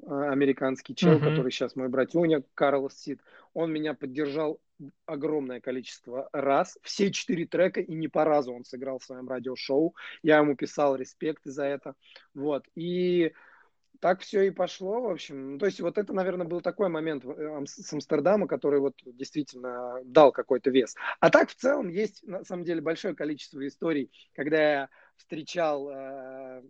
э, 0.00 0.06
американский 0.06 0.94
чел, 0.94 1.18
mm-hmm. 1.18 1.28
который 1.28 1.50
сейчас 1.50 1.74
мой 1.74 1.88
братюня, 1.88 2.44
Карлос 2.54 2.94
Сид. 2.94 3.20
Он 3.52 3.72
меня 3.72 3.94
поддержал 3.94 4.60
огромное 5.06 5.60
количество 5.60 6.28
раз, 6.32 6.78
все 6.82 7.10
четыре 7.10 7.46
трека, 7.46 7.80
и 7.80 7.94
не 7.94 8.06
по 8.06 8.24
разу 8.24 8.52
он 8.52 8.64
сыграл 8.64 9.00
в 9.00 9.04
своем 9.04 9.28
радиошоу. 9.28 9.96
Я 10.22 10.38
ему 10.38 10.54
писал 10.54 10.94
респект 10.94 11.42
за 11.44 11.64
это. 11.64 11.94
Вот. 12.32 12.64
И 12.76 13.32
так 14.00 14.20
все 14.20 14.42
и 14.42 14.50
пошло, 14.50 15.00
в 15.00 15.10
общем. 15.10 15.52
Ну, 15.52 15.58
то 15.58 15.66
есть 15.66 15.80
вот 15.80 15.98
это, 15.98 16.12
наверное, 16.12 16.46
был 16.46 16.60
такой 16.60 16.88
момент 16.88 17.24
э, 17.24 17.62
с 17.66 17.92
Амстердама, 17.92 18.46
который 18.46 18.80
вот 18.80 18.94
действительно 19.04 20.00
дал 20.04 20.32
какой-то 20.32 20.70
вес. 20.70 20.94
А 21.20 21.30
так 21.30 21.50
в 21.50 21.54
целом 21.54 21.88
есть, 21.88 22.22
на 22.26 22.44
самом 22.44 22.64
деле, 22.64 22.80
большое 22.80 23.14
количество 23.14 23.66
историй, 23.66 24.10
когда 24.34 24.56
я 24.56 24.88
встречал 25.16 25.88
э, 25.90 26.62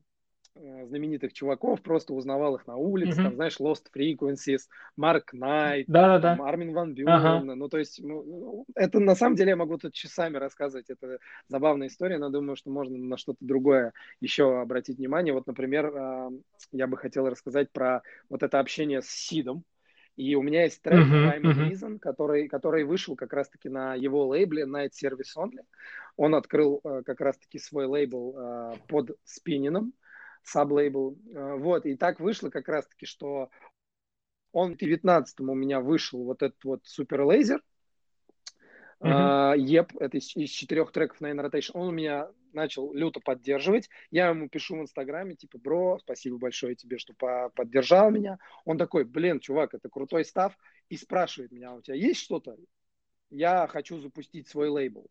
знаменитых 0.55 1.32
чуваков, 1.32 1.82
просто 1.82 2.12
узнавал 2.14 2.57
их 2.57 2.66
на 2.66 2.76
улице, 2.76 3.20
mm-hmm. 3.20 3.24
там, 3.24 3.34
знаешь, 3.34 3.61
Lost 3.61 3.86
Frequencies, 3.94 4.62
Марк 4.96 5.32
Найт, 5.32 5.86
да, 5.88 6.18
да, 6.18 6.36
да. 6.36 6.44
Армин 6.44 6.72
Ван 6.72 6.94
Бюрен, 6.94 7.12
ага. 7.12 7.40
ну, 7.40 7.68
то 7.68 7.78
есть, 7.78 8.03
ну, 8.03 8.22
ну, 8.22 8.66
это 8.74 8.99
на 9.01 9.14
самом 9.14 9.36
деле 9.36 9.51
я 9.51 9.57
могу 9.57 9.78
тут 9.78 9.94
часами 9.94 10.36
рассказывать, 10.36 10.90
это 10.90 11.18
забавная 11.49 11.88
история, 11.88 12.18
но 12.18 12.30
думаю, 12.30 12.57
что 12.57 12.70
можно 12.70 12.96
на 12.96 13.16
что-то 13.16 13.38
другое 13.40 13.92
еще 14.20 14.61
обратить 14.61 14.99
внимание. 14.99 15.32
Вот, 15.32 15.46
например, 15.46 15.86
э, 15.94 16.30
я 16.72 16.86
бы 16.86 16.96
хотел 16.96 17.28
рассказать 17.28 17.70
про 17.70 18.03
вот 18.28 18.42
это 18.42 18.59
общение 18.59 19.03
с 19.03 19.09
Сидом, 19.09 19.64
и 20.16 20.34
у 20.34 20.42
меня 20.42 20.64
есть 20.64 20.82
трек 20.82 21.07
uh-huh, 21.07 21.40
uh-huh. 21.40 21.70
Reason, 21.70 21.99
который, 22.01 22.49
который 22.49 22.82
вышел 22.82 23.14
как 23.14 23.32
раз-таки 23.32 23.68
на 23.68 23.94
его 23.94 24.26
лейбле 24.26 24.64
Night 24.64 24.90
Service 25.01 25.36
Only. 25.36 25.61
Он 26.16 26.34
открыл 26.34 26.80
uh, 26.82 27.05
как 27.05 27.20
раз-таки 27.20 27.61
свой 27.61 27.86
лейбл 27.86 28.34
uh, 28.36 28.78
под 28.88 29.16
спиннином 29.22 29.92
саблейбл. 30.49 31.18
Э, 31.34 31.57
вот, 31.57 31.86
и 31.86 31.96
так 31.96 32.20
вышло 32.20 32.51
как 32.51 32.68
раз-таки, 32.68 33.07
что 33.07 33.51
он 34.53 34.74
в 34.74 34.78
19 34.78 35.40
у 35.40 35.55
меня 35.55 35.80
вышел 35.80 36.24
вот 36.24 36.42
этот 36.42 36.62
вот 36.64 36.80
супер 36.84 37.22
лазер, 37.22 37.62
Uh-huh. 39.01 39.57
Еп, 39.57 39.96
это 40.01 40.16
из, 40.16 40.34
из 40.34 40.51
четырех 40.51 40.90
треков 40.90 41.20
на 41.20 41.28
Rotation, 41.30 41.70
он 41.74 41.88
у 41.88 41.92
меня 41.92 42.28
начал 42.53 42.92
люто 42.92 43.20
поддерживать. 43.20 43.88
Я 44.11 44.28
ему 44.28 44.49
пишу 44.49 44.76
в 44.76 44.80
Инстаграме, 44.80 45.36
типа, 45.36 45.59
бро, 45.59 45.99
спасибо 46.01 46.38
большое 46.38 46.74
тебе, 46.74 46.99
что 46.99 47.14
по- 47.14 47.51
поддержал 47.55 48.11
меня. 48.11 48.38
Он 48.64 48.76
такой, 48.76 49.05
блин, 49.05 49.38
чувак, 49.38 49.74
это 49.74 49.88
крутой 49.88 50.24
став. 50.24 50.59
И 50.88 50.96
спрашивает 50.96 51.53
меня, 51.53 51.70
«А 51.70 51.74
у 51.74 51.82
тебя 51.82 51.94
есть 51.94 52.20
что-то? 52.20 52.57
Я 53.30 53.66
хочу 53.68 53.99
запустить 53.99 54.49
свой 54.49 54.68
лейбл. 54.68 55.07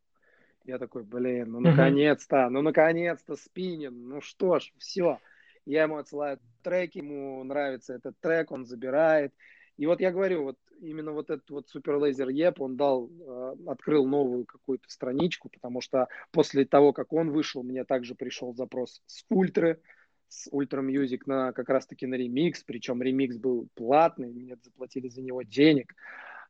Я 0.68 0.80
такой, 0.80 1.04
блин, 1.04 1.52
ну 1.52 1.60
наконец-то, 1.62 2.50
ну 2.50 2.62
наконец-то 2.62 3.38
спиннин, 3.38 4.10
ну 4.10 4.22
что 4.22 4.60
ж, 4.60 4.74
все. 4.78 5.18
Я 5.66 5.84
ему 5.84 5.96
отсылаю 5.96 6.40
треки, 6.62 6.98
ему 6.98 7.42
нравится 7.46 7.94
этот 7.94 8.20
трек, 8.20 8.52
он 8.52 8.66
забирает. 8.66 9.34
И 9.78 9.86
вот 9.86 10.02
я 10.02 10.12
говорю, 10.12 10.44
вот 10.44 10.58
именно 10.82 11.14
вот 11.14 11.30
этот 11.30 11.50
вот 11.50 11.68
Super 11.74 12.00
Laser 12.00 12.30
Еп, 12.32 12.60
он 12.60 12.76
дал, 12.76 13.10
э, 13.10 13.56
открыл 13.68 14.06
новую 14.06 14.46
какую-то 14.46 14.90
страничку, 14.90 15.50
потому 15.50 15.80
что 15.80 16.10
после 16.32 16.66
того, 16.66 16.92
как 16.92 17.14
он 17.14 17.32
вышел, 17.32 17.64
мне 17.64 17.86
также 17.86 18.14
пришел 18.14 18.54
запрос 18.54 19.02
с 19.06 19.24
Ультры, 19.30 19.80
с 20.28 20.50
Ультра 20.52 20.82
Music 20.82 21.22
на 21.26 21.54
как 21.54 21.70
раз-таки 21.70 22.06
на 22.06 22.16
ремикс, 22.16 22.64
причем 22.64 23.02
ремикс 23.02 23.38
был 23.38 23.70
платный, 23.74 24.34
мне 24.34 24.58
заплатили 24.62 25.08
за 25.08 25.22
него 25.22 25.44
денег. 25.44 25.94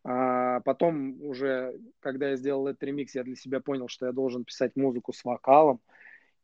А 0.09 0.61
потом 0.61 1.21
уже, 1.21 1.77
когда 1.99 2.29
я 2.29 2.37
сделал 2.37 2.65
этот 2.67 2.81
ремикс, 2.83 3.13
я 3.13 3.25
для 3.25 3.35
себя 3.35 3.59
понял, 3.59 3.89
что 3.89 4.05
я 4.05 4.13
должен 4.13 4.45
писать 4.45 4.77
музыку 4.77 5.11
с 5.11 5.25
вокалом. 5.25 5.81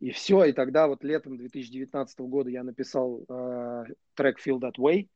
И 0.02 0.12
все, 0.12 0.44
и 0.44 0.52
тогда 0.52 0.88
вот 0.90 1.06
летом 1.06 1.38
2019 1.38 2.20
года 2.20 2.50
я 2.50 2.64
написал 2.64 3.24
э, 3.24 3.86
трек 4.16 4.46
Feel 4.46 4.60
That 4.60 4.74
Way, 4.78 5.08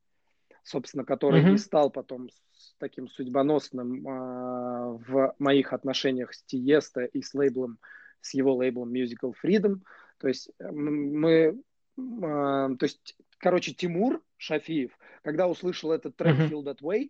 собственно, 0.64 1.04
который 1.04 1.44
mm-hmm. 1.44 1.56
и 1.56 1.58
стал 1.58 1.90
потом 1.90 2.30
таким 2.78 3.10
судьбоносным 3.10 4.08
э, 4.08 4.98
в 5.10 5.36
моих 5.40 5.74
отношениях 5.74 6.34
с 6.34 6.42
Тиеста 6.44 7.04
и 7.04 7.22
с 7.22 7.34
лейблом, 7.34 7.80
с 8.22 8.34
его 8.34 8.56
лейблом 8.56 8.94
Musical 8.94 9.34
Freedom. 9.44 9.82
То 10.20 10.30
есть 10.30 10.52
мы, 10.62 11.62
э, 11.98 11.98
то 11.98 12.78
есть, 12.80 13.18
короче, 13.40 13.74
Тимур 13.74 14.24
Шафиев, 14.38 14.98
когда 15.22 15.50
услышал 15.50 15.92
этот 15.92 16.16
трек 16.16 16.38
mm-hmm. 16.38 16.50
Feel 16.50 16.64
That 16.64 16.80
Way, 16.82 17.10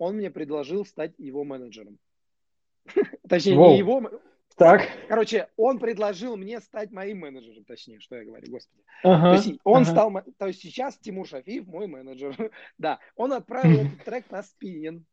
он 0.00 0.16
мне 0.16 0.30
предложил 0.30 0.86
стать 0.86 1.12
его 1.18 1.44
менеджером. 1.44 1.98
Точнее, 3.28 3.56
не 3.56 3.78
его... 3.78 4.10
Так. 4.56 4.88
Короче, 5.08 5.48
он 5.56 5.78
предложил 5.78 6.36
мне 6.36 6.60
стать 6.60 6.90
моим 6.90 7.20
менеджером, 7.20 7.64
точнее, 7.64 7.98
что 8.00 8.16
я 8.16 8.24
говорю, 8.24 8.50
господи. 8.50 8.82
Ага, 9.02 9.30
то 9.30 9.34
есть 9.34 9.60
он 9.64 9.82
ага. 9.82 9.90
стал... 9.90 10.12
То 10.36 10.48
есть 10.48 10.60
сейчас 10.60 10.98
Тимур 10.98 11.26
Шафиев 11.26 11.66
мой 11.66 11.86
менеджер. 11.86 12.36
да, 12.78 12.98
он 13.16 13.32
отправил 13.32 13.86
этот 13.86 14.04
трек 14.04 14.30
на 14.30 14.42
спиннин. 14.42 15.06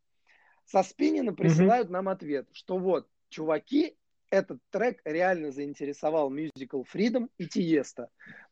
Со 0.66 0.84
спиннина 0.84 1.34
присылают 1.34 1.90
нам 1.90 2.10
ответ, 2.10 2.50
что 2.52 2.78
вот, 2.78 3.08
чуваки, 3.30 3.96
этот 4.32 4.60
трек 4.70 5.00
реально 5.06 5.52
заинтересовал 5.52 6.34
Musical 6.34 6.84
Freedom 6.94 7.30
и 7.38 7.48
Тиеста. 7.48 8.10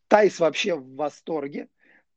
Тайс 0.08 0.40
вообще 0.40 0.76
в 0.76 0.96
восторге. 0.96 1.68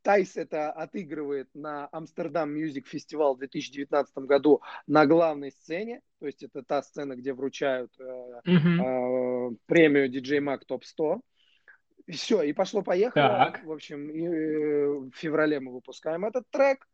Tiësto 0.02 0.36
это 0.36 0.70
отыгрывает 0.70 1.48
на 1.54 1.88
Amsterdam 1.92 2.50
Music 2.50 2.86
Festival 2.86 3.34
в 3.34 3.38
2019 3.38 4.18
году 4.18 4.62
на 4.86 5.06
главной 5.06 5.52
сцене. 5.52 6.00
То 6.20 6.26
есть 6.26 6.42
это 6.42 6.62
та 6.62 6.82
сцена, 6.82 7.14
где 7.16 7.32
вручают 7.32 7.92
э, 7.98 8.40
uh-huh. 8.46 9.52
э, 9.52 9.56
премию 9.66 10.10
DJ 10.10 10.38
Mag 10.38 10.60
Top 10.68 10.82
100. 10.84 11.20
И 12.06 12.12
все, 12.12 12.42
и 12.42 12.52
пошло-поехало. 12.52 13.52
В 13.64 13.72
общем, 13.72 14.10
и, 14.10 14.26
э, 14.26 14.88
в 15.10 15.12
феврале 15.14 15.60
мы 15.60 15.72
выпускаем 15.72 16.24
этот 16.24 16.48
трек. 16.50 16.88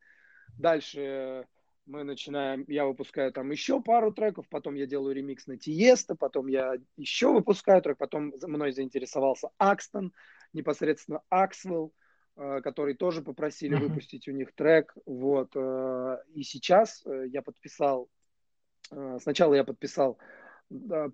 Дальше 0.58 1.46
мы 1.86 2.04
начинаем, 2.04 2.64
я 2.68 2.86
выпускаю 2.86 3.32
там 3.32 3.50
еще 3.50 3.80
пару 3.80 4.12
треков, 4.12 4.48
потом 4.48 4.74
я 4.74 4.86
делаю 4.86 5.14
ремикс 5.14 5.46
на 5.46 5.58
Tiësto, 5.58 6.14
потом 6.14 6.46
я 6.46 6.74
еще 6.96 7.32
выпускаю 7.32 7.82
трек, 7.82 7.98
потом 7.98 8.32
мной 8.42 8.72
заинтересовался 8.72 9.50
Axtone, 9.58 10.12
непосредственно 10.52 11.20
Аксвелл. 11.28 11.92
Э, 12.36 12.60
который 12.62 12.94
тоже 12.94 13.22
попросили 13.22 13.76
выпустить 13.76 14.26
у 14.26 14.32
них 14.32 14.52
трек. 14.54 14.92
Вот. 15.06 15.52
Э, 15.54 16.18
и 16.34 16.42
сейчас 16.42 17.02
э, 17.06 17.26
я 17.28 17.42
подписал, 17.42 18.08
сначала 19.20 19.54
я 19.54 19.64
подписал 19.64 20.18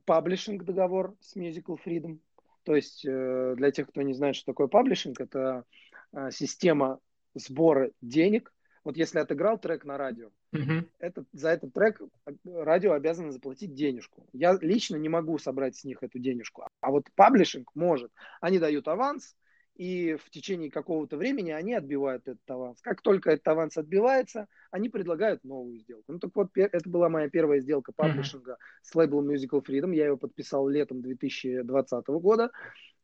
паблишинг 0.07 0.65
договор 0.65 1.15
с 1.21 1.37
Musical 1.37 1.77
Freedom, 1.85 2.19
То 2.65 2.75
есть 2.75 3.03
для 3.05 3.71
тех, 3.71 3.89
кто 3.89 4.03
не 4.03 4.15
знает, 4.15 4.35
что 4.35 4.47
такое 4.47 4.67
паблишинг, 4.67 5.21
это 5.21 5.65
система 6.31 6.99
сбора 7.35 7.91
денег. 8.01 8.53
Вот 8.83 8.97
если 8.97 9.19
отыграл 9.19 9.59
трек 9.59 9.85
на 9.85 9.99
радио, 9.99 10.31
uh-huh. 10.53 10.89
это, 10.99 11.25
за 11.33 11.51
этот 11.51 11.73
трек 11.73 12.01
радио 12.45 12.93
обязано 12.93 13.31
заплатить 13.31 13.75
денежку. 13.75 14.27
Я 14.33 14.57
лично 14.61 14.97
не 14.97 15.09
могу 15.09 15.39
собрать 15.39 15.77
с 15.77 15.85
них 15.85 16.03
эту 16.03 16.19
денежку. 16.19 16.67
А 16.81 16.91
вот 16.91 17.07
паблишинг 17.15 17.71
может. 17.75 18.11
Они 18.41 18.59
дают 18.59 18.89
аванс, 18.89 19.37
и 19.81 20.15
в 20.17 20.29
течение 20.29 20.71
какого-то 20.71 21.17
времени 21.17 21.53
они 21.53 21.73
отбивают 21.73 22.29
этот 22.29 22.51
аванс. 22.51 22.83
Как 22.83 23.01
только 23.01 23.31
этот 23.31 23.49
аванс 23.49 23.79
отбивается, 23.79 24.47
они 24.71 24.91
предлагают 24.91 25.43
новую 25.43 25.79
сделку. 25.79 26.05
Ну 26.13 26.19
так 26.19 26.33
вот, 26.35 26.51
это 26.55 26.87
была 26.87 27.09
моя 27.09 27.31
первая 27.31 27.61
сделка 27.61 27.91
паблишинга 27.91 28.53
mm-hmm. 28.53 28.83
с 28.83 28.95
лейблом 28.95 29.31
Musical 29.31 29.65
Freedom. 29.65 29.95
Я 29.95 30.09
ее 30.09 30.19
подписал 30.19 30.69
летом 30.69 31.01
2020 31.01 32.07
года. 32.09 32.51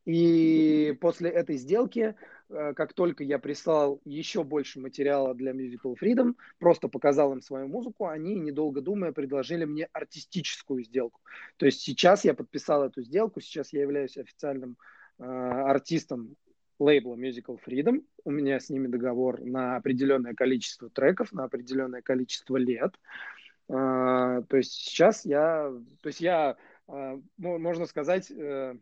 И 0.05 0.95
после 1.01 1.31
этой 1.31 1.57
сделки, 1.57 2.15
э, 2.51 2.75
как 2.75 2.93
только 2.93 3.25
я 3.25 3.39
прислал 3.39 4.03
еще 4.05 4.45
больше 4.45 4.79
материала 4.79 5.35
для 5.35 5.53
Musical 5.53 5.97
Freedom, 5.99 6.35
просто 6.59 6.89
показал 6.89 7.33
им 7.33 7.41
свою 7.41 7.69
музыку, 7.69 8.07
они, 8.07 8.35
недолго 8.35 8.83
думая, 8.83 9.13
предложили 9.13 9.65
мне 9.65 9.89
артистическую 9.95 10.85
сделку. 10.85 11.23
То 11.57 11.65
есть 11.65 11.81
сейчас 11.81 12.27
я 12.27 12.35
подписал 12.35 12.85
эту 12.85 13.01
сделку, 13.01 13.41
сейчас 13.41 13.73
я 13.73 13.81
являюсь 13.81 14.19
официальным 14.19 14.77
э, 15.19 15.25
артистом 15.25 16.37
лейбла 16.79 17.15
Musical 17.15 17.59
Freedom. 17.65 18.05
У 18.25 18.31
меня 18.31 18.61
с 18.61 18.71
ними 18.71 18.87
договор 18.87 19.41
на 19.45 19.77
определенное 19.77 20.35
количество 20.35 20.91
треков, 20.91 21.33
на 21.33 21.45
определенное 21.45 22.03
количество 22.03 22.57
лет. 22.57 22.95
Uh, 23.69 24.45
то 24.47 24.57
есть 24.57 24.73
сейчас 24.73 25.25
я, 25.25 25.73
то 26.01 26.07
есть 26.07 26.21
я, 26.21 26.57
uh, 26.89 27.21
можно 27.37 27.87
сказать, 27.87 28.31
uh, 28.31 28.79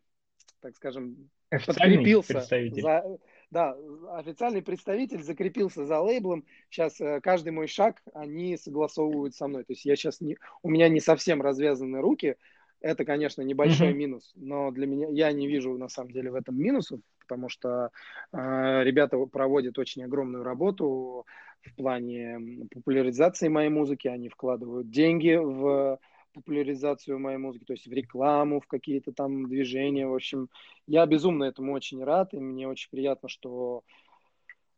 так 0.61 0.77
скажем, 0.77 1.31
подкрепился 1.51 2.41
за, 2.41 3.19
да, 3.51 3.77
официальный 4.11 4.63
представитель 4.63 5.23
закрепился 5.23 5.85
за 5.87 6.01
лейблом. 6.01 6.45
Сейчас 6.71 7.01
э, 7.01 7.21
каждый 7.23 7.51
мой 7.51 7.69
шаг 7.69 8.03
они 8.13 8.57
согласовывают 8.57 9.35
со 9.35 9.47
мной. 9.47 9.65
То 9.65 9.73
есть 9.73 9.85
я 9.85 9.95
сейчас 9.95 10.21
не, 10.21 10.37
у 10.63 10.71
меня 10.71 10.89
не 10.89 11.01
совсем 11.01 11.41
развязаны 11.41 12.01
руки. 12.01 12.37
Это, 12.81 13.05
конечно, 13.05 13.43
небольшой 13.43 13.93
mm-hmm. 13.93 13.97
минус, 13.97 14.33
но 14.35 14.71
для 14.71 14.87
меня 14.87 15.09
я 15.11 15.33
не 15.33 15.47
вижу 15.47 15.79
на 15.79 15.89
самом 15.89 16.11
деле 16.11 16.31
в 16.31 16.35
этом 16.35 16.59
минусов 16.59 17.01
потому 17.27 17.49
что 17.49 17.91
э, 18.33 18.83
ребята 18.85 19.19
проводят 19.27 19.79
очень 19.79 20.05
огромную 20.05 20.45
работу 20.45 21.27
в 21.63 21.75
плане 21.75 22.67
популяризации 22.71 23.49
моей 23.49 23.71
музыки, 23.71 24.09
они 24.09 24.29
вкладывают 24.29 24.91
деньги 24.91 25.35
в 25.35 25.99
популяризацию 26.35 27.19
моей 27.19 27.39
музыки, 27.39 27.65
то 27.65 27.73
есть 27.73 27.87
в 27.87 27.93
рекламу, 27.93 28.61
в 28.61 28.67
какие-то 28.67 29.13
там 29.13 29.49
движения. 29.49 30.07
В 30.07 30.15
общем, 30.15 30.49
я 30.87 31.07
безумно 31.07 31.45
этому 31.45 31.73
очень 31.73 32.03
рад, 32.03 32.35
и 32.35 32.39
мне 32.39 32.69
очень 32.69 32.91
приятно, 32.91 33.29
что 33.29 33.83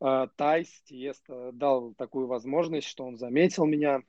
э, 0.00 0.26
Тайс 0.36 0.68
Тиеста 0.82 1.50
дал 1.52 1.94
такую 1.94 2.26
возможность, 2.26 2.86
что 2.86 3.04
он 3.04 3.16
заметил 3.16 3.64
меня. 3.64 4.02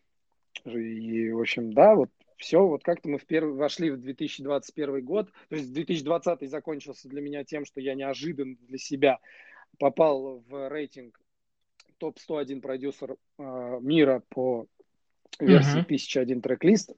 И, 0.65 1.31
в 1.31 1.39
общем, 1.39 1.71
да, 1.71 1.95
вот 1.95 2.09
все, 2.37 2.65
вот 2.65 2.83
как-то 2.83 3.09
мы 3.09 3.17
в 3.17 3.25
перв... 3.25 3.55
вошли 3.55 3.89
в 3.89 3.97
2021 3.97 5.03
год, 5.03 5.31
то 5.49 5.55
есть 5.55 5.73
2020 5.73 6.49
закончился 6.49 7.09
для 7.09 7.21
меня 7.21 7.43
тем, 7.43 7.65
что 7.65 7.81
я 7.81 7.95
неожиданно 7.95 8.55
для 8.61 8.77
себя 8.77 9.19
попал 9.79 10.43
в 10.47 10.69
рейтинг 10.69 11.19
топ-101 11.97 12.61
продюсер 12.61 13.15
э, 13.37 13.77
мира 13.81 14.23
по 14.29 14.67
версии 15.39 15.79
uh-huh. 15.79 15.85
1001 15.85 16.41
трек-лист, 16.41 16.91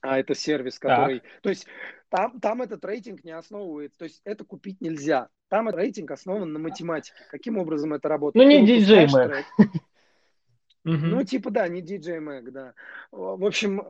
а 0.00 0.18
это 0.18 0.34
сервис, 0.34 0.78
который... 0.78 1.20
Так. 1.20 1.28
То 1.42 1.48
есть 1.50 1.66
там, 2.08 2.40
там 2.40 2.62
этот 2.62 2.84
рейтинг 2.84 3.24
не 3.24 3.32
основывается, 3.32 3.98
то 3.98 4.04
есть 4.04 4.20
это 4.24 4.44
купить 4.44 4.80
нельзя. 4.80 5.28
Там 5.48 5.68
этот 5.68 5.80
рейтинг 5.80 6.10
основан 6.10 6.52
на 6.52 6.58
математике. 6.58 7.14
Каким 7.30 7.58
образом 7.58 7.92
это 7.94 8.08
работает? 8.08 8.44
Ну, 8.44 8.50
не 8.50 8.66
DJ 8.66 9.06
Mag. 9.06 9.44
Ну, 10.84 11.24
типа, 11.24 11.50
да, 11.50 11.66
не 11.66 11.80
DJ 11.80 12.18
Mag, 12.18 12.50
да. 12.50 12.74
В 13.10 13.42
общем, 13.46 13.84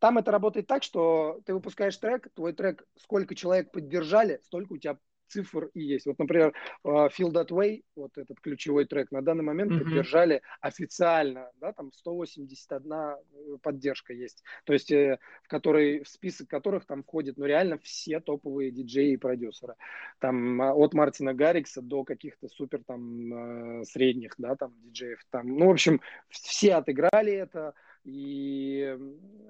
там 0.00 0.18
это 0.18 0.32
работает 0.32 0.66
так, 0.66 0.82
что 0.82 1.40
ты 1.46 1.54
выпускаешь 1.54 1.96
трек, 1.96 2.28
твой 2.34 2.52
трек, 2.52 2.84
сколько 2.96 3.34
человек 3.34 3.70
поддержали, 3.70 4.40
столько 4.44 4.72
у 4.72 4.78
тебя 4.78 4.98
цифр 5.30 5.70
и 5.74 5.80
есть. 5.80 6.06
Вот, 6.06 6.18
например, 6.18 6.52
э, 6.84 6.88
Feel 6.88 7.32
That 7.32 7.48
Way, 7.48 7.84
вот 7.94 8.18
этот 8.18 8.40
ключевой 8.40 8.84
трек, 8.84 9.10
на 9.10 9.22
данный 9.22 9.44
момент 9.44 9.72
mm-hmm. 9.72 9.84
поддержали 9.84 10.42
официально, 10.60 11.50
да, 11.60 11.72
там 11.72 11.92
181 11.92 12.92
э, 12.92 13.16
поддержка 13.62 14.12
есть, 14.12 14.42
то 14.64 14.72
есть 14.72 14.90
э, 14.90 15.18
в 15.44 15.48
которой, 15.48 16.02
в 16.02 16.08
список 16.08 16.48
которых 16.48 16.84
там 16.84 17.02
входят, 17.02 17.36
ну, 17.36 17.46
реально 17.46 17.78
все 17.78 18.20
топовые 18.20 18.70
диджеи 18.70 19.12
и 19.12 19.16
продюсеры. 19.16 19.76
Там 20.18 20.60
от 20.60 20.94
Мартина 20.94 21.32
Гаррикса 21.32 21.80
до 21.82 22.04
каких-то 22.04 22.48
супер 22.48 22.82
там 22.84 23.84
средних, 23.84 24.34
да, 24.38 24.56
там 24.56 24.74
диджеев. 24.82 25.24
Там, 25.30 25.56
ну, 25.56 25.68
в 25.68 25.70
общем, 25.70 26.00
все 26.28 26.74
отыграли 26.74 27.32
это, 27.32 27.74
и 28.04 28.96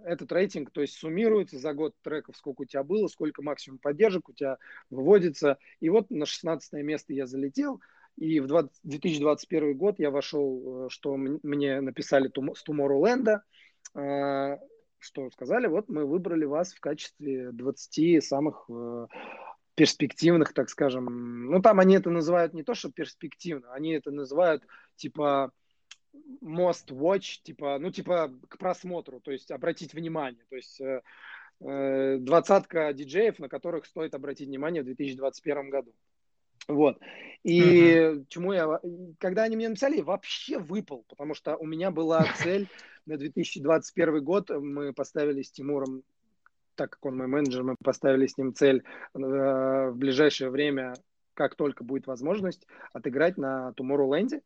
этот 0.05 0.33
рейтинг, 0.33 0.71
то 0.71 0.81
есть 0.81 0.95
суммируется 0.95 1.59
за 1.59 1.73
год 1.73 1.95
треков, 2.03 2.37
сколько 2.37 2.63
у 2.63 2.65
тебя 2.65 2.83
было, 2.83 3.07
сколько 3.07 3.43
максимум 3.43 3.79
поддержек 3.79 4.29
у 4.29 4.33
тебя 4.33 4.59
выводится. 4.89 5.59
И 5.81 5.89
вот 5.89 6.11
на 6.11 6.27
16 6.27 6.73
место 6.85 7.13
я 7.13 7.27
залетел. 7.27 7.81
И 8.17 8.41
в 8.41 8.47
20, 8.47 8.73
2021 8.83 9.77
год 9.77 9.99
я 9.99 10.11
вошел, 10.11 10.87
э, 10.87 10.89
что 10.91 11.17
мне 11.17 11.81
написали 11.81 12.29
с 12.29 12.69
Tomorrowland, 12.69 13.41
э, 13.95 14.59
что 14.99 15.31
сказали, 15.31 15.67
вот 15.67 15.89
мы 15.89 16.05
выбрали 16.05 16.45
вас 16.45 16.75
в 16.75 16.81
качестве 16.81 17.53
20 17.53 18.23
самых 18.23 18.67
э, 18.69 19.07
перспективных, 19.75 20.53
так 20.53 20.69
скажем. 20.69 21.47
Ну, 21.47 21.63
там 21.63 21.81
они 21.81 21.97
это 21.97 22.11
называют 22.11 22.53
не 22.53 22.63
то, 22.63 22.75
что 22.75 22.91
перспективно, 22.91 23.73
они 23.73 23.93
это 23.93 24.11
называют 24.11 24.63
типа 24.97 25.53
most 26.43 26.91
watch, 26.91 27.43
типа, 27.43 27.79
ну, 27.79 27.91
типа, 27.91 28.33
к 28.49 28.59
просмотру, 28.59 29.21
то 29.21 29.31
есть 29.31 29.51
обратить 29.51 29.95
внимание. 29.95 30.45
То 30.49 30.57
есть 30.57 30.81
э, 30.81 31.03
э, 31.61 32.19
двадцатка 32.19 32.93
диджеев, 32.93 33.39
на 33.39 33.49
которых 33.49 33.87
стоит 33.87 34.15
обратить 34.15 34.49
внимание 34.49 34.83
в 34.83 34.87
2021 34.87 35.71
году. 35.71 35.95
Вот. 36.69 36.99
И 37.43 37.61
uh-huh. 37.61 38.27
чему 38.29 38.53
я... 38.53 38.81
Когда 39.19 39.45
они 39.45 39.57
мне 39.57 39.69
написали, 39.69 39.97
я 39.97 40.05
вообще 40.05 40.59
выпал, 40.59 41.05
потому 41.09 41.35
что 41.35 41.57
у 41.57 41.67
меня 41.67 41.91
была 41.91 42.25
цель 42.39 42.69
на 43.07 43.17
2021 43.17 44.23
год. 44.23 44.51
Мы 44.51 44.93
поставили 44.93 45.43
с 45.43 45.51
Тимуром, 45.51 46.03
так 46.75 46.91
как 46.91 47.07
он 47.07 47.17
мой 47.17 47.27
менеджер, 47.27 47.63
мы 47.63 47.77
поставили 47.83 48.27
с 48.27 48.39
ним 48.39 48.55
цель 48.55 48.85
э, 49.15 49.19
в 49.19 49.95
ближайшее 49.95 50.51
время, 50.51 50.95
как 51.35 51.55
только 51.55 51.85
будет 51.85 52.07
возможность, 52.07 52.67
отыграть 52.93 53.37
на 53.37 53.73
Tomorrowland. 53.77 54.43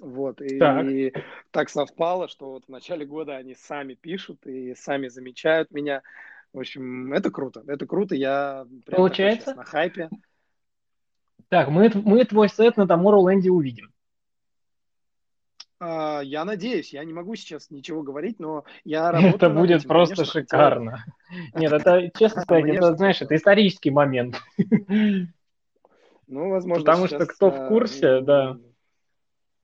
Вот, 0.00 0.40
и 0.40 0.58
так. 0.58 0.86
и 0.86 1.12
так 1.50 1.68
совпало, 1.70 2.28
что 2.28 2.50
вот 2.52 2.64
в 2.66 2.68
начале 2.68 3.04
года 3.04 3.36
они 3.36 3.54
сами 3.54 3.94
пишут 3.94 4.46
и 4.46 4.74
сами 4.74 5.08
замечают 5.08 5.70
меня. 5.72 6.02
В 6.52 6.60
общем, 6.60 7.12
это 7.12 7.30
круто, 7.30 7.62
это 7.66 7.86
круто, 7.86 8.14
я 8.14 8.66
прям 8.86 8.96
Получается? 8.96 9.54
на 9.54 9.64
хайпе. 9.64 10.08
Так, 11.48 11.68
мы, 11.68 11.90
мы 11.94 12.24
твой 12.24 12.48
сет 12.48 12.76
на 12.76 12.82
Tomorrowland 12.82 13.48
увидим. 13.48 13.92
Uh, 15.80 16.24
я 16.24 16.44
надеюсь, 16.44 16.92
я 16.92 17.04
не 17.04 17.12
могу 17.12 17.36
сейчас 17.36 17.70
ничего 17.70 18.02
говорить, 18.02 18.40
но 18.40 18.64
я 18.82 19.12
работаю 19.12 19.36
Это 19.36 19.50
будет 19.50 19.78
этим, 19.78 19.88
просто 19.88 20.16
конечно, 20.16 20.40
шикарно. 20.40 21.04
Хотел... 21.28 21.60
Нет, 21.60 21.72
это, 21.72 22.10
честно 22.18 22.42
сказать, 22.42 22.64
это, 22.66 22.96
знаешь, 22.96 23.22
это 23.22 23.36
исторический 23.36 23.90
момент. 23.90 24.40
Ну, 26.30 26.50
возможно, 26.50 26.84
Потому 26.84 27.06
что 27.06 27.24
кто 27.26 27.50
в 27.50 27.68
курсе, 27.68 28.20
да 28.20 28.58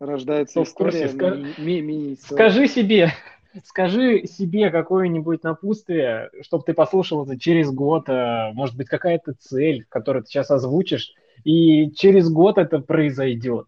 рождается 0.01 0.61
Кто 0.61 0.63
история. 0.65 1.09
Курсе, 1.09 1.55
ми- 1.57 1.83
ми- 1.83 2.17
скажи 2.17 2.69
себе, 2.69 3.11
скажи 3.65 4.27
себе 4.27 4.71
какое-нибудь 4.71 5.43
напутствие, 5.43 6.31
чтобы 6.43 6.65
ты 6.65 6.75
послушал 6.75 7.25
это 7.25 7.39
через 7.39 7.71
год, 7.71 8.09
э, 8.09 8.53
может 8.53 8.77
быть, 8.77 8.89
какая-то 8.89 9.35
цель, 9.35 9.85
которую 9.89 10.25
ты 10.25 10.31
сейчас 10.31 10.51
озвучишь, 10.51 11.13
и 11.45 11.91
через 11.93 12.31
год 12.31 12.59
это 12.59 12.79
произойдет. 12.81 13.67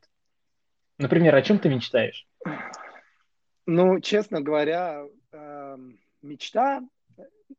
Например, 0.99 1.35
о 1.35 1.43
чем 1.43 1.59
ты 1.59 1.69
мечтаешь? 1.69 2.27
Ну, 3.67 4.01
честно 4.01 4.41
говоря, 4.41 5.05
эм, 5.33 5.99
мечта, 6.23 6.83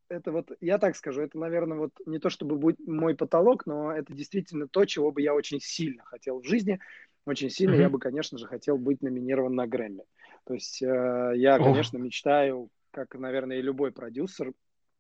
это 0.09 0.32
вот, 0.32 0.51
я 0.61 0.78
так 0.78 0.95
скажу, 0.95 1.22
это, 1.22 1.38
наверное, 1.38 1.78
вот 1.78 1.91
не 2.05 2.20
то 2.20 2.30
чтобы 2.30 2.55
будет 2.55 2.80
мой 2.88 3.15
потолок, 3.15 3.65
но 3.65 3.91
это 3.91 4.13
действительно 4.13 4.68
то, 4.68 4.86
чего 4.86 5.11
бы 5.11 5.22
я 5.22 5.34
очень 5.34 5.59
сильно 5.59 6.03
хотел 6.05 6.39
в 6.41 6.45
жизни 6.47 6.80
очень 7.28 7.49
сильно 7.49 7.75
mm-hmm. 7.75 7.82
я 7.82 7.89
бы, 7.89 7.99
конечно 7.99 8.38
же, 8.38 8.47
хотел 8.47 8.78
быть 8.78 9.01
номинирован 9.01 9.53
на 9.53 9.67
Грэмми. 9.67 10.03
То 10.45 10.53
есть 10.53 10.82
э, 10.82 11.34
я, 11.36 11.57
конечно, 11.57 11.97
oh. 11.97 12.01
мечтаю, 12.01 12.69
как, 12.91 13.15
наверное, 13.15 13.57
и 13.57 13.61
любой 13.61 13.91
продюсер, 13.91 14.53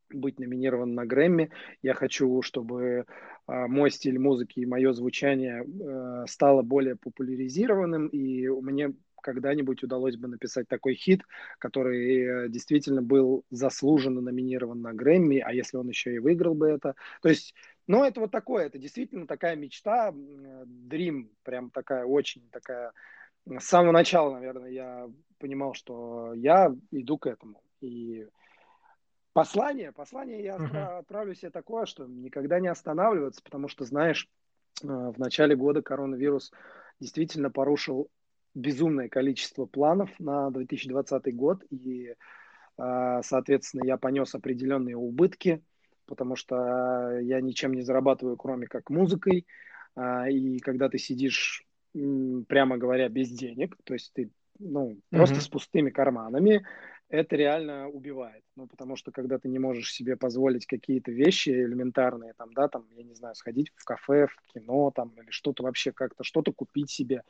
быть 0.09 0.39
номинирован 0.39 0.93
на 0.93 1.05
Грэмми. 1.05 1.51
Я 1.81 1.93
хочу, 1.93 2.41
чтобы 2.41 3.05
э, 3.47 3.67
мой 3.67 3.91
стиль 3.91 4.19
музыки 4.19 4.59
и 4.59 4.65
мое 4.65 4.93
звучание 4.93 5.63
э, 5.63 6.25
стало 6.27 6.61
более 6.61 6.95
популяризированным, 6.95 8.07
и 8.07 8.47
мне 8.47 8.93
когда-нибудь 9.21 9.83
удалось 9.83 10.15
бы 10.15 10.27
написать 10.27 10.67
такой 10.67 10.95
хит, 10.95 11.23
который 11.59 12.45
э, 12.45 12.49
действительно 12.49 13.01
был 13.01 13.43
заслуженно 13.49 14.21
номинирован 14.21 14.81
на 14.81 14.93
Грэмми, 14.93 15.39
а 15.39 15.53
если 15.53 15.77
он 15.77 15.89
еще 15.89 16.15
и 16.15 16.19
выиграл 16.19 16.55
бы 16.55 16.67
это. 16.69 16.95
То 17.21 17.29
есть 17.29 17.53
Но 17.87 18.05
это 18.05 18.19
вот 18.19 18.31
такое, 18.31 18.65
это 18.65 18.77
действительно 18.77 19.27
такая 19.27 19.55
мечта, 19.55 20.11
dream, 20.11 21.29
прям 21.43 21.69
такая 21.69 22.05
очень 22.05 22.47
такая. 22.51 22.91
С 23.45 23.63
самого 23.63 23.93
начала, 23.93 24.33
наверное, 24.33 24.69
я 24.69 25.09
понимал, 25.39 25.73
что 25.73 26.33
я 26.33 26.75
иду 26.91 27.17
к 27.17 27.27
этому. 27.27 27.61
И 27.79 28.27
послание, 29.31 29.91
послание 29.93 30.43
я 30.43 30.57
uh-huh. 30.57 30.97
отправлю 30.99 31.33
себе 31.33 31.51
такое, 31.51 31.85
что 31.85 32.05
никогда 32.05 32.59
не 32.59 32.67
останавливаться, 32.67 33.41
потому 33.41 33.69
что, 33.69 33.85
знаешь, 33.85 34.27
э, 34.83 34.87
в 34.87 35.17
начале 35.17 35.55
года 35.55 35.81
коронавирус 35.81 36.51
действительно 36.99 37.49
порушил 37.49 38.09
безумное 38.57 39.07
количество 39.07 39.65
планов 39.65 40.09
на 40.19 40.49
2020 40.49 41.35
год, 41.35 41.63
и, 41.69 42.15
э, 42.77 43.21
соответственно, 43.23 43.85
я 43.85 43.97
понес 43.97 44.33
определенные 44.33 44.97
убытки, 44.97 45.63
потому 46.05 46.35
что 46.35 47.19
я 47.19 47.39
ничем 47.41 47.73
не 47.73 47.81
зарабатываю, 47.81 48.35
кроме 48.35 48.67
как 48.67 48.89
музыкой, 48.89 49.45
э, 49.95 50.31
и 50.31 50.59
когда 50.59 50.89
ты 50.89 50.97
сидишь, 50.97 51.63
прямо 51.93 52.77
говоря, 52.77 53.09
без 53.09 53.29
денег, 53.29 53.75
то 53.83 53.93
есть 53.93 54.11
ты 54.13 54.29
ну, 54.59 54.91
mm-hmm. 54.91 55.17
просто 55.17 55.39
с 55.39 55.47
пустыми 55.47 55.91
карманами, 55.91 56.65
это 57.09 57.35
реально 57.35 57.87
убивает. 57.89 58.43
Ну, 58.55 58.67
потому 58.67 58.95
что 58.95 59.11
когда 59.11 59.39
ты 59.39 59.47
не 59.47 59.59
можешь 59.59 59.93
себе 59.93 60.17
позволить 60.17 60.65
какие-то 60.65 61.11
вещи 61.11 61.49
элементарные, 61.49 62.33
там, 62.37 62.53
да, 62.53 62.67
там, 62.67 62.85
я 62.95 63.03
не 63.03 63.13
знаю, 63.13 63.35
сходить 63.35 63.71
в 63.75 63.83
кафе, 63.85 64.27
в 64.27 64.35
кино, 64.53 64.91
там, 64.93 65.13
или 65.17 65.29
что-то 65.29 65.63
вообще 65.63 65.91
как-то, 65.91 66.23
что-то 66.23 66.51
купить 66.51 66.89
себе, 66.89 67.23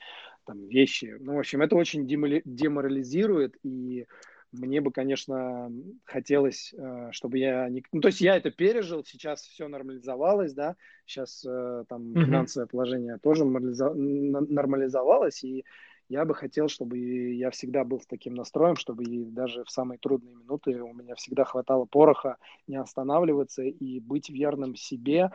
там, 0.45 0.67
вещи. 0.67 1.15
Ну, 1.19 1.35
в 1.35 1.39
общем, 1.39 1.61
это 1.61 1.75
очень 1.75 2.07
деморализирует, 2.07 3.57
и 3.63 4.07
мне 4.51 4.81
бы, 4.81 4.91
конечно, 4.91 5.71
хотелось, 6.05 6.73
э, 6.73 7.09
чтобы 7.11 7.37
я 7.37 7.67
не... 7.69 7.83
Ну, 7.91 8.01
то 8.01 8.07
есть 8.07 8.21
я 8.21 8.37
это 8.37 8.49
пережил, 8.49 9.03
сейчас 9.03 9.41
все 9.41 9.67
нормализовалось, 9.67 10.53
да, 10.53 10.75
сейчас 11.05 11.45
э, 11.45 11.83
там 11.89 12.13
финансовое 12.13 12.67
положение 12.67 13.17
тоже 13.17 13.43
нормализовалось, 13.45 15.43
и 15.43 15.65
я 16.09 16.25
бы 16.25 16.33
хотел, 16.35 16.69
чтобы 16.69 16.97
я 16.97 17.51
всегда 17.51 17.83
был 17.83 17.99
с 17.99 18.05
таким 18.05 18.33
настроем, 18.35 18.75
чтобы 18.75 19.03
и 19.03 19.25
даже 19.25 19.63
в 19.63 19.69
самые 19.69 19.97
трудные 19.97 20.35
минуты 20.35 20.81
у 20.81 20.93
меня 20.93 21.15
всегда 21.15 21.43
хватало 21.43 21.85
пороха 21.85 22.37
не 22.67 22.77
останавливаться 22.77 23.63
и 23.63 23.99
быть 23.99 24.29
верным 24.29 24.75
себе. 24.75 25.31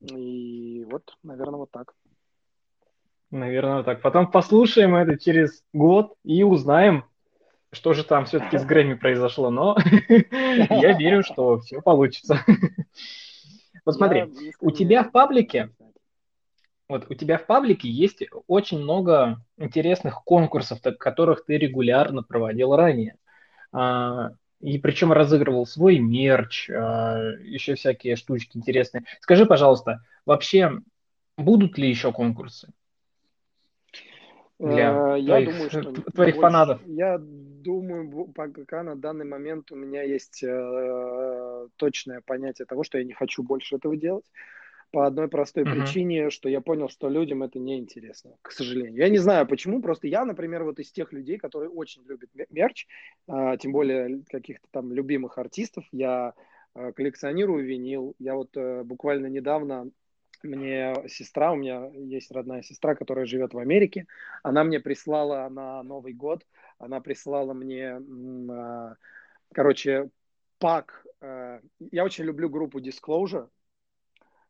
И 0.00 0.84
вот, 0.90 1.16
наверное, 1.22 1.58
вот 1.58 1.70
так. 1.70 1.94
Наверное, 3.30 3.82
так. 3.82 4.02
Потом 4.02 4.30
послушаем 4.30 4.94
это 4.96 5.18
через 5.18 5.64
год 5.72 6.14
и 6.24 6.42
узнаем, 6.42 7.04
что 7.70 7.92
же 7.92 8.04
там 8.04 8.24
все-таки 8.24 8.58
с 8.58 8.64
Грэмми 8.64 8.94
произошло. 8.94 9.50
Но 9.50 9.76
я 10.10 10.96
верю, 10.98 11.22
что 11.22 11.58
все 11.58 11.80
получится. 11.80 12.38
Вот 13.84 13.94
смотри, 13.94 14.24
у 14.60 14.72
тебя 14.72 15.04
в 15.04 15.12
паблике 15.12 15.70
вот 16.88 17.06
у 17.10 17.14
тебя 17.14 17.38
в 17.38 17.46
паблике 17.46 17.88
есть 17.88 18.22
очень 18.46 18.78
много 18.78 19.40
интересных 19.56 20.22
конкурсов, 20.24 20.80
так, 20.80 20.98
которых 20.98 21.44
ты 21.44 21.58
регулярно 21.58 22.22
проводил 22.22 22.76
ранее. 22.76 23.16
А, 23.72 24.30
и 24.60 24.78
причем 24.78 25.12
разыгрывал 25.12 25.66
свой 25.66 25.98
мерч, 25.98 26.70
а, 26.70 27.32
еще 27.42 27.74
всякие 27.74 28.16
штучки 28.16 28.56
интересные. 28.56 29.04
Скажи, 29.20 29.46
пожалуйста, 29.46 30.04
вообще 30.24 30.72
будут 31.36 31.76
ли 31.76 31.88
еще 31.88 32.12
конкурсы? 32.12 32.72
Для 34.58 35.16
я 35.16 35.26
твоих, 35.26 35.50
думаю, 35.50 35.70
что 35.70 35.82
твоих 36.12 36.36
больше, 36.36 36.40
фанатов. 36.40 36.80
Я 36.86 37.18
думаю, 37.20 38.32
пока 38.34 38.82
на 38.82 38.96
данный 38.96 39.26
момент 39.26 39.70
у 39.70 39.76
меня 39.76 40.02
есть 40.02 40.42
э, 40.42 41.68
точное 41.76 42.22
понятие 42.22 42.64
того, 42.64 42.82
что 42.82 42.96
я 42.96 43.04
не 43.04 43.12
хочу 43.12 43.42
больше 43.42 43.76
этого 43.76 43.96
делать 43.96 44.24
по 44.90 45.06
одной 45.06 45.28
простой 45.28 45.64
uh-huh. 45.64 45.72
причине, 45.72 46.30
что 46.30 46.48
я 46.48 46.60
понял, 46.60 46.88
что 46.88 47.08
людям 47.08 47.42
это 47.42 47.58
не 47.58 47.78
интересно, 47.78 48.36
к 48.42 48.52
сожалению. 48.52 48.96
Я 48.96 49.08
не 49.08 49.18
знаю 49.18 49.46
почему, 49.46 49.82
просто 49.82 50.06
я, 50.06 50.24
например, 50.24 50.64
вот 50.64 50.78
из 50.78 50.90
тех 50.92 51.12
людей, 51.12 51.38
которые 51.38 51.70
очень 51.70 52.02
любят 52.04 52.30
мерч, 52.50 52.86
а, 53.28 53.56
тем 53.56 53.72
более 53.72 54.22
каких-то 54.28 54.66
там 54.70 54.92
любимых 54.92 55.38
артистов, 55.38 55.84
я 55.92 56.34
а, 56.74 56.92
коллекционирую 56.92 57.64
винил. 57.64 58.14
Я 58.18 58.34
вот 58.34 58.56
а, 58.56 58.84
буквально 58.84 59.26
недавно 59.26 59.90
мне 60.42 60.94
сестра, 61.08 61.52
у 61.52 61.56
меня 61.56 61.90
есть 61.92 62.30
родная 62.30 62.62
сестра, 62.62 62.94
которая 62.94 63.26
живет 63.26 63.54
в 63.54 63.58
Америке, 63.58 64.06
она 64.42 64.64
мне 64.64 64.80
прислала 64.80 65.48
на 65.48 65.82
Новый 65.82 66.12
год, 66.12 66.46
она 66.78 67.00
прислала 67.00 67.52
мне, 67.54 68.00
а, 68.50 68.94
короче, 69.52 70.10
пак. 70.58 71.04
А, 71.20 71.60
я 71.90 72.04
очень 72.04 72.24
люблю 72.24 72.48
группу 72.48 72.80
Disclosure, 72.80 73.48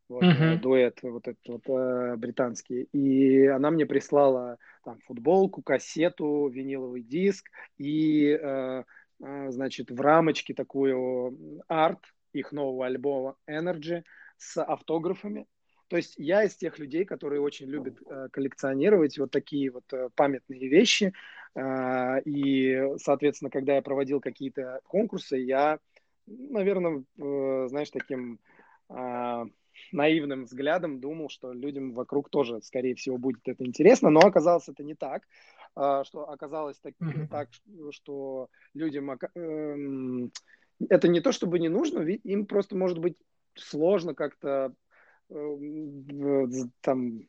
вот, 0.09 0.23
uh-huh. 0.23 0.59
дуэт 0.59 0.99
вот 1.03 1.27
этот 1.29 1.47
вот 1.49 1.63
э, 1.69 2.17
британский. 2.17 2.89
И 2.93 3.47
она 3.47 3.71
мне 3.71 3.87
прислала 3.87 4.59
там 4.85 4.99
футболку, 5.07 5.63
кассету, 5.63 6.49
виниловый 6.49 7.03
диск 7.03 7.47
и, 7.79 8.29
э, 8.31 8.85
э, 9.25 9.51
значит, 9.51 9.91
в 9.91 10.01
рамочке 10.01 10.55
такую 10.55 11.63
арт 11.69 12.01
их 12.33 12.53
нового 12.53 12.87
альбома 12.87 13.37
Energy 13.49 14.03
с 14.37 14.63
автографами. 14.63 15.47
То 15.89 15.97
есть 15.97 16.15
я 16.19 16.45
из 16.45 16.57
тех 16.57 16.79
людей, 16.79 17.05
которые 17.05 17.41
очень 17.41 17.67
любят 17.67 17.99
э, 18.07 18.29
коллекционировать 18.33 19.19
вот 19.19 19.31
такие 19.31 19.71
вот 19.71 19.85
э, 19.93 20.09
памятные 20.15 20.69
вещи. 20.69 21.13
Э, 21.55 22.21
и, 22.25 22.97
соответственно, 22.99 23.51
когда 23.51 23.77
я 23.77 23.83
проводил 23.83 24.21
какие-то 24.21 24.81
конкурсы, 24.85 25.37
я, 25.37 25.79
наверное, 26.27 27.05
э, 27.19 27.67
знаешь, 27.69 27.91
таким... 27.91 28.39
Э, 28.89 29.45
наивным 29.93 30.45
взглядом 30.45 31.01
думал, 31.01 31.28
что 31.28 31.53
людям 31.53 31.93
вокруг 31.93 32.30
тоже, 32.30 32.61
скорее 32.62 32.95
всего, 32.95 33.18
будет 33.18 33.47
это 33.47 33.64
интересно, 33.64 34.11
но 34.11 34.20
оказалось 34.20 34.68
это 34.68 34.82
не 34.82 34.95
так, 34.95 35.22
а, 35.74 36.05
что 36.05 36.28
оказалось 36.28 36.78
так, 36.78 36.95
так 37.30 37.49
что 37.91 38.49
людям 38.74 39.11
эм, 39.34 40.32
это 40.89 41.09
не 41.09 41.20
то, 41.20 41.32
чтобы 41.32 41.59
не 41.59 41.68
нужно, 41.68 42.01
им 42.01 42.47
просто 42.47 42.76
может 42.76 42.99
быть 42.99 43.16
сложно 43.55 44.14
как-то 44.14 44.74
э, 45.30 46.47
там 46.80 47.28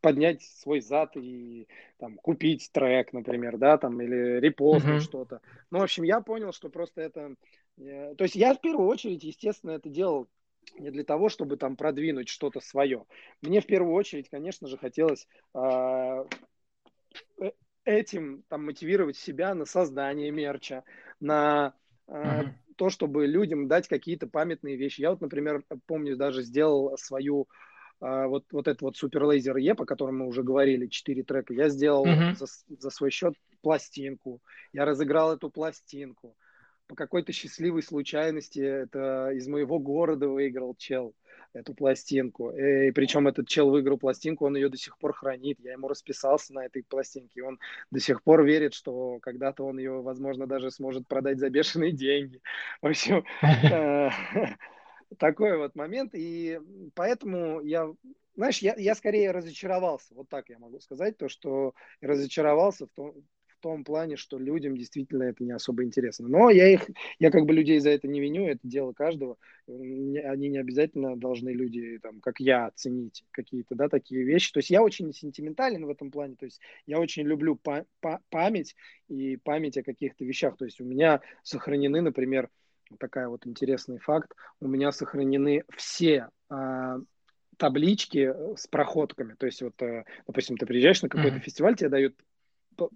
поднять 0.00 0.42
свой 0.42 0.80
зад 0.80 1.16
и 1.16 1.68
там 1.98 2.16
купить 2.16 2.70
трек, 2.72 3.12
например, 3.12 3.56
да, 3.56 3.78
там 3.78 4.00
или 4.02 4.40
репостнуть 4.40 4.96
mm-hmm. 4.96 5.04
что-то. 5.04 5.40
Ну, 5.70 5.78
в 5.78 5.82
общем, 5.82 6.02
я 6.02 6.20
понял, 6.20 6.52
что 6.52 6.68
просто 6.68 7.00
это, 7.00 7.34
э, 7.78 8.14
то 8.16 8.24
есть 8.24 8.34
я 8.34 8.54
в 8.54 8.60
первую 8.60 8.88
очередь, 8.88 9.22
естественно, 9.22 9.70
это 9.70 9.88
делал 9.88 10.28
не 10.78 10.90
для 10.90 11.04
того, 11.04 11.28
чтобы 11.28 11.56
там 11.56 11.76
продвинуть 11.76 12.28
что-то 12.28 12.60
свое. 12.60 13.04
Мне 13.40 13.60
в 13.60 13.66
первую 13.66 13.94
очередь, 13.94 14.28
конечно 14.28 14.68
же, 14.68 14.78
хотелось 14.78 15.26
а, 15.54 16.24
э, 17.40 17.50
этим 17.84 18.44
там 18.48 18.64
мотивировать 18.66 19.16
себя 19.16 19.54
на 19.54 19.64
создание 19.64 20.30
мерча, 20.30 20.84
на 21.20 21.74
э, 22.08 22.44
то, 22.76 22.90
чтобы 22.90 23.26
людям 23.26 23.68
дать 23.68 23.88
какие-то 23.88 24.26
памятные 24.26 24.76
вещи. 24.76 25.02
Я 25.02 25.10
вот, 25.10 25.20
например, 25.20 25.64
помню, 25.86 26.16
даже 26.16 26.42
сделал 26.42 26.96
свою 26.96 27.48
э, 28.00 28.26
вот, 28.26 28.44
вот 28.52 28.68
этот 28.68 28.82
вот 28.82 28.96
супер 28.96 29.24
лазер 29.24 29.56
Е, 29.56 29.74
по 29.74 29.84
которому 29.84 30.24
мы 30.24 30.26
уже 30.26 30.42
говорили, 30.42 30.86
четыре 30.86 31.22
трека. 31.22 31.52
Я 31.54 31.68
сделал 31.68 32.06
uh-huh. 32.06 32.34
за, 32.34 32.46
за 32.78 32.90
свой 32.90 33.10
счет 33.10 33.34
пластинку. 33.60 34.40
Я 34.72 34.84
разыграл 34.84 35.34
эту 35.34 35.50
пластинку 35.50 36.36
по 36.86 36.94
какой-то 36.94 37.32
счастливой 37.32 37.82
случайности 37.82 38.60
это 38.60 39.30
из 39.30 39.46
моего 39.48 39.78
города 39.78 40.28
выиграл 40.28 40.74
чел 40.74 41.14
эту 41.52 41.74
пластинку. 41.74 42.50
И 42.50 42.90
причем 42.92 43.28
этот 43.28 43.48
чел 43.48 43.70
выиграл 43.70 43.98
пластинку, 43.98 44.46
он 44.46 44.56
ее 44.56 44.68
до 44.68 44.76
сих 44.76 44.98
пор 44.98 45.12
хранит. 45.12 45.58
Я 45.60 45.72
ему 45.72 45.88
расписался 45.88 46.54
на 46.54 46.64
этой 46.64 46.82
пластинке. 46.82 47.42
Он 47.42 47.58
до 47.90 48.00
сих 48.00 48.22
пор 48.22 48.44
верит, 48.44 48.74
что 48.74 49.18
когда-то 49.20 49.64
он 49.64 49.78
ее, 49.78 50.00
возможно, 50.02 50.46
даже 50.46 50.70
сможет 50.70 51.06
продать 51.06 51.38
за 51.38 51.50
бешеные 51.50 51.92
деньги. 51.92 52.40
В 52.80 52.86
общем, 52.86 53.24
э, 53.42 54.08
такой 55.18 55.58
вот 55.58 55.74
момент. 55.74 56.12
И 56.14 56.58
поэтому 56.94 57.60
я 57.60 57.88
знаешь, 58.34 58.58
я, 58.58 58.74
я 58.76 58.94
скорее 58.94 59.30
разочаровался, 59.30 60.14
вот 60.14 60.28
так 60.30 60.48
я 60.48 60.58
могу 60.58 60.80
сказать, 60.80 61.18
то, 61.18 61.28
что 61.28 61.74
разочаровался 62.00 62.86
в 62.86 62.90
том, 62.90 63.14
том 63.62 63.84
плане, 63.84 64.16
что 64.16 64.38
людям 64.38 64.76
действительно 64.76 65.22
это 65.22 65.42
не 65.44 65.52
особо 65.52 65.84
интересно. 65.84 66.28
Но 66.28 66.50
я 66.50 66.68
их, 66.68 66.90
я 67.18 67.30
как 67.30 67.46
бы 67.46 67.54
людей 67.54 67.78
за 67.78 67.90
это 67.90 68.08
не 68.08 68.20
виню, 68.20 68.46
это 68.46 68.60
дело 68.64 68.92
каждого. 68.92 69.38
Они 69.66 70.48
не 70.48 70.58
обязательно 70.58 71.16
должны 71.16 71.50
люди, 71.50 71.98
там, 72.02 72.20
как 72.20 72.40
я, 72.40 72.70
ценить 72.74 73.24
какие-то, 73.30 73.74
да, 73.74 73.88
такие 73.88 74.24
вещи. 74.24 74.52
То 74.52 74.58
есть 74.58 74.70
я 74.70 74.82
очень 74.82 75.12
сентиментален 75.14 75.86
в 75.86 75.90
этом 75.90 76.10
плане, 76.10 76.34
то 76.36 76.44
есть 76.44 76.60
я 76.86 76.98
очень 76.98 77.22
люблю 77.22 77.56
па- 77.56 77.86
па- 78.00 78.20
память 78.28 78.74
и 79.08 79.36
память 79.36 79.78
о 79.78 79.82
каких-то 79.82 80.24
вещах. 80.24 80.56
То 80.56 80.64
есть 80.64 80.80
у 80.80 80.84
меня 80.84 81.20
сохранены, 81.42 82.02
например, 82.02 82.50
такая 82.98 83.28
вот 83.28 83.46
интересный 83.46 83.98
факт, 83.98 84.32
у 84.60 84.66
меня 84.66 84.92
сохранены 84.92 85.64
все 85.76 86.28
а, 86.50 86.98
таблички 87.56 88.34
с 88.56 88.66
проходками. 88.66 89.34
То 89.34 89.46
есть 89.46 89.62
вот, 89.62 89.80
э, 89.82 90.04
допустим, 90.26 90.56
ты 90.56 90.66
приезжаешь 90.66 91.02
на 91.02 91.08
какой-то 91.08 91.36
mm-hmm. 91.36 91.40
фестиваль, 91.40 91.76
тебе 91.76 91.88
дают 91.90 92.16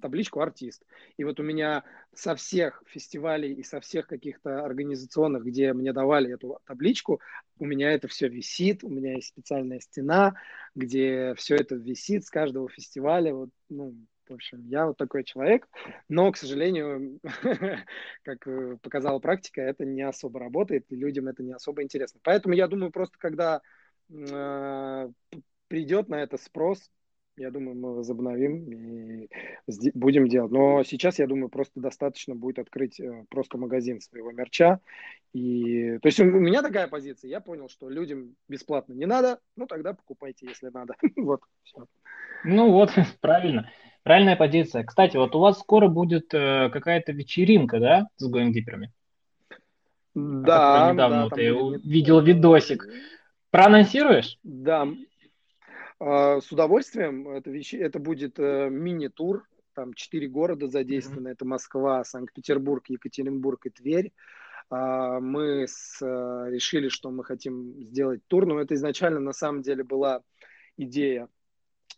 табличку 0.00 0.40
артист. 0.40 0.82
И 1.16 1.24
вот 1.24 1.40
у 1.40 1.42
меня 1.42 1.84
со 2.14 2.34
всех 2.34 2.82
фестивалей 2.86 3.52
и 3.52 3.62
со 3.62 3.80
всех 3.80 4.06
каких-то 4.06 4.64
организационных, 4.64 5.44
где 5.44 5.72
мне 5.72 5.92
давали 5.92 6.32
эту 6.32 6.58
табличку, 6.66 7.20
у 7.58 7.64
меня 7.64 7.92
это 7.92 8.08
все 8.08 8.28
висит, 8.28 8.84
у 8.84 8.88
меня 8.88 9.14
есть 9.14 9.28
специальная 9.28 9.80
стена, 9.80 10.34
где 10.74 11.34
все 11.36 11.56
это 11.56 11.74
висит 11.74 12.24
с 12.24 12.30
каждого 12.30 12.68
фестиваля. 12.68 13.34
Вот, 13.34 13.50
ну, 13.68 13.94
в 14.28 14.34
общем, 14.34 14.66
я 14.66 14.86
вот 14.86 14.96
такой 14.96 15.24
человек, 15.24 15.68
но, 16.08 16.30
к 16.32 16.36
сожалению, 16.36 17.20
как 18.22 18.46
э, 18.46 18.76
показала 18.82 19.18
практика, 19.20 19.60
это 19.62 19.84
не 19.84 20.02
особо 20.02 20.40
работает, 20.40 20.84
и 20.90 20.96
людям 20.96 21.28
это 21.28 21.42
не 21.42 21.52
особо 21.52 21.82
интересно. 21.82 22.20
Поэтому 22.22 22.54
я 22.54 22.66
думаю, 22.66 22.90
просто 22.90 23.16
когда 23.18 23.60
э, 24.10 25.08
придет 25.68 26.08
на 26.08 26.22
это 26.22 26.38
спрос, 26.38 26.90
я 27.36 27.50
думаю, 27.50 27.76
мы 27.76 27.94
возобновим 27.94 28.70
и 28.70 29.28
будем 29.94 30.28
делать. 30.28 30.50
Но 30.50 30.82
сейчас, 30.84 31.18
я 31.18 31.26
думаю, 31.26 31.48
просто 31.48 31.80
достаточно 31.80 32.34
будет 32.34 32.58
открыть 32.58 32.98
э, 32.98 33.24
просто 33.28 33.58
магазин 33.58 34.00
своего 34.00 34.32
мерча. 34.32 34.80
И... 35.32 35.98
То 35.98 36.06
есть 36.06 36.20
у 36.20 36.24
меня 36.24 36.62
такая 36.62 36.88
позиция. 36.88 37.28
Я 37.28 37.40
понял, 37.40 37.68
что 37.68 37.88
людям 37.90 38.34
бесплатно 38.48 38.94
не 38.94 39.06
надо, 39.06 39.38
ну 39.56 39.66
тогда 39.66 39.92
покупайте, 39.92 40.46
если 40.46 40.70
надо. 40.70 40.94
вот, 41.16 41.40
все. 41.62 41.86
Ну 42.44 42.72
вот, 42.72 42.90
правильно. 43.20 43.70
Правильная 44.02 44.36
позиция. 44.36 44.84
Кстати, 44.84 45.16
вот 45.16 45.34
у 45.34 45.40
вас 45.40 45.58
скоро 45.58 45.88
будет 45.88 46.32
э, 46.32 46.70
какая-то 46.72 47.12
вечеринка, 47.12 47.80
да, 47.80 48.06
с 48.16 48.28
гоингиперами? 48.28 48.92
Да, 50.14 50.92
недавно 50.92 51.16
да, 51.16 51.24
вот 51.24 51.36
я 51.36 51.50
видел 51.84 52.20
видосик. 52.20 52.86
Проанонсируешь? 53.50 54.38
Да, 54.42 54.82
а, 54.82 54.88
с 56.00 56.52
удовольствием. 56.52 57.28
Это, 57.28 57.50
вещи, 57.50 57.76
это 57.76 57.98
будет 57.98 58.38
э, 58.38 58.68
мини-тур. 58.70 59.46
Там 59.74 59.94
четыре 59.94 60.28
города 60.28 60.68
задействованы. 60.68 61.28
Mm-hmm. 61.28 61.32
Это 61.32 61.44
Москва, 61.44 62.04
Санкт-Петербург, 62.04 62.84
Екатеринбург 62.88 63.66
и 63.66 63.70
Тверь. 63.70 64.12
А, 64.68 65.20
мы 65.20 65.66
с, 65.66 66.00
э, 66.02 66.50
решили, 66.50 66.88
что 66.88 67.10
мы 67.10 67.24
хотим 67.24 67.82
сделать 67.82 68.20
тур. 68.26 68.46
Но 68.46 68.60
это 68.60 68.74
изначально 68.74 69.20
на 69.20 69.32
самом 69.32 69.62
деле 69.62 69.84
была 69.84 70.22
идея 70.76 71.28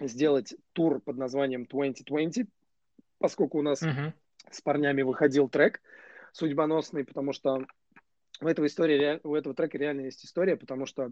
сделать 0.00 0.54
тур 0.72 1.00
под 1.00 1.16
названием 1.16 1.66
2020, 1.66 2.46
поскольку 3.18 3.58
у 3.58 3.62
нас 3.62 3.82
mm-hmm. 3.82 4.12
с 4.50 4.60
парнями 4.60 5.02
выходил 5.02 5.48
трек 5.48 5.80
судьбоносный, 6.32 7.04
потому 7.04 7.32
что 7.32 7.66
у 8.40 8.46
этого, 8.46 8.66
истории, 8.66 9.20
у 9.24 9.34
этого 9.34 9.54
трека 9.54 9.78
реально 9.78 10.02
есть 10.02 10.24
история, 10.24 10.56
потому 10.56 10.86
что 10.86 11.10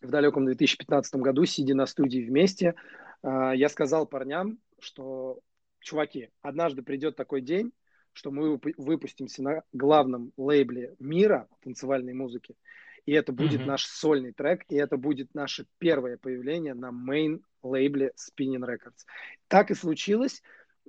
в 0.00 0.08
далеком 0.08 0.46
2015 0.46 1.14
году, 1.16 1.44
сидя 1.44 1.74
на 1.74 1.86
студии 1.86 2.20
вместе, 2.20 2.74
а, 3.22 3.52
я 3.54 3.68
сказал 3.68 4.06
парням, 4.06 4.58
что, 4.78 5.40
чуваки, 5.80 6.30
однажды 6.42 6.82
придет 6.82 7.16
такой 7.16 7.40
день, 7.40 7.72
что 8.12 8.30
мы 8.30 8.58
выпустимся 8.76 9.42
на 9.42 9.62
главном 9.72 10.32
лейбле 10.36 10.94
мира 10.98 11.48
танцевальной 11.62 12.14
музыки, 12.14 12.56
и 13.06 13.12
это 13.12 13.32
будет 13.32 13.60
mm-hmm. 13.60 13.66
наш 13.66 13.86
сольный 13.86 14.32
трек, 14.32 14.64
и 14.68 14.76
это 14.76 14.96
будет 14.96 15.34
наше 15.34 15.66
первое 15.78 16.16
появление 16.16 16.74
на 16.74 16.90
мейн 16.92 17.44
лейбле 17.62 18.12
Spinning 18.16 18.64
Records. 18.66 19.04
Так 19.48 19.70
и 19.70 19.74
случилось. 19.74 20.42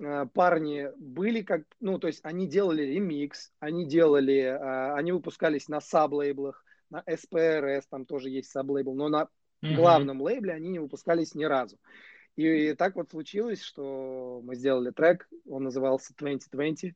А, 0.04 0.26
парни 0.26 0.88
были 0.98 1.42
как, 1.42 1.64
ну, 1.80 2.00
то 2.00 2.08
есть 2.08 2.22
они 2.24 2.48
делали 2.48 2.84
ремикс, 2.84 3.52
они 3.60 3.86
делали, 3.86 4.40
а, 4.42 4.96
они 4.96 5.12
выпускались 5.12 5.68
на 5.68 5.82
саб-лейблах, 5.82 6.64
на 6.92 7.04
SPRS 7.08 7.84
там 7.90 8.06
тоже 8.06 8.30
есть 8.30 8.52
саблейбл, 8.52 8.94
но 8.94 9.10
на 9.10 9.24
mm-hmm. 9.64 9.76
главном 9.76 10.22
лейбле 10.22 10.54
они 10.54 10.70
не 10.70 10.80
выпускались 10.80 11.34
ни 11.34 11.46
разу. 11.46 11.78
И, 12.36 12.44
и 12.44 12.74
так 12.74 12.96
вот 12.96 13.10
случилось, 13.10 13.62
что 13.62 14.42
мы 14.44 14.56
сделали 14.56 14.92
трек, 14.92 15.28
он 15.50 15.64
назывался 15.64 16.14
2020, 16.16 16.94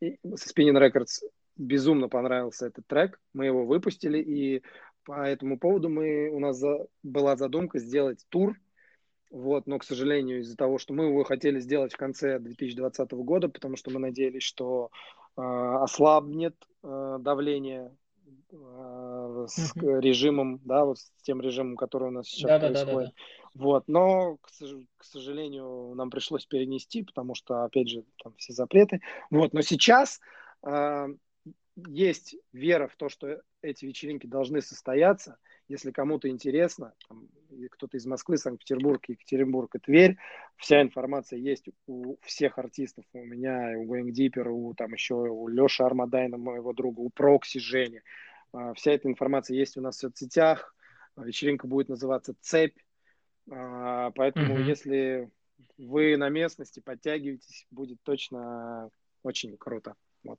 и 0.00 0.18
со 0.34 0.48
Spinning 0.48 0.80
Records 0.80 1.22
безумно 1.56 2.08
понравился 2.08 2.66
этот 2.66 2.86
трек, 2.86 3.20
мы 3.32 3.46
его 3.46 3.64
выпустили, 3.64 4.18
и 4.18 4.62
по 5.04 5.26
этому 5.26 5.58
поводу 5.58 5.88
мы, 5.88 6.30
у 6.30 6.40
нас 6.40 6.56
за, 6.56 6.86
была 7.02 7.36
задумка 7.36 7.78
сделать 7.78 8.24
тур, 8.28 8.56
вот, 9.30 9.66
но, 9.66 9.78
к 9.78 9.84
сожалению, 9.84 10.40
из-за 10.40 10.56
того, 10.56 10.78
что 10.78 10.94
мы 10.94 11.04
его 11.04 11.24
хотели 11.24 11.58
сделать 11.60 11.92
в 11.92 11.96
конце 11.96 12.38
2020 12.38 13.10
года, 13.12 13.48
потому 13.48 13.76
что 13.76 13.90
мы 13.90 13.98
надеялись, 13.98 14.42
что 14.42 14.90
э, 15.36 15.40
ослабнет 15.40 16.56
э, 16.82 17.16
давление 17.20 17.92
с 19.48 19.76
mm-hmm. 19.76 20.00
режимом, 20.00 20.60
да, 20.64 20.84
вот 20.84 20.98
с 20.98 21.10
тем 21.22 21.40
режимом, 21.40 21.76
который 21.76 22.08
у 22.08 22.12
нас 22.12 22.26
сейчас 22.26 22.60
да, 22.60 22.68
происходит. 22.68 22.86
Да, 22.86 23.00
да, 23.00 23.06
да. 23.06 23.12
Вот, 23.54 23.84
но, 23.88 24.36
к, 24.36 24.48
к 24.98 25.04
сожалению, 25.04 25.94
нам 25.94 26.10
пришлось 26.10 26.46
перенести, 26.46 27.02
потому 27.02 27.34
что, 27.34 27.64
опять 27.64 27.88
же, 27.88 28.04
там 28.22 28.34
все 28.36 28.52
запреты. 28.52 29.00
Вот, 29.30 29.52
но 29.52 29.62
сейчас 29.62 30.20
э, 30.62 31.06
есть 31.86 32.36
вера 32.52 32.88
в 32.88 32.96
то, 32.96 33.08
что 33.08 33.40
эти 33.66 33.84
вечеринки 33.84 34.26
должны 34.26 34.60
состояться. 34.62 35.38
Если 35.68 35.90
кому-то 35.90 36.28
интересно, 36.28 36.94
кто-то 37.70 37.96
из 37.96 38.06
Москвы, 38.06 38.38
Санкт-Петербург, 38.38 39.02
Екатеринбург 39.08 39.74
и 39.74 39.78
Тверь, 39.78 40.16
вся 40.56 40.80
информация 40.80 41.38
есть 41.38 41.68
у 41.86 42.16
всех 42.22 42.58
артистов. 42.58 43.04
У 43.12 43.24
меня, 43.24 43.72
у 43.76 43.84
Going 43.84 44.12
Deeper, 44.12 44.48
у, 44.48 44.74
там 44.74 44.92
еще 44.92 45.14
у 45.14 45.48
Леши 45.48 45.82
Армадайна, 45.82 46.36
моего 46.36 46.72
друга, 46.72 47.00
у 47.00 47.10
Прокси 47.10 47.58
Жени. 47.58 48.00
А, 48.52 48.74
вся 48.74 48.92
эта 48.92 49.08
информация 49.08 49.56
есть 49.56 49.76
у 49.76 49.80
нас 49.80 49.96
в 49.96 50.00
соцсетях. 50.00 50.74
Вечеринка 51.16 51.66
будет 51.66 51.88
называться 51.88 52.34
«Цепь». 52.40 52.78
А, 53.50 54.10
поэтому, 54.12 54.56
mm-hmm. 54.56 54.64
если 54.64 55.30
вы 55.78 56.16
на 56.16 56.28
местности, 56.28 56.80
подтягивайтесь, 56.80 57.66
будет 57.70 57.98
точно 58.02 58.90
очень 59.22 59.56
круто. 59.56 59.94
Вот. 60.22 60.38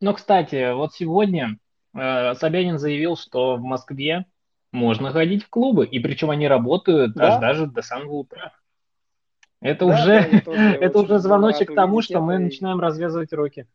Ну, 0.00 0.14
кстати, 0.14 0.72
вот 0.74 0.94
сегодня 0.94 1.58
Собянин 1.94 2.78
заявил, 2.78 3.16
что 3.16 3.56
в 3.56 3.62
Москве 3.62 4.26
можно 4.72 5.10
ходить 5.12 5.44
в 5.44 5.50
клубы, 5.50 5.86
и 5.86 5.98
причем 6.00 6.30
они 6.30 6.48
работают 6.48 7.14
да? 7.14 7.34
аж 7.34 7.40
даже 7.40 7.66
до 7.66 7.82
самого 7.82 8.14
утра. 8.14 8.52
Это 9.60 9.86
да, 9.86 9.94
уже, 9.94 10.42
да, 10.44 10.74
это 10.80 10.98
уже 10.98 11.18
звоночек 11.18 11.72
к 11.72 11.74
тому, 11.74 12.02
что 12.02 12.20
мы 12.20 12.36
и... 12.36 12.38
начинаем 12.38 12.80
развязывать 12.80 13.32
руки 13.32 13.66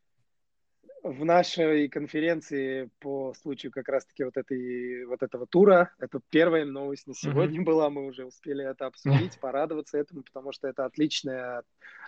в 1.12 1.26
нашей 1.26 1.88
конференции 1.90 2.90
по 3.00 3.34
случаю 3.34 3.72
как 3.72 3.88
раз-таки 3.88 4.24
вот, 4.24 4.38
этой, 4.38 5.06
вот 5.06 5.24
этого 5.24 5.48
тура, 5.48 5.92
это 6.00 6.20
первая 6.30 6.66
новость 6.66 7.08
на 7.08 7.14
сегодня 7.14 7.62
mm-hmm. 7.62 7.66
была, 7.66 7.90
мы 7.90 8.06
уже 8.06 8.26
успели 8.26 8.64
это 8.64 8.88
обсудить, 8.88 9.38
порадоваться 9.42 9.98
этому, 9.98 10.24
потому 10.24 10.52
что 10.52 10.68
это 10.68 10.86
отличная 10.86 11.64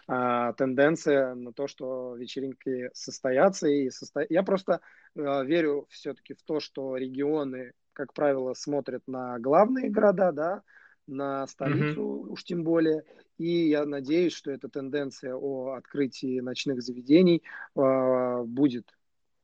а, 0.07 0.53
тенденция 0.53 1.35
на 1.35 1.53
то, 1.53 1.67
что 1.67 2.15
вечеринки 2.15 2.89
состоятся. 2.93 3.67
И 3.67 3.89
состо... 3.89 4.25
Я 4.29 4.43
просто 4.43 4.81
а, 5.17 5.43
верю 5.43 5.87
все-таки 5.89 6.33
в 6.33 6.41
то, 6.43 6.59
что 6.59 6.97
регионы, 6.97 7.73
как 7.93 8.13
правило, 8.13 8.53
смотрят 8.53 9.03
на 9.07 9.39
главные 9.39 9.89
города, 9.89 10.31
да, 10.31 10.63
на 11.09 11.47
столицу 11.47 12.01
mm-hmm. 12.01 12.29
уж 12.29 12.43
тем 12.43 12.63
более. 12.63 13.03
И 13.37 13.69
я 13.69 13.85
надеюсь, 13.85 14.33
что 14.33 14.51
эта 14.51 14.69
тенденция 14.69 15.35
о 15.35 15.73
открытии 15.73 16.39
ночных 16.39 16.81
заведений 16.81 17.43
э, 17.75 18.43
будет 18.43 18.93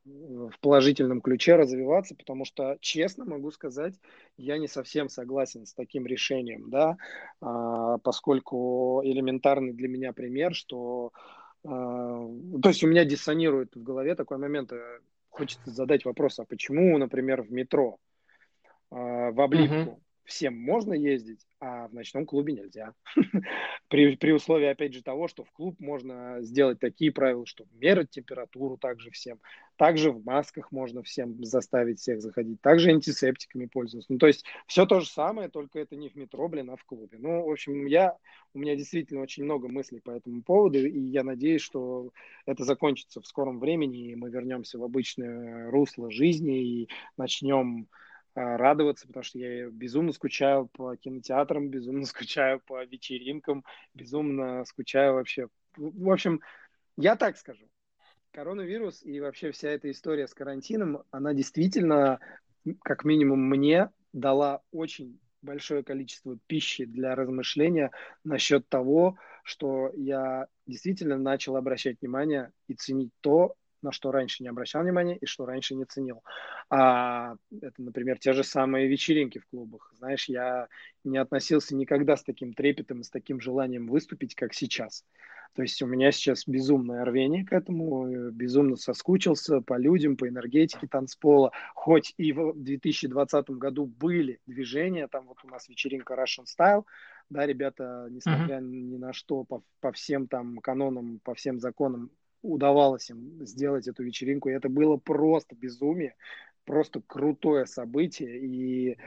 в 0.04 0.52
положительном 0.60 1.20
ключе 1.20 1.56
развиваться, 1.56 2.14
потому 2.14 2.44
что, 2.44 2.76
честно 2.80 3.24
могу 3.24 3.50
сказать, 3.50 3.94
я 4.36 4.56
не 4.58 4.68
совсем 4.68 5.08
согласен 5.08 5.66
с 5.66 5.74
таким 5.74 6.06
решением, 6.06 6.70
да, 6.70 6.96
э, 7.42 7.98
поскольку 8.02 9.00
элементарный 9.02 9.72
для 9.72 9.88
меня 9.88 10.12
пример, 10.12 10.54
что, 10.54 11.10
э, 11.64 11.68
то 11.68 12.68
есть 12.68 12.84
у 12.84 12.86
меня 12.86 13.04
диссонирует 13.04 13.74
в 13.74 13.82
голове 13.82 14.14
такой 14.14 14.38
момент, 14.38 14.72
э, 14.72 15.00
хочется 15.28 15.70
задать 15.70 16.04
вопрос, 16.04 16.38
а 16.38 16.44
почему, 16.44 16.96
например, 16.98 17.42
в 17.42 17.50
метро 17.50 17.98
э, 18.92 18.94
в 18.94 19.40
облипку 19.40 19.74
mm-hmm 19.74 20.05
всем 20.26 20.56
можно 20.56 20.92
ездить, 20.92 21.46
а 21.60 21.88
в 21.88 21.94
ночном 21.94 22.26
клубе 22.26 22.52
нельзя. 22.52 22.92
при, 23.88 24.16
при 24.16 24.32
условии, 24.32 24.66
опять 24.66 24.92
же, 24.92 25.02
того, 25.02 25.28
что 25.28 25.44
в 25.44 25.50
клуб 25.52 25.76
можно 25.78 26.38
сделать 26.40 26.80
такие 26.80 27.12
правила, 27.12 27.46
что 27.46 27.64
мерить 27.72 28.10
температуру 28.10 28.76
также 28.76 29.10
всем. 29.10 29.40
Также 29.76 30.10
в 30.10 30.24
масках 30.24 30.72
можно 30.72 31.02
всем 31.02 31.42
заставить 31.44 32.00
всех 32.00 32.20
заходить. 32.20 32.60
Также 32.60 32.90
антисептиками 32.90 33.66
пользоваться. 33.66 34.12
Ну, 34.12 34.18
то 34.18 34.26
есть 34.26 34.44
все 34.66 34.84
то 34.86 35.00
же 35.00 35.08
самое, 35.08 35.48
только 35.48 35.78
это 35.78 35.96
не 35.96 36.08
в 36.08 36.16
метро, 36.16 36.48
блин, 36.48 36.70
а 36.70 36.76
в 36.76 36.84
клубе. 36.84 37.18
Ну, 37.18 37.46
в 37.46 37.50
общем, 37.50 37.86
я, 37.86 38.16
у 38.52 38.58
меня 38.58 38.74
действительно 38.74 39.20
очень 39.20 39.44
много 39.44 39.68
мыслей 39.68 40.00
по 40.00 40.10
этому 40.10 40.42
поводу, 40.42 40.78
и 40.78 40.98
я 40.98 41.22
надеюсь, 41.22 41.62
что 41.62 42.10
это 42.46 42.64
закончится 42.64 43.20
в 43.20 43.26
скором 43.26 43.60
времени, 43.60 44.10
и 44.10 44.16
мы 44.16 44.30
вернемся 44.30 44.78
в 44.78 44.84
обычное 44.84 45.70
русло 45.70 46.10
жизни 46.10 46.82
и 46.82 46.88
начнем 47.16 47.88
радоваться, 48.36 49.06
потому 49.06 49.24
что 49.24 49.38
я 49.38 49.68
безумно 49.68 50.12
скучаю 50.12 50.66
по 50.66 50.94
кинотеатрам, 50.96 51.68
безумно 51.70 52.04
скучаю 52.04 52.60
по 52.60 52.84
вечеринкам, 52.84 53.64
безумно 53.94 54.64
скучаю 54.64 55.14
вообще. 55.14 55.48
В 55.76 56.10
общем, 56.10 56.40
я 56.96 57.16
так 57.16 57.36
скажу. 57.36 57.68
Коронавирус 58.32 59.02
и 59.02 59.18
вообще 59.20 59.50
вся 59.50 59.70
эта 59.70 59.90
история 59.90 60.28
с 60.28 60.34
карантином, 60.34 61.02
она 61.10 61.32
действительно, 61.32 62.20
как 62.82 63.04
минимум 63.04 63.40
мне, 63.48 63.90
дала 64.12 64.62
очень 64.72 65.18
большое 65.40 65.82
количество 65.82 66.38
пищи 66.46 66.84
для 66.84 67.14
размышления 67.14 67.92
насчет 68.24 68.68
того, 68.68 69.18
что 69.44 69.90
я 69.94 70.48
действительно 70.66 71.16
начал 71.16 71.56
обращать 71.56 72.00
внимание 72.00 72.52
и 72.68 72.74
ценить 72.74 73.12
то, 73.20 73.54
на 73.86 73.92
что 73.92 74.10
раньше 74.10 74.42
не 74.42 74.48
обращал 74.48 74.82
внимания 74.82 75.16
и 75.16 75.26
что 75.26 75.46
раньше 75.46 75.74
не 75.74 75.84
ценил. 75.84 76.22
А 76.68 77.36
это, 77.62 77.80
например, 77.80 78.18
те 78.18 78.32
же 78.32 78.44
самые 78.44 78.88
вечеринки 78.88 79.38
в 79.38 79.46
клубах. 79.46 79.92
Знаешь, 79.96 80.28
я 80.28 80.68
не 81.04 81.18
относился 81.18 81.74
никогда 81.76 82.16
с 82.16 82.24
таким 82.24 82.52
трепетом 82.52 83.00
и 83.00 83.04
с 83.04 83.10
таким 83.10 83.40
желанием 83.40 83.86
выступить, 83.86 84.34
как 84.34 84.52
сейчас. 84.54 85.04
То 85.54 85.62
есть 85.62 85.80
у 85.80 85.86
меня 85.86 86.12
сейчас 86.12 86.46
безумное 86.46 87.02
рвение 87.04 87.46
к 87.46 87.52
этому, 87.52 88.30
безумно 88.30 88.76
соскучился 88.76 89.62
по 89.62 89.78
людям, 89.78 90.16
по 90.16 90.28
энергетике 90.28 90.86
танцпола. 90.86 91.52
Хоть 91.74 92.12
и 92.18 92.32
в 92.32 92.52
2020 92.54 93.50
году 93.50 93.86
были 93.86 94.40
движения, 94.46 95.08
там 95.08 95.26
вот 95.26 95.38
у 95.44 95.48
нас 95.48 95.68
вечеринка 95.68 96.14
Russian 96.14 96.44
Style, 96.44 96.84
да, 97.30 97.46
ребята, 97.46 98.06
несмотря 98.10 98.58
uh-huh. 98.58 98.68
ни 98.68 98.96
на 98.98 99.12
что, 99.12 99.44
по, 99.44 99.62
по 99.80 99.92
всем 99.92 100.28
там 100.28 100.58
канонам, 100.58 101.20
по 101.24 101.34
всем 101.34 101.58
законам 101.58 102.10
удавалось 102.52 103.10
им 103.10 103.44
сделать 103.46 103.88
эту 103.88 104.02
вечеринку. 104.02 104.48
И 104.48 104.52
это 104.52 104.68
было 104.68 104.96
просто 104.96 105.54
безумие, 105.54 106.14
просто 106.64 107.00
крутое 107.06 107.66
событие. 107.66 108.38
И... 108.38 108.98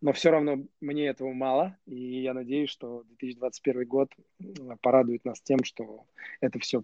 Но 0.00 0.12
все 0.12 0.30
равно 0.30 0.64
мне 0.80 1.06
этого 1.06 1.32
мало. 1.32 1.76
И 1.86 2.22
я 2.22 2.34
надеюсь, 2.34 2.70
что 2.70 3.04
2021 3.08 3.86
год 3.86 4.12
порадует 4.82 5.24
нас 5.24 5.40
тем, 5.40 5.64
что 5.64 6.04
это 6.40 6.58
все 6.58 6.82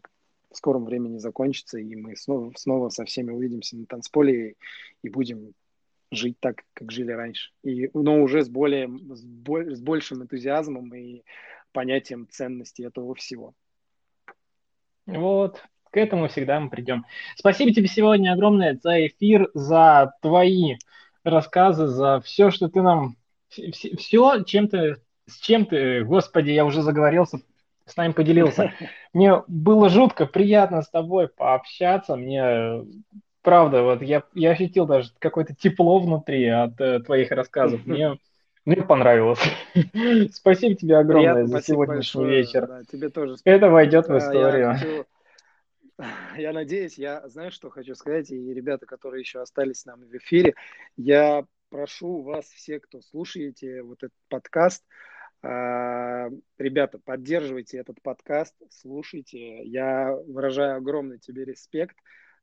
в 0.50 0.56
скором 0.56 0.84
времени 0.84 1.18
закончится, 1.18 1.78
и 1.78 1.96
мы 1.96 2.14
снова, 2.14 2.52
снова 2.56 2.90
со 2.90 3.04
всеми 3.04 3.30
увидимся 3.30 3.76
на 3.76 3.86
танцполе 3.86 4.50
и, 4.50 4.56
и 5.02 5.08
будем 5.08 5.54
жить 6.10 6.38
так, 6.40 6.62
как 6.74 6.92
жили 6.92 7.12
раньше. 7.12 7.52
И, 7.62 7.90
но 7.94 8.22
уже 8.22 8.42
с, 8.42 8.48
более, 8.48 8.88
с, 8.88 9.24
боль, 9.24 9.74
с 9.74 9.80
большим 9.80 10.22
энтузиазмом 10.22 10.94
и 10.94 11.22
понятием 11.72 12.28
ценности 12.30 12.82
этого 12.82 13.14
всего. 13.14 13.54
Вот, 15.06 15.64
к 15.93 15.97
этому 15.99 16.28
всегда 16.28 16.59
мы 16.59 16.70
придем. 16.70 17.05
Спасибо 17.36 17.72
тебе 17.72 17.86
сегодня 17.86 18.32
огромное 18.32 18.78
за 18.82 19.07
эфир, 19.07 19.51
за 19.55 20.14
твои 20.22 20.76
рассказы, 21.22 21.86
за 21.86 22.20
все, 22.22 22.51
что 22.51 22.68
ты 22.68 22.82
нам... 22.82 23.16
Все, 23.49 24.43
чем 24.45 24.68
ты... 24.68 24.97
С 25.26 25.38
чем 25.38 25.66
ты, 25.66 26.03
господи, 26.03 26.51
я 26.51 26.64
уже 26.64 26.82
заговорился, 26.82 27.40
с 27.86 27.97
нами 27.97 28.12
поделился. 28.12 28.72
Мне 29.12 29.43
было 29.47 29.88
жутко 29.88 30.26
приятно 30.26 30.82
с 30.82 30.88
тобой 30.88 31.28
пообщаться. 31.28 32.16
Мне 32.16 32.84
правда, 33.43 33.82
вот 33.82 34.03
я, 34.03 34.24
я 34.34 34.51
ощутил 34.51 34.86
даже 34.86 35.11
какое-то 35.18 35.55
тепло 35.55 36.01
внутри 36.01 36.49
от 36.49 36.80
э, 36.80 37.01
твоих 37.01 37.30
рассказов. 37.30 37.80
Мне, 37.86 38.18
мне 38.64 38.76
понравилось. 38.76 39.40
спасибо 40.32 40.74
тебе 40.74 40.97
огромное 40.97 41.34
Приятно, 41.34 41.59
за 41.59 41.62
сегодняшний 41.62 42.22
большое. 42.22 42.43
вечер. 42.43 42.66
Да, 42.66 42.80
тебе 42.90 43.09
тоже. 43.11 43.36
Это 43.45 43.68
войдет 43.68 44.09
в 44.09 44.16
историю. 44.16 45.05
Я 46.36 46.53
надеюсь, 46.53 46.99
я 46.99 47.28
знаю, 47.28 47.51
что 47.51 47.70
хочу 47.70 47.95
сказать, 47.95 48.30
и 48.30 48.55
ребята, 48.55 48.86
которые 48.86 49.20
еще 49.20 49.40
остались 49.40 49.80
с 49.80 49.84
нами 49.84 50.05
в 50.05 50.14
эфире, 50.16 50.55
я 50.97 51.45
прошу 51.68 52.22
вас, 52.22 52.47
все, 52.47 52.80
кто 52.80 53.01
слушаете 53.01 53.82
вот 53.82 54.03
этот 54.03 54.16
подкаст, 54.28 54.84
а, 55.43 56.28
ребята, 56.59 56.99
поддерживайте 56.99 57.78
этот 57.78 58.01
подкаст, 58.03 58.55
слушайте. 58.70 59.64
Я 59.64 60.14
выражаю 60.26 60.76
огромный 60.76 61.18
тебе 61.18 61.45
респект 61.45 61.97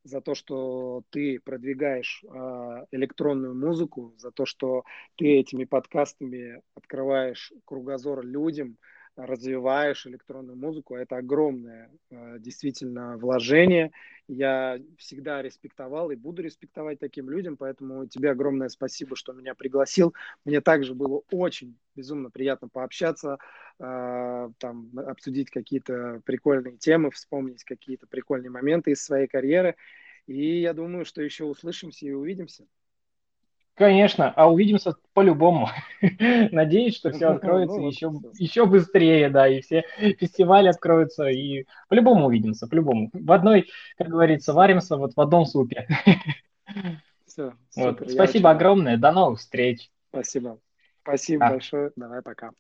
за 0.04 0.22
то, 0.22 0.36
что 0.36 1.04
ты 1.10 1.40
продвигаешь 1.40 2.24
э, 2.24 2.86
электронную 2.92 3.54
музыку, 3.56 4.14
за 4.18 4.32
то, 4.32 4.46
что 4.46 4.84
ты 5.18 5.40
этими 5.40 5.66
подкастами 5.66 6.62
открываешь 6.74 7.52
кругозор 7.66 8.26
людям, 8.26 8.78
развиваешь 9.26 10.06
электронную 10.08 10.58
музыку. 10.58 10.96
Это 10.96 11.18
огромное 11.18 11.92
э, 12.10 12.38
действительно 12.40 13.18
вложение. 13.18 13.92
Я 14.28 14.80
всегда 14.98 15.42
респектовал 15.42 16.12
и 16.12 16.16
буду 16.16 16.42
респектовать 16.42 17.00
таким 17.00 17.30
людям, 17.30 17.58
поэтому 17.58 18.06
тебе 18.08 18.32
огромное 18.32 18.70
спасибо, 18.70 19.16
что 19.16 19.34
меня 19.34 19.56
пригласил. 19.56 20.14
Мне 20.46 20.62
также 20.62 20.94
было 20.94 21.22
очень 21.32 21.78
безумно 21.96 22.30
приятно 22.30 22.70
пообщаться, 22.70 23.38
э, 23.80 24.50
там, 24.58 24.92
обсудить 24.96 25.50
какие-то 25.50 26.22
прикольные 26.26 26.78
темы, 26.78 27.12
вспомнить 27.12 27.64
какие-то 27.64 28.08
прикольные 28.08 28.50
моменты 28.52 28.92
из 28.92 29.04
своей 29.04 29.28
карьеры. 29.28 29.76
И 30.28 30.62
я 30.62 30.74
думаю, 30.74 31.06
что 31.06 31.22
еще 31.22 31.46
услышимся 31.46 32.06
и 32.06 32.12
увидимся. 32.12 32.68
Конечно, 33.80 34.34
а 34.36 34.52
увидимся 34.52 34.96
по-любому. 35.14 35.70
Надеюсь, 36.52 36.98
что 36.98 37.12
все 37.12 37.28
откроется 37.28 37.80
еще, 37.80 38.12
еще 38.38 38.66
быстрее, 38.66 39.30
да, 39.30 39.48
и 39.48 39.62
все 39.62 39.86
фестивали 40.20 40.68
откроются, 40.68 41.30
и 41.30 41.64
по-любому 41.88 42.26
увидимся, 42.26 42.68
по-любому. 42.68 43.10
В 43.14 43.32
одной, 43.32 43.70
как 43.98 44.10
говорится, 44.10 44.52
варимся 44.52 44.98
вот 44.98 45.14
в 45.16 45.22
одном 45.22 45.46
супе. 45.46 45.88
Все, 47.26 47.54
вот. 47.78 48.04
Спасибо 48.10 48.50
огромное, 48.50 48.98
до 48.98 49.14
новых 49.14 49.40
встреч. 49.40 49.90
Спасибо. 50.10 50.60
Спасибо 51.02 51.46
а. 51.46 51.52
большое, 51.52 51.92
давай 51.96 52.22
пока. 52.22 52.52